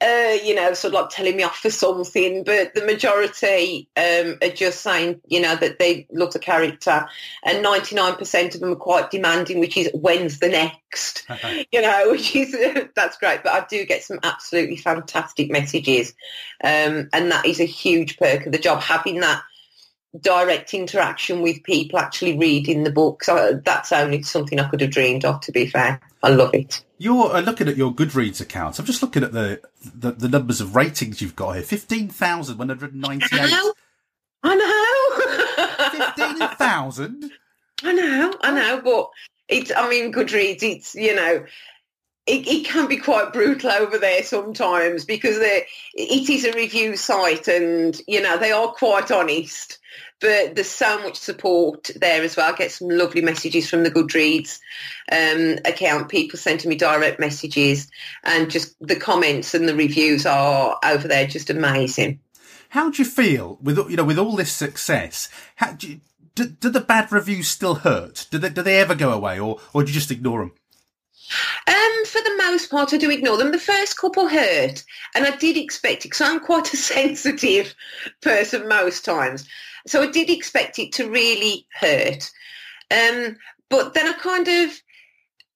uh, 0.01 0.37
you 0.43 0.55
know, 0.55 0.73
sort 0.73 0.93
of 0.93 1.01
like 1.01 1.09
telling 1.09 1.35
me 1.35 1.43
off 1.43 1.57
for 1.57 1.69
something, 1.69 2.43
but 2.45 2.73
the 2.73 2.85
majority 2.85 3.89
um, 3.97 4.37
are 4.41 4.53
just 4.53 4.81
saying, 4.81 5.19
you 5.27 5.41
know, 5.41 5.55
that 5.57 5.77
they 5.77 6.07
love 6.11 6.31
the 6.31 6.39
character, 6.39 7.05
and 7.43 7.65
99% 7.65 8.55
of 8.55 8.61
them 8.61 8.71
are 8.71 8.75
quite 8.77 9.11
demanding, 9.11 9.59
which 9.59 9.75
is 9.75 9.89
when's 9.93 10.39
the 10.39 10.47
next, 10.47 11.27
you 11.71 11.81
know, 11.81 12.07
which 12.11 12.33
is 12.35 12.55
that's 12.95 13.17
great. 13.17 13.43
But 13.43 13.53
I 13.53 13.65
do 13.69 13.85
get 13.85 14.03
some 14.03 14.19
absolutely 14.23 14.77
fantastic 14.77 15.51
messages, 15.51 16.13
um, 16.63 17.09
and 17.11 17.31
that 17.31 17.45
is 17.45 17.59
a 17.59 17.65
huge 17.65 18.17
perk 18.17 18.45
of 18.45 18.53
the 18.53 18.57
job 18.57 18.81
having 18.81 19.19
that 19.19 19.43
direct 20.19 20.73
interaction 20.73 21.41
with 21.41 21.63
people 21.63 21.99
actually 21.99 22.37
reading 22.37 22.83
the 22.83 22.91
books. 22.91 23.27
that's 23.27 23.91
only 23.91 24.23
something 24.23 24.59
I 24.59 24.67
could 24.67 24.81
have 24.81 24.91
dreamed 24.91 25.25
of. 25.25 25.41
To 25.41 25.51
be 25.51 25.67
fair, 25.67 25.99
I 26.23 26.29
love 26.29 26.53
it. 26.53 26.83
You're 26.97 27.35
uh, 27.35 27.41
looking 27.41 27.67
at 27.67 27.77
your 27.77 27.93
Goodreads 27.93 28.41
account. 28.41 28.79
I'm 28.79 28.85
just 28.85 29.01
looking 29.01 29.23
at 29.23 29.31
the 29.31 29.61
the, 29.83 30.11
the 30.11 30.27
numbers 30.27 30.61
of 30.61 30.75
ratings 30.75 31.21
you've 31.21 31.35
got 31.35 31.53
here. 31.53 31.63
Fifteen 31.63 32.09
thousand 32.09 32.57
one 32.57 32.69
hundred 32.69 32.95
ninety-eight. 32.95 33.53
I 34.43 34.55
know. 34.55 36.15
Fifteen 36.15 36.47
thousand. 36.57 37.31
I 37.83 37.93
know. 37.93 38.33
I 38.41 38.51
know. 38.51 38.81
But 38.81 39.09
it's. 39.47 39.71
I 39.75 39.89
mean, 39.89 40.11
Goodreads. 40.11 40.63
It's 40.63 40.95
you 40.95 41.15
know. 41.15 41.45
It, 42.29 42.47
it, 42.47 42.65
can 42.65 42.87
be 42.87 42.97
quite 42.97 43.33
brutal 43.33 43.71
over 43.71 43.97
there 43.97 44.21
sometimes 44.21 45.03
because 45.03 45.37
it 45.37 45.65
is 45.95 46.45
a 46.45 46.53
review 46.53 46.95
site 46.95 47.47
and 47.47 47.99
you 48.07 48.21
know 48.21 48.37
they 48.37 48.51
are 48.51 48.67
quite 48.67 49.09
honest 49.09 49.79
but 50.19 50.55
there's 50.55 50.69
so 50.69 51.01
much 51.01 51.15
support 51.15 51.89
there 51.95 52.23
as 52.23 52.35
well. 52.35 52.51
I 52.51 52.57
get 52.57 52.71
some 52.71 52.89
lovely 52.89 53.21
messages 53.21 53.69
from 53.69 53.83
the 53.83 53.91
Goodreads 53.91 54.59
um, 55.11 55.57
account. 55.65 56.09
People 56.09 56.37
sending 56.37 56.69
me 56.69 56.75
direct 56.75 57.19
messages, 57.19 57.89
and 58.23 58.51
just 58.51 58.75
the 58.85 58.95
comments 58.97 59.53
and 59.53 59.67
the 59.67 59.75
reviews 59.75 60.25
are 60.25 60.77
over 60.83 61.07
there 61.07 61.27
just 61.27 61.49
amazing. 61.49 62.19
How 62.69 62.89
do 62.89 63.01
you 63.01 63.07
feel 63.07 63.57
with 63.61 63.77
you 63.89 63.95
know 63.95 64.03
with 64.03 64.19
all 64.19 64.35
this 64.35 64.51
success? 64.51 65.29
How 65.55 65.73
do, 65.73 65.87
you, 65.87 65.99
do, 66.35 66.47
do 66.47 66.69
the 66.69 66.81
bad 66.81 67.11
reviews 67.11 67.47
still 67.47 67.75
hurt? 67.75 68.27
Do 68.29 68.37
they 68.37 68.49
do 68.49 68.61
they 68.61 68.79
ever 68.79 68.95
go 68.95 69.11
away, 69.13 69.39
or 69.39 69.59
or 69.73 69.83
do 69.83 69.89
you 69.89 69.93
just 69.93 70.11
ignore 70.11 70.39
them? 70.39 70.51
Um, 71.67 72.05
for 72.05 72.21
the 72.21 72.35
most 72.37 72.69
part, 72.69 72.93
I 72.93 72.97
do 72.97 73.11
ignore 73.11 73.37
them. 73.37 73.51
The 73.51 73.59
first 73.59 73.97
couple 73.97 74.27
hurt, 74.27 74.83
and 75.15 75.25
I 75.25 75.35
did 75.35 75.57
expect 75.57 76.05
it 76.05 76.09
because 76.09 76.21
I'm 76.21 76.39
quite 76.39 76.73
a 76.73 76.77
sensitive 76.95 77.73
person 78.21 78.67
most 78.67 79.05
times. 79.05 79.47
So 79.87 80.01
I 80.01 80.07
did 80.07 80.29
expect 80.29 80.79
it 80.79 80.91
to 80.93 81.09
really 81.09 81.67
hurt. 81.79 82.29
Um, 82.91 83.37
but 83.69 83.93
then 83.93 84.07
I 84.07 84.13
kind 84.13 84.47
of, 84.47 84.81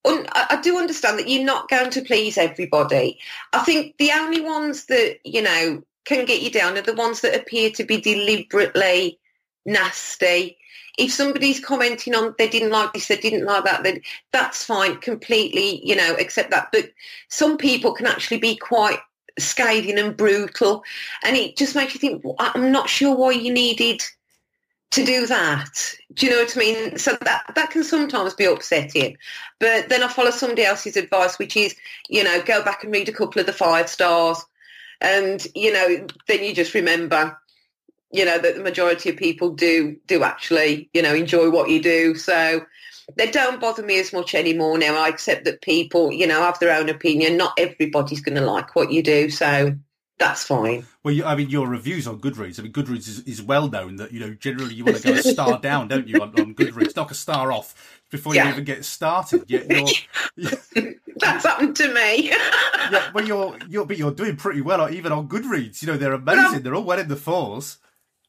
un- 0.05 0.28
I 0.34 0.59
do 0.61 0.78
understand 0.78 1.19
that 1.19 1.30
you're 1.30 1.43
not 1.43 1.69
going 1.69 1.89
to 1.91 2.01
please 2.01 2.38
everybody. 2.38 3.19
I 3.53 3.59
think 3.63 3.97
the 3.97 4.11
only 4.11 4.41
ones 4.41 4.86
that, 4.86 5.17
you 5.24 5.41
know, 5.41 5.84
can 6.05 6.26
get 6.26 6.41
you 6.41 6.51
down 6.51 6.78
are 6.78 6.82
the 6.82 6.93
ones 6.93 7.21
that 7.21 7.36
appear 7.36 7.69
to 7.71 7.84
be 7.84 7.99
deliberately 7.99 9.19
nasty. 9.65 10.57
If 10.97 11.11
somebody's 11.11 11.59
commenting 11.59 12.13
on 12.13 12.35
they 12.37 12.47
didn't 12.47 12.71
like 12.71 12.93
this, 12.93 13.07
they 13.07 13.17
didn't 13.17 13.45
like 13.45 13.63
that, 13.63 13.83
then 13.83 14.01
that's 14.31 14.63
fine, 14.63 14.97
completely, 14.97 15.85
you 15.85 15.95
know, 15.95 16.15
accept 16.19 16.51
that. 16.51 16.69
But 16.71 16.91
some 17.29 17.57
people 17.57 17.93
can 17.93 18.05
actually 18.05 18.37
be 18.37 18.55
quite 18.55 18.99
scathing 19.39 19.97
and 19.97 20.15
brutal. 20.15 20.83
And 21.23 21.35
it 21.35 21.57
just 21.57 21.75
makes 21.75 21.93
you 21.93 21.99
think, 21.99 22.23
I'm 22.39 22.71
not 22.71 22.89
sure 22.89 23.15
why 23.15 23.31
you 23.31 23.51
needed 23.51 24.03
to 24.91 25.03
do 25.03 25.25
that. 25.25 25.95
Do 26.13 26.27
you 26.27 26.31
know 26.31 26.43
what 26.43 26.55
I 26.55 26.59
mean? 26.59 26.97
So 26.99 27.17
that, 27.21 27.51
that 27.55 27.71
can 27.71 27.83
sometimes 27.83 28.35
be 28.35 28.45
upsetting. 28.45 29.17
But 29.59 29.89
then 29.89 30.03
I 30.03 30.07
follow 30.07 30.29
somebody 30.29 30.63
else's 30.63 30.95
advice, 30.95 31.39
which 31.39 31.57
is, 31.57 31.75
you 32.09 32.23
know, 32.23 32.43
go 32.43 32.63
back 32.63 32.83
and 32.83 32.93
read 32.93 33.09
a 33.09 33.13
couple 33.13 33.39
of 33.39 33.47
the 33.47 33.53
five 33.53 33.89
stars. 33.89 34.45
And, 35.01 35.45
you 35.55 35.73
know, 35.73 36.05
then 36.27 36.43
you 36.43 36.53
just 36.53 36.75
remember, 36.75 37.35
you 38.14 38.24
know, 38.24 38.38
that 38.38 38.55
the 38.55 38.64
majority 38.64 39.09
of 39.09 39.18
people 39.18 39.49
do 39.49 39.97
do 40.07 40.24
actually, 40.24 40.89
you 40.93 41.01
know, 41.01 41.14
enjoy 41.14 41.49
what 41.49 41.70
you 41.70 41.82
do. 41.82 42.16
So 42.16 42.64
they 43.18 43.30
don't 43.32 43.59
bother 43.59 43.84
me 43.84 43.99
as 43.99 44.14
much 44.14 44.36
anymore 44.36 44.78
now. 44.78 44.95
I 44.95 45.09
accept 45.09 45.45
that 45.45 45.61
people, 45.61 46.14
you 46.14 46.28
know, 46.28 46.41
have 46.41 46.59
their 46.59 46.78
own 46.78 46.89
opinion. 46.89 47.38
Not 47.38 47.53
everybody's 47.57 48.22
going 48.22 48.38
to 48.38 48.45
like 48.45 48.76
what 48.76 48.91
you 48.91 49.01
do, 49.03 49.30
so 49.30 49.76
that's 50.20 50.43
fine. 50.43 50.86
Well, 51.03 51.14
you, 51.14 51.26
I 51.26 51.36
mean, 51.36 51.49
your 51.49 51.68
reviews 51.68 52.07
on 52.07 52.20
Goodreads. 52.20 52.59
I 52.59 52.64
mean, 52.64 52.72
Goodreads 52.72 53.07
is, 53.07 53.20
is 53.22 53.41
well 53.41 53.68
known 53.68 53.95
that 53.97 54.11
you 54.14 54.20
know 54.20 54.34
generally 54.36 54.76
you 54.76 54.86
want 54.86 54.97
to 54.97 55.07
go 55.07 55.14
a 55.16 55.24
star 55.24 55.59
down, 55.61 55.88
don't 55.88 56.07
you, 56.07 56.22
on, 56.22 56.30
on, 56.39 56.53
Goodreads? 56.53 56.95
Knock 56.95 57.11
a 57.11 57.16
star 57.16 57.51
off 57.51 58.01
before 58.11 58.36
yeah. 58.36 58.45
you 58.45 58.51
even 58.51 58.64
get 58.64 58.86
started. 58.86 59.43
Yet 59.47 59.68
that's 61.18 61.45
happened 61.45 61.76
to 61.78 61.93
me. 61.93 62.30
yeah, 62.30 63.11
well, 63.11 63.26
you're 63.26 63.57
you're 63.68 63.86
but 63.86 63.97
you're 63.97 64.11
doing 64.11 64.36
pretty 64.36 64.61
well, 64.61 64.88
even 64.93 65.11
on 65.11 65.28
Goodreads. 65.28 65.82
You 65.82 65.88
know, 65.88 65.97
they're 65.97 66.14
amazing. 66.14 66.61
They're 66.61 66.76
all 66.76 66.84
well 66.84 66.99
in 66.99 67.07
the 67.07 67.16
fours. 67.16 67.80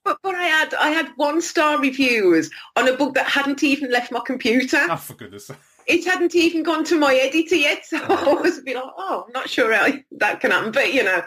But, 0.04 0.18
but 0.22 0.34
I 0.34 0.44
had 0.44 0.74
I 0.74 0.90
had 0.90 1.08
one 1.16 1.40
star 1.40 1.80
reviews 1.80 2.50
on 2.76 2.88
a 2.88 2.96
book 2.96 3.14
that 3.14 3.26
hadn't 3.26 3.62
even 3.62 3.90
left 3.90 4.12
my 4.12 4.20
computer. 4.24 4.86
Oh, 4.90 4.96
for 4.96 5.14
goodness 5.14 5.50
It 5.86 6.04
hadn't 6.04 6.34
even 6.34 6.62
gone 6.62 6.84
to 6.84 6.98
my 6.98 7.14
editor 7.14 7.56
yet, 7.56 7.86
so 7.86 7.98
I 7.98 8.34
was 8.34 8.58
a 8.58 8.62
bit 8.62 8.76
like, 8.76 8.84
oh, 8.96 9.24
I'm 9.26 9.32
not 9.32 9.48
sure 9.48 9.72
how 9.72 9.88
that 10.18 10.40
can 10.40 10.50
happen. 10.50 10.72
But, 10.72 10.92
you 10.92 11.04
know, 11.04 11.22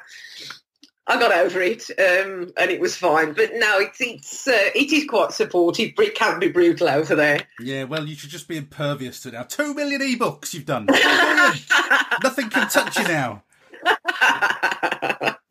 I 1.07 1.19
got 1.19 1.31
over 1.31 1.61
it 1.61 1.89
um, 1.97 2.51
and 2.57 2.69
it 2.69 2.79
was 2.79 2.95
fine. 2.95 3.33
But 3.33 3.51
no, 3.55 3.79
it's 3.79 4.01
it's 4.01 4.47
uh, 4.47 4.69
it 4.75 4.91
is 4.91 5.05
quite 5.05 5.31
supportive, 5.31 5.93
but 5.95 6.05
it 6.05 6.15
can 6.15 6.39
be 6.39 6.49
brutal 6.49 6.89
over 6.89 7.15
there. 7.15 7.41
Yeah, 7.59 7.85
well, 7.85 8.05
you 8.05 8.15
should 8.15 8.29
just 8.29 8.47
be 8.47 8.57
impervious 8.57 9.21
to 9.21 9.29
it 9.29 9.33
now. 9.33 9.43
Two 9.43 9.73
million 9.73 10.01
ebooks 10.01 10.53
you've 10.53 10.65
done. 10.65 10.85
Nothing 12.23 12.49
can 12.49 12.67
touch 12.69 12.97
you 12.97 13.07
now. 13.07 13.43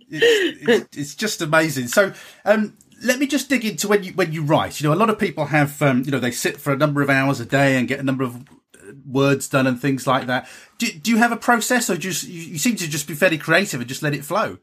It's, 0.08 0.68
it's, 0.68 0.96
it's, 0.96 1.14
just 1.16 1.42
amazing. 1.42 1.88
So, 1.88 2.12
um, 2.44 2.76
let 3.02 3.18
me 3.18 3.26
just 3.26 3.48
dig 3.48 3.64
into 3.64 3.88
when 3.88 4.02
you 4.02 4.12
when 4.12 4.32
you 4.32 4.42
write. 4.42 4.80
You 4.80 4.88
know, 4.88 4.94
a 4.94 4.96
lot 4.96 5.10
of 5.10 5.18
people 5.18 5.46
have 5.46 5.80
um, 5.82 6.02
you 6.04 6.10
know 6.10 6.18
they 6.18 6.30
sit 6.30 6.60
for 6.60 6.72
a 6.72 6.76
number 6.76 7.02
of 7.02 7.10
hours 7.10 7.40
a 7.40 7.46
day 7.46 7.76
and 7.76 7.88
get 7.88 8.00
a 8.00 8.04
number 8.04 8.24
of 8.24 8.36
uh, 8.36 8.92
words 9.04 9.48
done 9.48 9.66
and 9.66 9.80
things 9.80 10.06
like 10.06 10.26
that. 10.26 10.48
Do, 10.78 10.86
do 10.92 11.10
you 11.10 11.18
have 11.18 11.32
a 11.32 11.36
process, 11.36 11.90
or 11.90 11.96
just 11.96 12.24
you, 12.24 12.42
you 12.42 12.58
seem 12.58 12.76
to 12.76 12.88
just 12.88 13.06
be 13.06 13.14
fairly 13.14 13.38
creative 13.38 13.80
and 13.80 13.88
just 13.88 14.02
let 14.02 14.14
it 14.14 14.24
flow? 14.24 14.58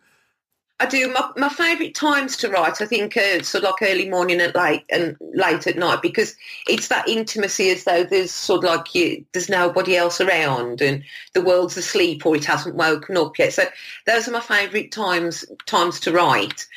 I 0.79 0.85
do. 0.85 1.11
My, 1.11 1.29
my 1.37 1.49
favourite 1.49 1.95
times 1.95 2.35
to 2.37 2.49
write, 2.49 2.81
I 2.81 2.85
think, 2.85 3.15
uh, 3.15 3.41
sort 3.41 3.63
of 3.63 3.71
like 3.71 3.89
early 3.89 4.09
morning 4.09 4.41
and 4.41 4.53
late 4.55 4.83
and 4.89 5.15
late 5.33 5.67
at 5.67 5.77
night 5.77 6.01
because 6.01 6.35
it's 6.67 6.87
that 6.87 7.07
intimacy 7.07 7.69
as 7.69 7.83
though 7.83 8.03
there's 8.03 8.31
sort 8.31 8.63
of 8.63 8.69
like 8.69 8.95
you, 8.95 9.23
there's 9.31 9.49
nobody 9.49 9.95
else 9.95 10.19
around 10.19 10.81
and 10.81 11.03
the 11.33 11.41
world's 11.41 11.77
asleep 11.77 12.25
or 12.25 12.35
it 12.35 12.45
hasn't 12.45 12.75
woken 12.75 13.17
up 13.17 13.37
yet. 13.37 13.53
So 13.53 13.63
those 14.07 14.27
are 14.27 14.31
my 14.31 14.41
favourite 14.41 14.91
times 14.91 15.45
times 15.67 15.99
to 16.01 16.11
write. 16.11 16.67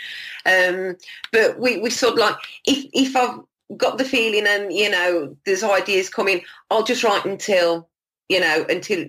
Um, 0.44 0.96
but 1.32 1.58
we, 1.58 1.78
we 1.78 1.90
sort 1.90 2.12
of 2.12 2.18
like, 2.18 2.36
if, 2.64 2.86
if 2.92 3.16
I've 3.16 3.40
got 3.76 3.98
the 3.98 4.04
feeling 4.04 4.46
and, 4.46 4.72
you 4.72 4.90
know, 4.90 5.36
there's 5.46 5.64
ideas 5.64 6.10
coming, 6.10 6.42
I'll 6.70 6.84
just 6.84 7.02
write 7.02 7.24
until, 7.24 7.88
you 8.28 8.40
know, 8.40 8.66
until 8.68 9.06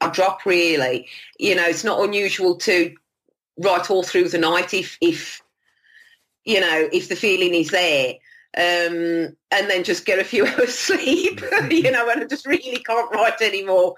I 0.00 0.08
drop 0.08 0.44
really. 0.44 1.06
You 1.38 1.54
know, 1.54 1.66
it's 1.66 1.84
not 1.84 2.02
unusual 2.02 2.56
to 2.56 2.94
write 3.60 3.90
all 3.90 4.02
through 4.02 4.28
the 4.28 4.38
night 4.38 4.74
if, 4.74 4.98
if, 5.00 5.42
you 6.44 6.60
know, 6.60 6.88
if 6.92 7.08
the 7.08 7.16
feeling 7.16 7.54
is 7.54 7.70
there. 7.70 8.14
um, 8.56 9.36
and 9.52 9.70
then 9.70 9.84
just 9.84 10.06
get 10.06 10.18
a 10.18 10.24
few 10.24 10.46
hours 10.48 10.74
sleep, 10.74 11.40
you 11.70 11.90
know, 11.90 12.08
and 12.08 12.22
I 12.22 12.24
just 12.24 12.46
really 12.46 12.82
can't 12.82 13.10
write 13.12 13.40
anymore. 13.40 13.94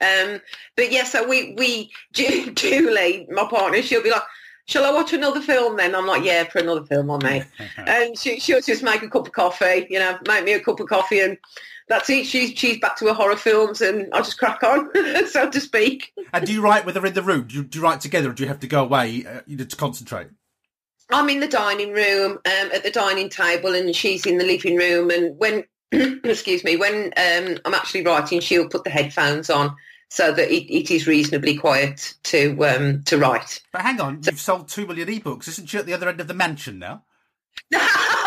Um, 0.00 0.40
but 0.76 0.90
yeah, 0.90 1.04
so 1.04 1.28
we, 1.28 1.54
we, 1.58 1.92
Julie, 2.54 3.26
my 3.30 3.44
partner, 3.44 3.82
she'll 3.82 4.02
be 4.02 4.10
like, 4.10 4.22
shall 4.66 4.84
I 4.84 4.92
watch 4.92 5.12
another 5.12 5.40
film 5.40 5.76
then? 5.76 5.94
I'm 5.94 6.06
like, 6.06 6.24
yeah, 6.24 6.44
for 6.44 6.58
another 6.58 6.84
film 6.84 7.10
on 7.10 7.24
me. 7.24 7.42
and 7.76 8.18
she, 8.18 8.40
she'll 8.40 8.60
just 8.60 8.82
make 8.82 9.02
a 9.02 9.08
cup 9.08 9.26
of 9.26 9.32
coffee, 9.32 9.86
you 9.90 9.98
know, 9.98 10.18
make 10.26 10.44
me 10.44 10.52
a 10.52 10.60
cup 10.60 10.80
of 10.80 10.88
coffee 10.88 11.20
and 11.20 11.36
that's 11.88 12.08
it. 12.08 12.26
She's, 12.26 12.56
she's 12.56 12.78
back 12.78 12.96
to 12.98 13.06
her 13.06 13.14
horror 13.14 13.36
films 13.36 13.80
and 13.80 14.12
I 14.12 14.18
just 14.18 14.38
crack 14.38 14.62
on, 14.62 14.88
so 15.26 15.50
to 15.50 15.60
speak. 15.60 16.12
And 16.32 16.46
do 16.46 16.52
you 16.52 16.62
write 16.62 16.86
with 16.86 16.94
her 16.96 17.04
in 17.04 17.14
the 17.14 17.22
room? 17.22 17.48
Do 17.48 17.56
you, 17.56 17.64
do 17.64 17.78
you 17.78 17.84
write 17.84 18.00
together 18.00 18.30
or 18.30 18.32
do 18.32 18.42
you 18.44 18.48
have 18.48 18.60
to 18.60 18.68
go 18.68 18.84
away 18.84 19.26
uh, 19.26 19.40
to 19.42 19.76
concentrate? 19.76 20.28
I'm 21.10 21.28
in 21.28 21.40
the 21.40 21.48
dining 21.48 21.92
room 21.92 22.32
um, 22.32 22.70
at 22.72 22.84
the 22.84 22.90
dining 22.90 23.28
table 23.28 23.74
and 23.74 23.94
she's 23.94 24.24
in 24.26 24.38
the 24.38 24.44
living 24.44 24.76
room. 24.76 25.10
And 25.10 25.36
when, 25.38 25.64
excuse 26.24 26.62
me, 26.62 26.76
when 26.76 27.06
um, 27.16 27.58
I'm 27.64 27.74
actually 27.74 28.04
writing, 28.04 28.40
she'll 28.40 28.68
put 28.68 28.84
the 28.84 28.90
headphones 28.90 29.50
on 29.50 29.74
so 30.10 30.32
that 30.32 30.50
it, 30.52 30.70
it 30.70 30.90
is 30.90 31.06
reasonably 31.06 31.56
quiet 31.56 32.14
to 32.24 32.62
um, 32.66 33.02
to 33.04 33.16
write. 33.16 33.62
But 33.72 33.82
hang 33.82 34.00
on, 34.00 34.22
so, 34.22 34.32
you've 34.32 34.40
sold 34.40 34.68
two 34.68 34.86
million 34.86 35.08
ebooks. 35.08 35.48
Isn't 35.48 35.68
she 35.68 35.78
at 35.78 35.86
the 35.86 35.94
other 35.94 36.08
end 36.08 36.20
of 36.20 36.28
the 36.28 36.34
mansion 36.34 36.78
now? 36.78 37.04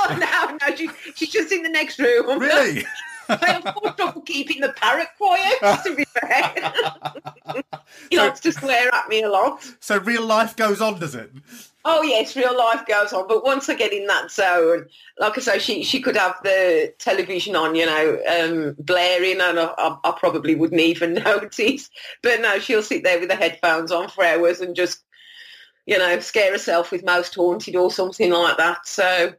No, 0.10 0.18
no, 0.18 0.58
no. 0.62 0.76
She, 0.76 0.90
she's 1.16 1.30
just 1.30 1.54
in 1.54 1.64
the 1.64 1.70
next 1.70 1.98
room. 1.98 2.38
Really? 2.38 2.86
I 3.30 3.62
have 3.64 3.96
trouble 3.96 4.22
keeping 4.22 4.62
the 4.62 4.74
parrot 4.74 5.08
quiet, 5.18 5.60
to 5.84 5.96
be 5.96 6.06
fair. 6.06 6.74
he 8.10 8.18
so, 8.18 8.24
likes 8.24 8.40
to 8.42 8.52
swear 8.52 8.94
at 8.94 9.10
me 9.10 9.24
a 9.24 9.30
lot. 9.30 9.64
So 9.80 10.00
real 10.00 10.26
life 10.26 10.56
goes 10.56 10.82
on, 10.82 11.00
does 11.00 11.16
it? 11.16 11.32
Oh 11.86 12.02
yes, 12.02 12.36
real 12.36 12.58
life 12.58 12.86
goes 12.86 13.12
on. 13.12 13.28
But 13.28 13.44
once 13.44 13.68
I 13.68 13.76
get 13.76 13.92
in 13.92 14.08
that 14.08 14.32
zone, 14.32 14.88
like 15.20 15.38
I 15.38 15.42
say, 15.42 15.60
she 15.60 15.84
she 15.84 16.02
could 16.02 16.16
have 16.16 16.36
the 16.44 16.94
television 16.98 17.56
on, 17.56 17.76
you 17.76 17.86
know, 17.86 18.20
um, 18.28 18.76
blaring, 18.80 19.42
and 19.42 19.60
I, 19.60 19.98
I, 20.04 20.16
probably 20.18 20.56
wouldn't 20.56 20.80
even 20.80 21.14
notice. 21.26 21.90
But 22.22 22.42
no, 22.42 22.60
she'll 22.60 22.84
sit 22.84 23.04
there 23.04 23.20
with 23.20 23.30
the 23.30 23.36
headphones 23.36 23.92
on 23.92 24.08
for 24.08 24.24
hours 24.24 24.62
and 24.62 24.76
just, 24.76 25.04
you 25.86 25.98
know, 25.98 26.20
scare 26.20 26.54
herself 26.54 26.92
with 26.92 27.04
Most 27.04 27.36
Haunted 27.36 27.76
or 27.76 27.92
something 27.92 28.32
like 28.32 28.58
that. 28.58 28.88
So 28.88 29.34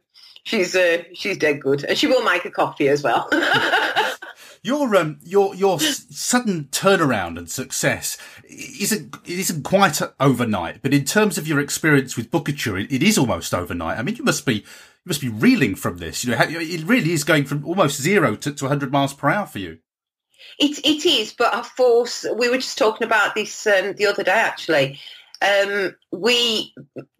she's 0.45 0.75
uh, 0.75 1.03
she's 1.13 1.37
dead 1.37 1.61
good, 1.61 1.83
and 1.83 1.97
she 1.97 2.07
will 2.07 2.23
make 2.23 2.45
a 2.45 2.51
coffee 2.51 2.87
as 2.87 3.03
well. 3.03 3.29
your 4.63 4.95
um 4.95 5.19
your 5.23 5.53
your 5.53 5.79
sudden 5.79 6.69
turnaround 6.71 7.37
and 7.37 7.49
success 7.49 8.17
isn't 8.49 9.15
it 9.25 9.39
isn't 9.39 9.63
quite 9.63 10.01
overnight, 10.19 10.81
but 10.81 10.93
in 10.93 11.03
terms 11.03 11.37
of 11.37 11.47
your 11.47 11.59
experience 11.59 12.15
with 12.15 12.31
Bookouture, 12.31 12.81
it, 12.81 12.91
it 12.91 13.03
is 13.03 13.17
almost 13.17 13.53
overnight. 13.53 13.99
I 13.99 14.03
mean, 14.03 14.15
you 14.15 14.23
must 14.23 14.45
be 14.45 14.55
you 14.55 14.63
must 15.09 15.21
be 15.21 15.29
reeling 15.29 15.75
from 15.75 15.97
this. 15.97 16.23
You 16.23 16.31
know, 16.31 16.37
it 16.39 16.83
really 16.83 17.11
is 17.11 17.23
going 17.23 17.45
from 17.45 17.65
almost 17.65 18.01
zero 18.01 18.35
to, 18.37 18.53
to 18.53 18.63
100 18.63 18.91
miles 18.91 19.13
per 19.13 19.29
hour 19.29 19.45
for 19.45 19.59
you. 19.59 19.79
It 20.57 20.79
it 20.85 21.05
is, 21.05 21.33
but 21.33 21.53
of 21.53 21.75
course, 21.75 22.25
we 22.37 22.49
were 22.49 22.57
just 22.57 22.77
talking 22.77 23.05
about 23.05 23.35
this 23.35 23.67
um, 23.67 23.93
the 23.93 24.05
other 24.05 24.23
day. 24.23 24.31
Actually, 24.31 24.99
um, 25.41 25.95
we 26.11 26.73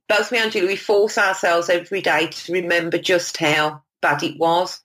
both 0.08 0.32
me 0.32 0.39
and 0.39 0.51
Julie, 0.51 0.68
we 0.68 0.76
force 0.76 1.18
ourselves 1.18 1.70
every 1.70 2.01
day 2.01 2.28
to 2.28 2.53
remember 2.53 2.97
just 2.97 3.38
how 3.38 3.82
bad 4.01 4.24
it 4.24 4.38
was, 4.38 4.82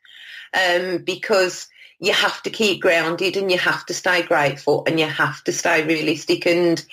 um, 0.55 0.99
because 0.99 1.69
you 1.99 2.13
have 2.13 2.43
to 2.43 2.51
keep 2.51 2.81
grounded 2.81 3.37
and 3.37 3.51
you 3.51 3.59
have 3.59 3.85
to 3.87 3.95
stay 3.95 4.23
grateful 4.23 4.85
and 4.87 4.99
you 4.99 5.07
have 5.07 5.45
to 5.45 5.53
stay 5.53 5.87
realistic 5.87 6.47
and 6.47 6.85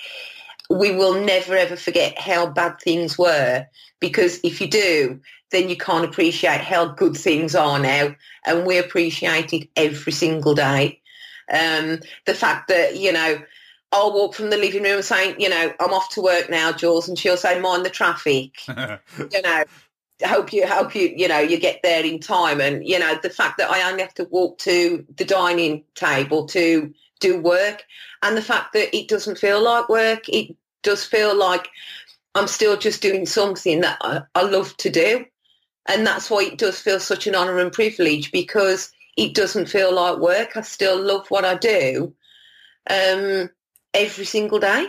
we 0.70 0.94
will 0.94 1.24
never 1.24 1.56
ever 1.56 1.76
forget 1.76 2.18
how 2.18 2.46
bad 2.46 2.78
things 2.78 3.16
were 3.16 3.66
because 4.00 4.38
if 4.44 4.60
you 4.60 4.68
do 4.68 5.18
then 5.50 5.68
you 5.70 5.76
can't 5.76 6.04
appreciate 6.04 6.60
how 6.60 6.86
good 6.86 7.16
things 7.16 7.54
are 7.54 7.78
now 7.78 8.14
and 8.44 8.66
we 8.66 8.78
appreciate 8.78 9.52
it 9.52 9.68
every 9.76 10.12
single 10.12 10.54
day. 10.54 11.00
Um, 11.50 12.00
the 12.26 12.34
fact 12.34 12.68
that 12.68 12.96
you 12.96 13.12
know 13.12 13.40
I'll 13.90 14.12
walk 14.12 14.34
from 14.34 14.50
the 14.50 14.56
living 14.56 14.82
room 14.82 15.00
saying, 15.02 15.40
you 15.40 15.48
know, 15.48 15.72
I'm 15.80 15.94
off 15.94 16.10
to 16.10 16.20
work 16.20 16.50
now, 16.50 16.72
Jules, 16.72 17.08
and 17.08 17.18
she'll 17.18 17.38
say, 17.38 17.58
mind 17.58 17.86
the 17.86 17.90
traffic. 17.90 18.52
you 18.68 19.42
know, 19.42 19.64
hope 20.24 20.52
you 20.52 20.66
hope 20.66 20.94
you 20.94 21.12
you 21.16 21.28
know 21.28 21.38
you 21.38 21.58
get 21.58 21.80
there 21.82 22.04
in 22.04 22.20
time. 22.20 22.60
And 22.60 22.86
you 22.86 22.98
know 22.98 23.18
the 23.22 23.30
fact 23.30 23.58
that 23.58 23.70
I 23.70 23.88
only 23.90 24.02
have 24.02 24.14
to 24.14 24.24
walk 24.24 24.58
to 24.58 25.04
the 25.16 25.24
dining 25.24 25.84
table 25.94 26.46
to 26.46 26.92
do 27.20 27.40
work 27.40 27.84
and 28.22 28.36
the 28.36 28.42
fact 28.42 28.72
that 28.74 28.96
it 28.96 29.08
doesn't 29.08 29.38
feel 29.38 29.60
like 29.60 29.88
work 29.88 30.28
it 30.28 30.56
does 30.82 31.04
feel 31.04 31.36
like 31.36 31.68
I'm 32.34 32.46
still 32.46 32.76
just 32.76 33.02
doing 33.02 33.26
something 33.26 33.80
that 33.80 33.98
I, 34.00 34.22
I 34.34 34.42
love 34.42 34.76
to 34.78 34.90
do. 34.90 35.24
And 35.86 36.06
that's 36.06 36.30
why 36.30 36.44
it 36.44 36.58
does 36.58 36.78
feel 36.78 37.00
such 37.00 37.26
an 37.26 37.34
honor 37.34 37.58
and 37.58 37.72
privilege 37.72 38.30
because 38.30 38.92
it 39.16 39.34
doesn't 39.34 39.68
feel 39.68 39.92
like 39.92 40.18
work. 40.18 40.56
I 40.56 40.60
still 40.60 41.00
love 41.00 41.26
what 41.30 41.44
I 41.44 41.56
do. 41.56 42.14
Um, 42.88 43.50
every 43.94 44.24
single 44.24 44.58
day 44.58 44.86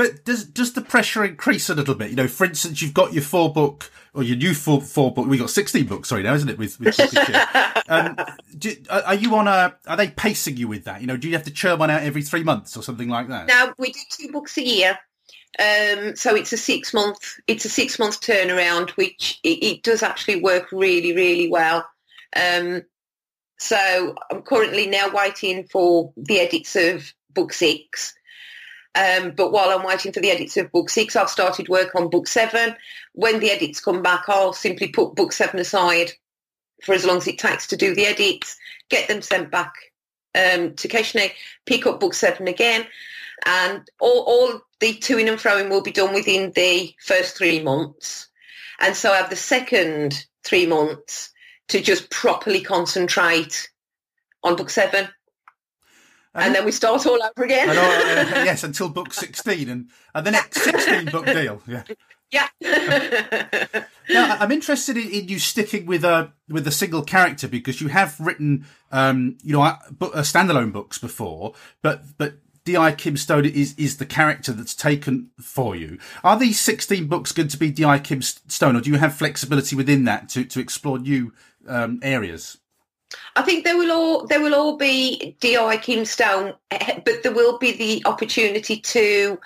but 0.00 0.24
does 0.24 0.46
does 0.46 0.72
the 0.72 0.80
pressure 0.80 1.22
increase 1.26 1.68
a 1.68 1.74
little 1.74 1.94
bit? 1.94 2.08
You 2.08 2.16
know, 2.16 2.26
for 2.26 2.46
instance, 2.46 2.80
you've 2.80 2.94
got 2.94 3.12
your 3.12 3.22
four 3.22 3.52
book 3.52 3.90
or 4.14 4.22
your 4.22 4.38
new 4.38 4.54
four 4.54 4.80
four 4.80 5.12
book. 5.12 5.26
We 5.26 5.36
got 5.36 5.50
sixteen 5.50 5.84
books, 5.84 6.08
sorry, 6.08 6.22
now, 6.22 6.32
isn't 6.32 6.48
it? 6.48 6.56
With, 6.56 6.80
with 6.80 6.98
um, 7.90 8.16
do, 8.56 8.74
are 8.88 9.14
you 9.14 9.34
on 9.34 9.46
a? 9.46 9.76
Are 9.86 9.98
they 9.98 10.08
pacing 10.08 10.56
you 10.56 10.68
with 10.68 10.84
that? 10.84 11.02
You 11.02 11.06
know, 11.06 11.18
do 11.18 11.28
you 11.28 11.34
have 11.34 11.44
to 11.44 11.50
churn 11.50 11.78
one 11.78 11.90
out 11.90 12.02
every 12.02 12.22
three 12.22 12.42
months 12.42 12.78
or 12.78 12.82
something 12.82 13.10
like 13.10 13.28
that? 13.28 13.46
Now 13.46 13.74
we 13.76 13.92
do 13.92 14.00
two 14.08 14.32
books 14.32 14.56
a 14.56 14.64
year. 14.64 14.98
Um, 15.58 16.16
so 16.16 16.34
it's 16.34 16.54
a 16.54 16.56
six 16.56 16.94
month 16.94 17.38
it's 17.46 17.66
a 17.66 17.68
six 17.68 17.98
month 17.98 18.22
turnaround, 18.22 18.92
which 18.92 19.38
it, 19.42 19.62
it 19.62 19.82
does 19.82 20.02
actually 20.02 20.40
work 20.40 20.72
really 20.72 21.14
really 21.14 21.50
well. 21.50 21.86
Um, 22.34 22.84
so 23.58 24.14
I'm 24.30 24.40
currently 24.40 24.86
now 24.86 25.10
waiting 25.12 25.64
for 25.64 26.14
the 26.16 26.40
edits 26.40 26.74
of 26.74 27.12
book 27.34 27.52
six. 27.52 28.14
Um, 28.94 29.32
but 29.36 29.52
while 29.52 29.70
I'm 29.70 29.86
waiting 29.86 30.12
for 30.12 30.20
the 30.20 30.30
edits 30.30 30.56
of 30.56 30.72
book 30.72 30.90
six, 30.90 31.14
I've 31.14 31.30
started 31.30 31.68
work 31.68 31.94
on 31.94 32.10
book 32.10 32.26
seven. 32.26 32.74
When 33.12 33.38
the 33.40 33.50
edits 33.50 33.80
come 33.80 34.02
back, 34.02 34.24
I'll 34.28 34.52
simply 34.52 34.88
put 34.88 35.14
book 35.14 35.32
seven 35.32 35.60
aside 35.60 36.12
for 36.82 36.94
as 36.94 37.04
long 37.04 37.18
as 37.18 37.28
it 37.28 37.38
takes 37.38 37.66
to 37.68 37.76
do 37.76 37.94
the 37.94 38.06
edits, 38.06 38.56
get 38.88 39.08
them 39.08 39.22
sent 39.22 39.50
back 39.50 39.72
um, 40.34 40.74
to 40.74 40.88
Keshini, 40.88 41.32
pick 41.66 41.86
up 41.86 42.00
book 42.00 42.14
seven 42.14 42.48
again, 42.48 42.86
and 43.46 43.88
all, 44.00 44.22
all 44.22 44.60
the 44.80 44.94
to-ing 44.94 45.28
and 45.28 45.40
fro-ing 45.40 45.68
will 45.68 45.82
be 45.82 45.92
done 45.92 46.14
within 46.14 46.52
the 46.54 46.94
first 47.04 47.36
three 47.36 47.62
months. 47.62 48.28
And 48.80 48.96
so 48.96 49.12
I 49.12 49.16
have 49.16 49.30
the 49.30 49.36
second 49.36 50.24
three 50.42 50.66
months 50.66 51.30
to 51.68 51.80
just 51.80 52.10
properly 52.10 52.62
concentrate 52.62 53.70
on 54.42 54.56
book 54.56 54.70
seven 54.70 55.08
and 56.34 56.54
then 56.54 56.64
we 56.64 56.72
start 56.72 57.06
all 57.06 57.18
over 57.22 57.44
again. 57.44 57.68
uh, 57.70 58.42
yes, 58.44 58.62
until 58.64 58.88
book 58.88 59.12
16 59.12 59.68
and, 59.68 59.88
and 60.14 60.26
the 60.26 60.30
next 60.30 60.62
16 60.62 61.06
book 61.06 61.26
deal. 61.26 61.62
Yeah. 61.66 61.82
Yeah. 62.30 62.48
now, 64.08 64.36
I'm 64.38 64.52
interested 64.52 64.96
in, 64.96 65.08
in, 65.10 65.28
you 65.28 65.38
sticking 65.38 65.86
with 65.86 66.04
a 66.04 66.32
with 66.48 66.66
a 66.66 66.70
single 66.70 67.02
character 67.02 67.48
because 67.48 67.80
you 67.80 67.88
have 67.88 68.18
written, 68.20 68.66
um, 68.92 69.36
you 69.42 69.52
know, 69.52 69.62
a, 69.62 69.80
a 70.00 70.20
standalone 70.20 70.72
books 70.72 70.98
before, 70.98 71.54
but 71.82 72.02
but 72.18 72.34
D.I. 72.64 72.92
Kim 72.92 73.16
Stone 73.16 73.46
is 73.46 73.74
is 73.76 73.96
the 73.96 74.06
character 74.06 74.52
that's 74.52 74.74
taken 74.74 75.30
for 75.40 75.74
you. 75.74 75.98
Are 76.22 76.38
these 76.38 76.60
16 76.60 77.06
books 77.08 77.32
going 77.32 77.48
to 77.48 77.56
be 77.56 77.70
D.I. 77.70 77.98
Kim 77.98 78.22
Stone, 78.22 78.76
or 78.76 78.80
do 78.80 78.90
you 78.90 78.98
have 78.98 79.14
flexibility 79.14 79.74
within 79.74 80.04
that 80.04 80.28
to 80.30 80.44
to 80.44 80.60
explore 80.60 80.98
new 80.98 81.32
um, 81.66 81.98
areas? 82.02 82.58
I 83.36 83.42
think 83.42 83.64
there 83.64 83.76
will 83.76 83.92
all 83.92 84.26
there 84.26 84.40
will 84.40 84.54
all 84.54 84.76
be 84.76 85.36
D.I. 85.40 85.76
Kim 85.78 86.04
Stone, 86.04 86.54
but 86.70 87.22
there 87.22 87.32
will 87.32 87.58
be 87.58 87.72
the 87.72 88.02
opportunity 88.06 88.76
to 88.78 89.38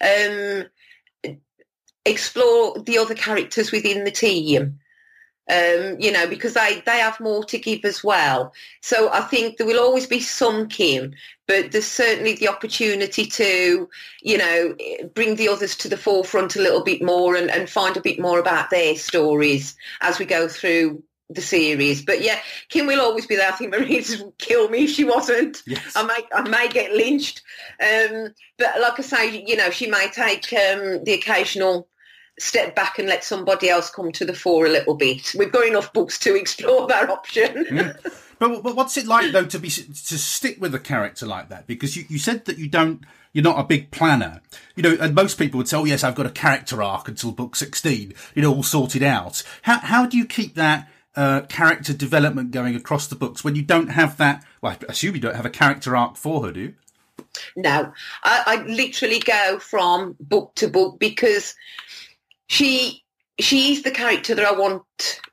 um, 0.00 0.64
explore 2.04 2.78
the 2.78 2.98
other 2.98 3.14
characters 3.14 3.72
within 3.72 4.04
the 4.04 4.10
team. 4.10 4.78
Um, 5.50 5.96
you 5.98 6.12
know, 6.12 6.28
because 6.28 6.54
they, 6.54 6.82
they 6.86 6.98
have 7.00 7.18
more 7.18 7.44
to 7.46 7.58
give 7.58 7.84
as 7.84 8.04
well. 8.04 8.54
So 8.80 9.12
I 9.12 9.22
think 9.22 9.56
there 9.56 9.66
will 9.66 9.80
always 9.80 10.06
be 10.06 10.20
some 10.20 10.68
Kim, 10.68 11.14
but 11.48 11.72
there's 11.72 11.84
certainly 11.84 12.34
the 12.34 12.48
opportunity 12.48 13.26
to, 13.26 13.88
you 14.22 14.38
know, 14.38 14.76
bring 15.14 15.34
the 15.34 15.48
others 15.48 15.74
to 15.78 15.88
the 15.88 15.96
forefront 15.96 16.54
a 16.54 16.62
little 16.62 16.84
bit 16.84 17.02
more 17.02 17.34
and, 17.34 17.50
and 17.50 17.68
find 17.68 17.96
a 17.96 18.00
bit 18.00 18.20
more 18.20 18.38
about 18.38 18.70
their 18.70 18.94
stories 18.94 19.74
as 20.00 20.20
we 20.20 20.24
go 20.24 20.46
through 20.46 21.02
the 21.34 21.40
series. 21.42 22.04
But 22.04 22.22
yeah, 22.22 22.38
Kim 22.68 22.86
will 22.86 23.00
always 23.00 23.26
be 23.26 23.36
there. 23.36 23.48
I 23.48 23.52
think 23.52 23.74
Marisa 23.74 24.22
would 24.24 24.38
kill 24.38 24.68
me 24.68 24.84
if 24.84 24.90
she 24.90 25.04
wasn't. 25.04 25.62
Yes. 25.66 25.92
I 25.96 26.04
may 26.04 26.20
I 26.34 26.48
may 26.48 26.68
get 26.68 26.92
lynched. 26.92 27.42
Um, 27.80 28.34
but 28.58 28.80
like 28.80 28.98
I 28.98 29.02
say, 29.02 29.44
you 29.46 29.56
know, 29.56 29.70
she 29.70 29.88
may 29.88 30.08
take 30.12 30.52
um, 30.52 31.04
the 31.04 31.14
occasional 31.14 31.88
step 32.38 32.74
back 32.74 32.98
and 32.98 33.08
let 33.08 33.24
somebody 33.24 33.68
else 33.68 33.90
come 33.90 34.10
to 34.12 34.24
the 34.24 34.34
fore 34.34 34.66
a 34.66 34.70
little 34.70 34.94
bit. 34.94 35.34
We've 35.38 35.52
got 35.52 35.66
enough 35.66 35.92
books 35.92 36.18
to 36.20 36.34
explore 36.40 36.86
that 36.88 37.10
option. 37.10 37.64
mm. 37.64 38.12
But, 38.38 38.64
but 38.64 38.74
what's 38.74 38.96
it 38.96 39.06
like 39.06 39.30
though 39.30 39.44
to 39.44 39.58
be 39.60 39.68
to 39.68 40.18
stick 40.18 40.60
with 40.60 40.74
a 40.74 40.80
character 40.80 41.26
like 41.26 41.48
that? 41.50 41.68
Because 41.68 41.96
you, 41.96 42.04
you 42.08 42.18
said 42.18 42.46
that 42.46 42.58
you 42.58 42.68
don't 42.68 43.04
you're 43.32 43.44
not 43.44 43.60
a 43.60 43.62
big 43.62 43.92
planner. 43.92 44.40
You 44.74 44.82
know, 44.82 44.96
and 45.00 45.14
most 45.14 45.38
people 45.38 45.58
would 45.58 45.68
say, 45.68 45.76
"Oh 45.76 45.84
yes, 45.84 46.02
I've 46.02 46.16
got 46.16 46.26
a 46.26 46.30
character 46.30 46.82
arc 46.82 47.06
until 47.06 47.30
book 47.30 47.54
16, 47.54 48.12
you 48.34 48.42
know, 48.42 48.52
all 48.52 48.64
sorted 48.64 49.04
out." 49.04 49.44
How 49.62 49.78
how 49.78 50.06
do 50.06 50.16
you 50.16 50.26
keep 50.26 50.56
that 50.56 50.88
uh, 51.16 51.42
character 51.42 51.92
development 51.92 52.50
going 52.50 52.74
across 52.74 53.06
the 53.06 53.16
books 53.16 53.44
when 53.44 53.54
you 53.54 53.62
don't 53.62 53.88
have 53.88 54.16
that? 54.16 54.44
Well, 54.60 54.72
I 54.72 54.84
assume 54.88 55.14
you 55.14 55.20
don't 55.20 55.36
have 55.36 55.46
a 55.46 55.50
character 55.50 55.96
arc 55.96 56.16
for 56.16 56.44
her, 56.44 56.52
do 56.52 56.60
you? 56.60 56.74
No, 57.56 57.92
I, 58.24 58.42
I 58.46 58.62
literally 58.64 59.18
go 59.18 59.58
from 59.58 60.16
book 60.20 60.54
to 60.56 60.68
book 60.68 60.98
because 60.98 61.54
she 62.48 63.02
she's 63.38 63.82
the 63.82 63.90
character 63.90 64.34
that 64.34 64.44
I 64.44 64.52
want 64.52 64.82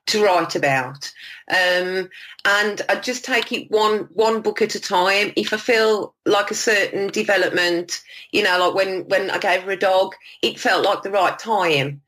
to 0.08 0.24
write 0.24 0.56
about. 0.56 1.12
Um, 1.50 2.10
and 2.46 2.82
I 2.90 3.00
just 3.02 3.26
take 3.26 3.52
it 3.52 3.70
one 3.70 4.10
one 4.14 4.42
book 4.42 4.62
at 4.62 4.76
a 4.76 4.80
time. 4.80 5.34
If 5.36 5.54
I 5.54 5.58
feel 5.58 6.14
like 6.26 6.52
a 6.52 6.56
certain 6.56 7.08
development, 7.08 8.02
you 8.32 8.44
know, 8.44 8.60
like 8.60 8.76
when 8.76 9.08
when 9.08 9.30
I 9.30 9.38
gave 9.38 9.64
her 9.64 9.72
a 9.72 9.78
dog, 9.78 10.16
it 10.42 10.60
felt 10.60 10.86
like 10.86 11.04
the 11.04 11.12
right 11.12 11.38
time 11.38 12.02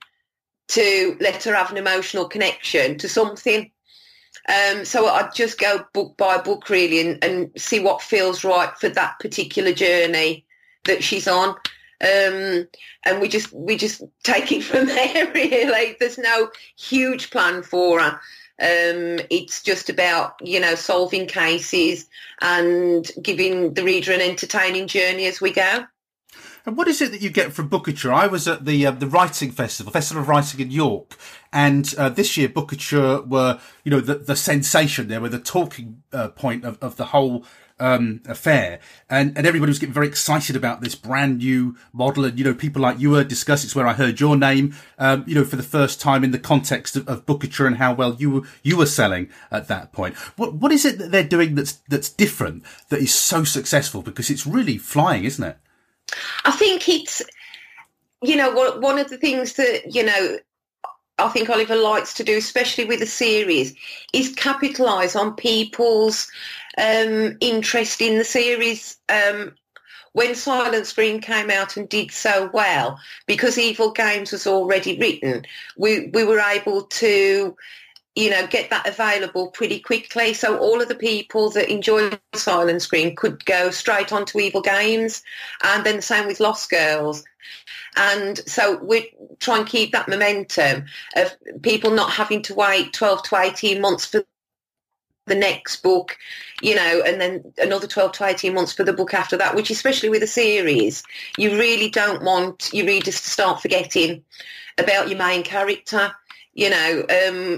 to 0.72 1.18
let 1.20 1.44
her 1.44 1.54
have 1.54 1.70
an 1.70 1.78
emotional 1.78 2.28
connection 2.28 2.98
to 2.98 3.10
something. 3.10 3.70
Um, 4.48 4.86
so 4.86 5.06
I'd 5.08 5.36
just 5.36 5.60
go 5.60 5.86
book 5.94 6.16
by 6.16 6.38
book 6.38 6.70
really 6.70 7.02
and, 7.02 7.24
and 7.24 7.52
see 7.58 7.80
what 7.80 8.02
feels 8.02 8.44
right 8.46 8.76
for 8.78 8.88
that 8.90 9.20
particular 9.20 9.74
journey 9.74 10.46
that 10.86 11.04
she's 11.04 11.28
on. 11.28 11.50
Um, 12.02 12.68
and 13.06 13.20
we 13.20 13.28
just 13.28 13.52
we 13.52 13.76
just 13.76 14.02
take 14.24 14.52
it 14.52 14.64
from 14.64 14.88
there 14.88 15.32
really. 15.34 15.98
There's 16.00 16.18
no 16.18 16.50
huge 16.78 17.32
plan 17.32 17.64
for 17.64 18.00
her. 18.00 18.20
Um, 18.62 19.20
it's 19.30 19.62
just 19.62 19.90
about 19.90 20.36
you 20.42 20.60
know 20.60 20.76
solving 20.76 21.28
cases 21.28 22.08
and 22.42 23.12
giving 23.22 23.74
the 23.74 23.84
reader 23.84 24.14
an 24.14 24.22
entertaining 24.22 24.88
journey 24.88 25.26
as 25.26 25.42
we 25.42 25.52
go. 25.52 25.86
And 26.66 26.78
what 26.78 26.88
is 26.88 27.02
it 27.02 27.12
that 27.12 27.22
you 27.22 27.30
get 27.30 27.54
from 27.54 27.70
Bookouture? 27.70 28.14
I 28.14 28.28
was 28.28 28.48
at 28.48 28.66
the 28.66 28.86
uh, 28.86 28.92
the 28.92 29.08
writing 29.08 29.52
festival, 29.52 29.92
Festival 29.92 30.22
of 30.22 30.30
Writing 30.30 30.60
in 30.60 30.70
York, 30.70 31.18
and 31.52 31.94
uh, 31.98 32.10
this 32.10 32.38
year 32.38 32.50
Bookouture 32.50 33.28
were 33.28 33.60
you 33.84 33.90
know 33.90 34.00
the 34.00 34.16
the 34.16 34.36
sensation. 34.36 35.08
They 35.08 35.18
were 35.18 35.30
the 35.30 35.40
talking 35.40 36.04
uh, 36.14 36.30
point 36.30 36.64
of, 36.64 36.78
of 36.80 36.98
the 36.98 37.06
whole 37.06 37.46
um, 37.80 38.22
affair, 38.28 38.80
and 39.10 39.36
and 39.36 39.48
everybody 39.48 39.72
was 39.72 39.80
getting 39.80 39.94
very 39.94 40.08
excited 40.08 40.56
about 40.56 40.82
this 40.82 40.94
brand 40.94 41.40
new 41.40 41.76
model. 41.94 42.26
And 42.26 42.38
you 42.38 42.46
know, 42.46 42.54
people 42.54 42.82
like 42.82 43.00
you 43.00 43.10
were 43.10 43.24
discussing. 43.24 43.68
It's 43.68 43.76
where 43.76 43.88
I 43.88 43.94
heard 43.94 44.20
your 44.20 44.38
name, 44.38 44.76
um, 45.00 45.24
you 45.26 45.34
know, 45.34 45.44
for 45.44 45.56
the 45.56 45.64
first 45.64 46.00
time 46.00 46.24
in 46.24 46.30
the 46.30 46.40
context 46.40 46.96
of, 46.96 47.08
of 47.08 47.26
Bookouture 47.26 47.66
and 47.66 47.78
how 47.78 47.92
well 47.92 48.16
you 48.20 48.46
you 48.62 48.78
were 48.78 48.86
selling 48.86 49.30
at 49.50 49.68
that 49.68 49.92
point. 49.94 50.16
What 50.38 50.54
what 50.54 50.72
is 50.72 50.86
it 50.86 51.00
that 51.00 51.12
they're 51.12 51.24
doing 51.24 51.56
that's 51.56 51.74
that's 51.90 52.10
different 52.10 52.64
that 52.90 53.00
is 53.00 53.14
so 53.14 53.44
successful? 53.44 54.04
Because 54.04 54.30
it's 54.30 54.46
really 54.46 54.78
flying, 54.78 55.24
isn't 55.24 55.44
it? 55.44 55.58
I 56.46 56.52
think 56.52 56.88
it's, 56.90 57.22
you 58.22 58.36
know, 58.36 58.52
one 58.80 59.00
of 59.00 59.10
the 59.10 59.18
things 59.18 59.54
that, 59.54 59.94
you 59.94 60.04
know, 60.04 60.38
I 61.18 61.30
think 61.30 61.50
Oliver 61.50 61.76
likes 61.76 62.14
to 62.16 62.24
do, 62.24 62.38
especially 62.38 62.86
with 62.86 63.02
a 63.02 63.08
series, 63.08 63.76
is 64.14 64.34
capitalise 64.36 65.16
on 65.16 65.36
people's 65.36 66.30
um, 66.78 67.38
interest 67.42 68.02
in 68.02 68.18
the 68.18 68.24
series. 68.24 68.98
Um, 69.10 69.56
when 70.14 70.36
Silent 70.36 70.88
Scream 70.88 71.22
came 71.22 71.50
out 71.50 71.78
and 71.78 71.88
did 71.88 72.12
so 72.12 72.50
well, 72.54 73.00
because 73.28 73.58
Evil 73.58 73.92
Games 73.92 74.32
was 74.32 74.46
already 74.46 74.98
written, 75.00 75.46
we, 75.78 76.08
we 76.08 76.24
were 76.24 76.40
able 76.40 76.84
to 76.84 77.56
you 78.16 78.30
know, 78.30 78.46
get 78.48 78.70
that 78.70 78.88
available 78.88 79.48
pretty 79.52 79.80
quickly. 79.80 80.34
So 80.34 80.58
all 80.58 80.82
of 80.82 80.90
the 80.90 80.96
people 80.96 81.50
that 81.52 81.72
enjoy 81.72 82.12
Silent 82.34 82.82
Scream 82.82 83.16
could 83.16 83.46
go 83.46 83.72
straight 83.72 84.12
onto 84.12 84.40
Evil 84.40 84.62
Games, 84.62 85.24
and 85.64 85.86
then 85.86 85.98
the 85.98 86.02
same 86.02 86.28
with 86.28 86.40
Lost 86.40 86.70
Girls. 86.70 87.24
And 87.96 88.38
so 88.48 88.78
we 88.84 89.12
try 89.40 89.60
and 89.60 89.68
keep 89.68 89.92
that 89.92 90.08
momentum 90.08 90.86
of 91.16 91.36
people 91.62 91.92
not 91.92 92.12
having 92.12 92.42
to 92.44 92.54
wait 92.54 92.94
12 92.94 93.24
to 93.24 93.38
18 93.38 93.82
months 93.82 94.06
for 94.06 94.24
the 95.28 95.36
next 95.36 95.82
book, 95.84 96.18
you 96.62 96.76
know, 96.76 97.02
and 97.06 97.22
then 97.22 97.54
another 97.58 97.88
12 97.88 98.12
to 98.14 98.26
18 98.26 98.54
months 98.54 98.74
for 98.74 98.84
the 98.84 98.94
book 98.94 99.14
after 99.14 99.38
that, 99.38 99.56
which 99.56 99.70
especially 99.70 100.10
with 100.10 100.24
a 100.24 100.28
series, 100.28 101.04
you 101.38 101.58
really 101.58 101.90
don't 101.90 102.24
want 102.24 102.70
your 102.74 102.86
readers 102.86 103.22
to 103.22 103.30
start 103.30 103.62
forgetting 103.62 104.24
about 104.78 105.10
your 105.10 105.18
main 105.18 105.44
character. 105.44 106.12
You 106.54 106.70
know, 106.70 107.06
um, 107.28 107.58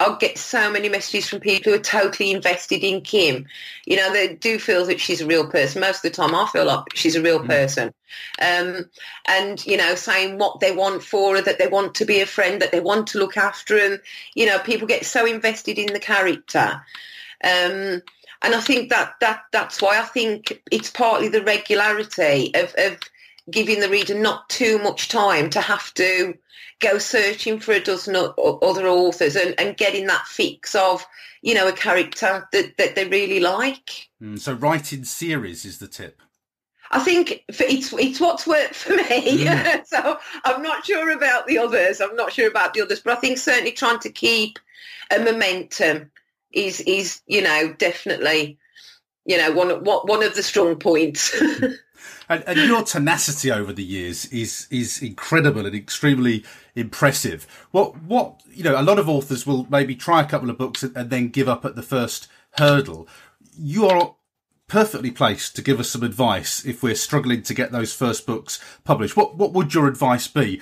I'll 0.00 0.16
get 0.16 0.38
so 0.38 0.70
many 0.72 0.88
messages 0.88 1.28
from 1.28 1.40
people 1.40 1.72
who 1.72 1.78
are 1.78 1.82
totally 1.82 2.32
invested 2.32 2.82
in 2.82 3.00
Kim. 3.02 3.46
You 3.86 3.96
know, 3.96 4.12
they 4.12 4.34
do 4.34 4.58
feel 4.58 4.84
that 4.86 5.00
she's 5.00 5.20
a 5.20 5.26
real 5.26 5.48
person. 5.48 5.80
Most 5.80 6.04
of 6.04 6.10
the 6.10 6.10
time 6.10 6.34
I 6.34 6.46
feel 6.48 6.64
like 6.64 6.84
she's 6.94 7.14
a 7.14 7.22
real 7.22 7.40
mm. 7.40 7.46
person. 7.46 7.94
Um, 8.40 8.90
and, 9.26 9.64
you 9.64 9.76
know, 9.76 9.94
saying 9.94 10.38
what 10.38 10.58
they 10.60 10.72
want 10.72 11.04
for 11.04 11.36
her, 11.36 11.42
that 11.42 11.58
they 11.58 11.68
want 11.68 11.94
to 11.96 12.04
be 12.04 12.20
a 12.20 12.26
friend, 12.26 12.60
that 12.60 12.72
they 12.72 12.80
want 12.80 13.06
to 13.08 13.18
look 13.18 13.36
after 13.36 13.78
her. 13.78 13.86
And, 13.92 14.00
you 14.34 14.46
know, 14.46 14.58
people 14.58 14.88
get 14.88 15.06
so 15.06 15.26
invested 15.26 15.78
in 15.78 15.92
the 15.92 16.00
character. 16.00 16.82
Um, 17.42 18.02
and 18.42 18.54
I 18.54 18.60
think 18.60 18.90
that, 18.90 19.14
that 19.20 19.44
that's 19.52 19.80
why 19.80 19.98
I 20.00 20.04
think 20.04 20.60
it's 20.70 20.90
partly 20.90 21.28
the 21.28 21.42
regularity 21.42 22.52
of, 22.54 22.74
of 22.76 22.98
giving 23.50 23.80
the 23.80 23.88
reader 23.88 24.14
not 24.14 24.48
too 24.48 24.78
much 24.78 25.08
time 25.08 25.50
to 25.50 25.60
have 25.60 25.94
to 25.94 26.34
go 26.84 26.98
searching 26.98 27.58
for 27.60 27.72
a 27.72 27.80
dozen 27.80 28.16
other 28.16 28.86
authors 28.86 29.36
and, 29.36 29.54
and 29.58 29.76
getting 29.76 30.06
that 30.06 30.26
fix 30.26 30.74
of, 30.74 31.06
you 31.42 31.54
know, 31.54 31.68
a 31.68 31.72
character 31.72 32.48
that, 32.52 32.76
that 32.76 32.94
they 32.94 33.06
really 33.08 33.40
like. 33.40 34.08
Mm, 34.22 34.38
so 34.38 34.52
writing 34.52 35.04
series 35.04 35.64
is 35.64 35.78
the 35.78 35.88
tip. 35.88 36.20
I 36.90 37.00
think 37.00 37.44
it's 37.48 37.92
it's 37.92 38.20
what's 38.20 38.46
worked 38.46 38.74
for 38.74 38.94
me. 38.94 39.44
Mm. 39.44 39.86
so 39.86 40.18
I'm 40.44 40.62
not 40.62 40.86
sure 40.86 41.10
about 41.10 41.46
the 41.46 41.58
others. 41.58 42.00
I'm 42.00 42.14
not 42.14 42.32
sure 42.32 42.48
about 42.48 42.74
the 42.74 42.82
others, 42.82 43.00
but 43.00 43.16
I 43.16 43.20
think 43.20 43.38
certainly 43.38 43.72
trying 43.72 43.98
to 44.00 44.10
keep 44.10 44.58
a 45.10 45.18
momentum 45.18 46.10
is 46.52 46.80
is 46.82 47.20
you 47.26 47.42
know 47.42 47.74
definitely 47.78 48.58
you 49.24 49.36
know 49.38 49.50
one 49.52 49.82
what 49.82 50.06
one 50.06 50.22
of 50.22 50.34
the 50.36 50.42
strong 50.42 50.76
points. 50.76 51.34
And, 52.28 52.42
and, 52.46 52.58
your 52.58 52.82
tenacity 52.82 53.50
over 53.50 53.72
the 53.72 53.84
years 53.84 54.26
is 54.26 54.66
is 54.70 55.02
incredible 55.02 55.66
and 55.66 55.74
extremely 55.74 56.44
impressive. 56.74 57.46
What 57.70 58.02
what 58.02 58.42
you 58.50 58.64
know, 58.64 58.80
a 58.80 58.82
lot 58.82 58.98
of 58.98 59.08
authors 59.08 59.46
will 59.46 59.66
maybe 59.70 59.94
try 59.94 60.20
a 60.20 60.26
couple 60.26 60.50
of 60.50 60.58
books 60.58 60.82
and, 60.82 60.96
and 60.96 61.10
then 61.10 61.28
give 61.28 61.48
up 61.48 61.64
at 61.64 61.76
the 61.76 61.82
first 61.82 62.26
hurdle. 62.58 63.08
You 63.56 63.86
are 63.86 64.16
perfectly 64.66 65.10
placed 65.10 65.54
to 65.56 65.62
give 65.62 65.78
us 65.78 65.90
some 65.90 66.02
advice 66.02 66.64
if 66.64 66.82
we're 66.82 66.94
struggling 66.94 67.42
to 67.42 67.54
get 67.54 67.72
those 67.72 67.94
first 67.94 68.26
books 68.26 68.60
published. 68.84 69.16
What 69.16 69.36
what 69.36 69.52
would 69.52 69.74
your 69.74 69.86
advice 69.86 70.28
be 70.28 70.60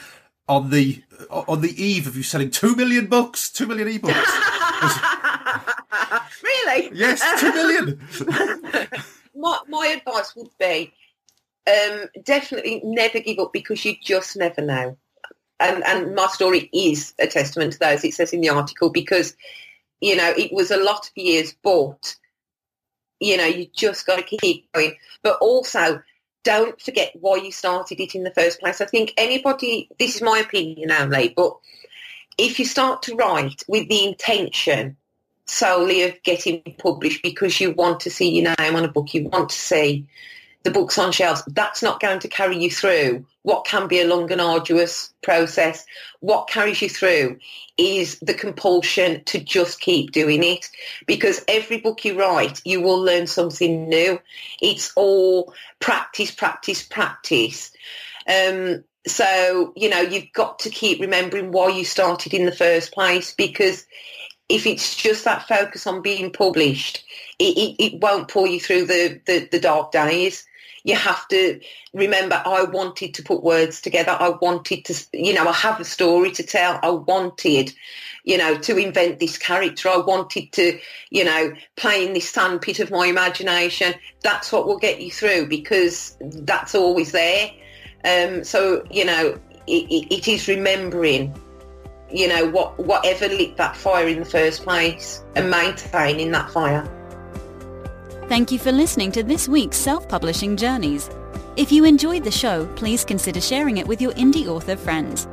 on 0.49 0.71
the 0.71 1.03
on 1.31 1.61
the 1.61 1.83
eve 1.83 2.07
of 2.07 2.17
you 2.17 2.23
selling 2.23 2.51
two 2.51 2.77
million 2.77 3.07
books, 3.07 3.51
two 3.51 3.67
million 3.67 3.89
ebooks? 3.89 4.13
really? 6.43 6.91
Yes, 6.95 7.41
two 7.41 7.53
million. 7.53 8.01
my 9.35 9.59
my 9.69 9.97
advice 9.99 10.35
would 10.37 10.51
be 10.59 10.93
um, 11.67 12.09
definitely 12.25 12.81
never 12.85 13.21
give 13.21 13.39
up 13.39 13.53
because 13.53 13.85
you 13.85 13.95
just 14.03 14.37
never 14.37 14.61
know. 14.61 14.97
And, 15.63 15.85
and 15.85 16.15
my 16.15 16.27
story 16.27 16.69
is 16.73 17.15
a 17.19 17.27
testament 17.27 17.75
to 17.75 17.79
those, 17.79 18.05
it 18.05 18.15
says 18.15 18.33
in 18.33 18.41
the 18.41 18.49
article, 18.49 18.91
because, 18.91 19.37
you 20.01 20.17
know, 20.17 20.33
it 20.37 20.53
was 20.53 20.71
a 20.71 20.83
lot 20.83 21.07
of 21.07 21.13
years, 21.15 21.55
but, 21.63 22.17
you 23.21 23.37
know, 23.37 23.47
you 23.47 23.69
just 23.73 24.07
got 24.07 24.17
to 24.17 24.37
keep 24.37 24.71
going. 24.73 24.97
But 25.23 25.39
also, 25.41 26.03
don't 26.45 26.81
forget 26.81 27.13
why 27.21 27.37
you 27.37 27.53
started 27.53 28.01
it 28.01 28.15
in 28.15 28.25
the 28.25 28.33
first 28.33 28.61
place. 28.61 28.81
I 28.81 28.87
think 28.87 29.15
anybody, 29.17 29.89
this 29.99 30.17
is 30.17 30.23
my 30.23 30.39
opinion 30.41 30.91
only, 30.91 31.33
but 31.37 31.57
if 32.39 32.59
you 32.59 32.65
start 32.65 33.03
to 33.03 33.15
write 33.15 33.63
with 33.69 33.89
the 33.89 34.05
intention 34.05 34.97
solely 35.47 36.03
of 36.03 36.21
getting 36.23 36.63
published 36.79 37.23
because 37.23 37.61
you 37.61 37.73
want 37.73 38.01
to 38.01 38.11
see 38.11 38.31
your 38.31 38.55
name 38.59 38.75
on 38.75 38.85
a 38.85 38.89
book, 38.89 39.15
you 39.15 39.29
want 39.29 39.51
to 39.51 39.57
see 39.57 40.07
the 40.65 40.71
books 40.71 40.99
on 40.99 41.13
shelves, 41.13 41.43
that's 41.49 41.83
not 41.83 42.01
going 42.01 42.21
to 42.21 42.29
carry 42.29 42.57
you 42.57 42.71
through 42.71 43.25
what 43.43 43.65
can 43.65 43.89
be 43.89 44.01
a 44.01 44.07
long 44.07 44.31
and 44.31 44.41
arduous 44.41 45.13
process. 45.23 45.85
What 46.21 46.49
carries 46.49 46.81
you 46.81 46.89
through 46.89 47.39
is 47.77 48.19
the 48.21 48.35
compulsion 48.35 49.25
to 49.25 49.41
just 49.41 49.81
keep 49.81 50.13
doing 50.13 50.45
it 50.45 50.69
because 51.07 51.45
every 51.49 51.79
book 51.79 52.05
you 52.05 52.19
write, 52.19 52.61
you 52.65 52.81
will 52.81 53.01
learn 53.01 53.27
something 53.27 53.89
new. 53.89 54.21
It's 54.61 54.93
all 54.95 55.53
practice, 55.81 56.31
practice, 56.31 56.83
practice. 56.83 57.73
Um, 58.29 58.85
so, 59.07 59.73
you 59.75 59.89
know, 59.89 60.01
you've 60.01 60.33
got 60.33 60.61
to 60.61 60.71
keep 60.71 61.01
remembering 61.01 61.51
why 61.51 61.71
you 61.71 61.85
started 61.85 62.33
in 62.33 62.47
the 62.47 62.53
first 62.53 62.93
place 62.93 63.35
because 63.35 63.85
if 64.49 64.67
it's 64.67 64.95
just 64.95 65.25
that 65.25 65.49
focus 65.49 65.87
on 65.87 66.03
being 66.03 66.31
published, 66.31 67.05
it, 67.41 67.57
it, 67.57 67.85
it 67.85 68.01
won't 68.01 68.29
pull 68.29 68.47
you 68.47 68.61
through 68.61 68.85
the, 68.85 69.21
the, 69.27 69.49
the 69.51 69.59
dark 69.59 69.91
days 69.91 70.45
you 70.85 70.97
have 70.97 71.27
to 71.29 71.61
remember 71.95 72.43
I 72.45 72.65
wanted 72.65 73.15
to 73.15 73.23
put 73.23 73.43
words 73.43 73.81
together. 73.81 74.17
I 74.19 74.31
wanted 74.31 74.85
to, 74.87 74.95
you 75.13 75.35
know, 75.35 75.47
I 75.49 75.53
have 75.53 75.81
a 75.81 75.85
story 75.85 76.33
to 76.33 76.43
tell. 76.43 76.79
I 76.83 76.91
wanted, 76.91 77.73
you 78.25 78.39
know, 78.39 78.57
to 78.59 78.77
invent 78.77 79.19
this 79.19 79.39
character. 79.39 79.89
I 79.89 79.99
wanted 79.99 80.53
to, 80.53 80.79
you 81.11 81.25
know, 81.25 81.53
play 81.77 82.07
in 82.07 82.15
this 82.15 82.29
sandpit 82.29 82.81
of 82.81 82.91
my 82.91 83.07
imagination. 83.07 83.95
That's 84.23 84.51
what 84.53 84.67
will 84.67 84.79
get 84.79 85.01
you 85.01 85.11
through 85.11 85.47
because 85.47 86.17
that's 86.21 86.75
always 86.75 87.13
there. 87.13 87.51
Um, 88.05 88.43
so, 88.43 88.85
you 88.91 89.05
know, 89.05 89.39
it, 89.67 89.85
it, 89.91 90.13
it 90.13 90.29
is 90.29 90.49
remembering 90.49 91.35
you 92.11 92.29
know, 92.29 92.47
what 92.47 92.79
whatever 92.79 93.27
lit 93.27 93.57
that 93.57 93.75
fire 93.75 94.07
in 94.07 94.19
the 94.19 94.25
first 94.25 94.65
place 94.65 95.25
and 95.35 95.51
maintaining 95.51 96.31
that 96.33 96.51
fire. 96.51 96.87
Thank 98.33 98.49
you 98.51 98.59
for 98.59 98.73
listening 98.73 99.13
to 99.13 99.23
this 99.23 99.47
week's 99.47 99.77
Self-Publishing 99.77 100.57
Journeys. 100.57 101.11
If 101.57 101.71
you 101.71 101.85
enjoyed 101.85 102.25
the 102.25 102.31
show, 102.31 102.65
please 102.77 103.05
consider 103.05 103.43
sharing 103.43 103.77
it 103.77 103.87
with 103.87 104.01
your 104.01 104.13
indie 104.13 104.47
author 104.47 104.75
friends. 104.75 105.29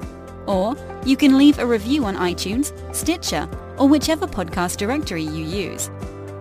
Or 0.47 0.76
you 1.06 1.16
can 1.16 1.38
leave 1.38 1.60
a 1.60 1.66
review 1.66 2.04
on 2.04 2.18
iTunes, 2.18 2.74
Stitcher, 2.93 3.47
or 3.78 3.88
whichever 3.88 4.28
podcast 4.28 4.76
directory 4.76 5.24
you 5.24 5.45
use. 5.45 5.89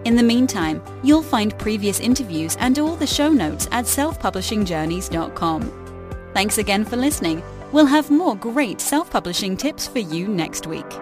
In 0.04 0.16
the 0.16 0.22
meantime, 0.24 0.82
you'll 1.04 1.22
find 1.22 1.56
previous 1.60 2.00
interviews 2.00 2.56
and 2.58 2.76
all 2.80 2.96
the 2.96 3.06
show 3.06 3.30
notes 3.30 3.68
at 3.70 3.84
selfpublishingjourneys.com. 3.84 6.10
Thanks 6.34 6.58
again 6.58 6.84
for 6.84 6.96
listening. 6.96 7.40
We'll 7.70 7.86
have 7.86 8.10
more 8.10 8.34
great 8.34 8.80
self-publishing 8.80 9.58
tips 9.58 9.86
for 9.86 10.00
you 10.00 10.26
next 10.26 10.66
week. 10.66 10.92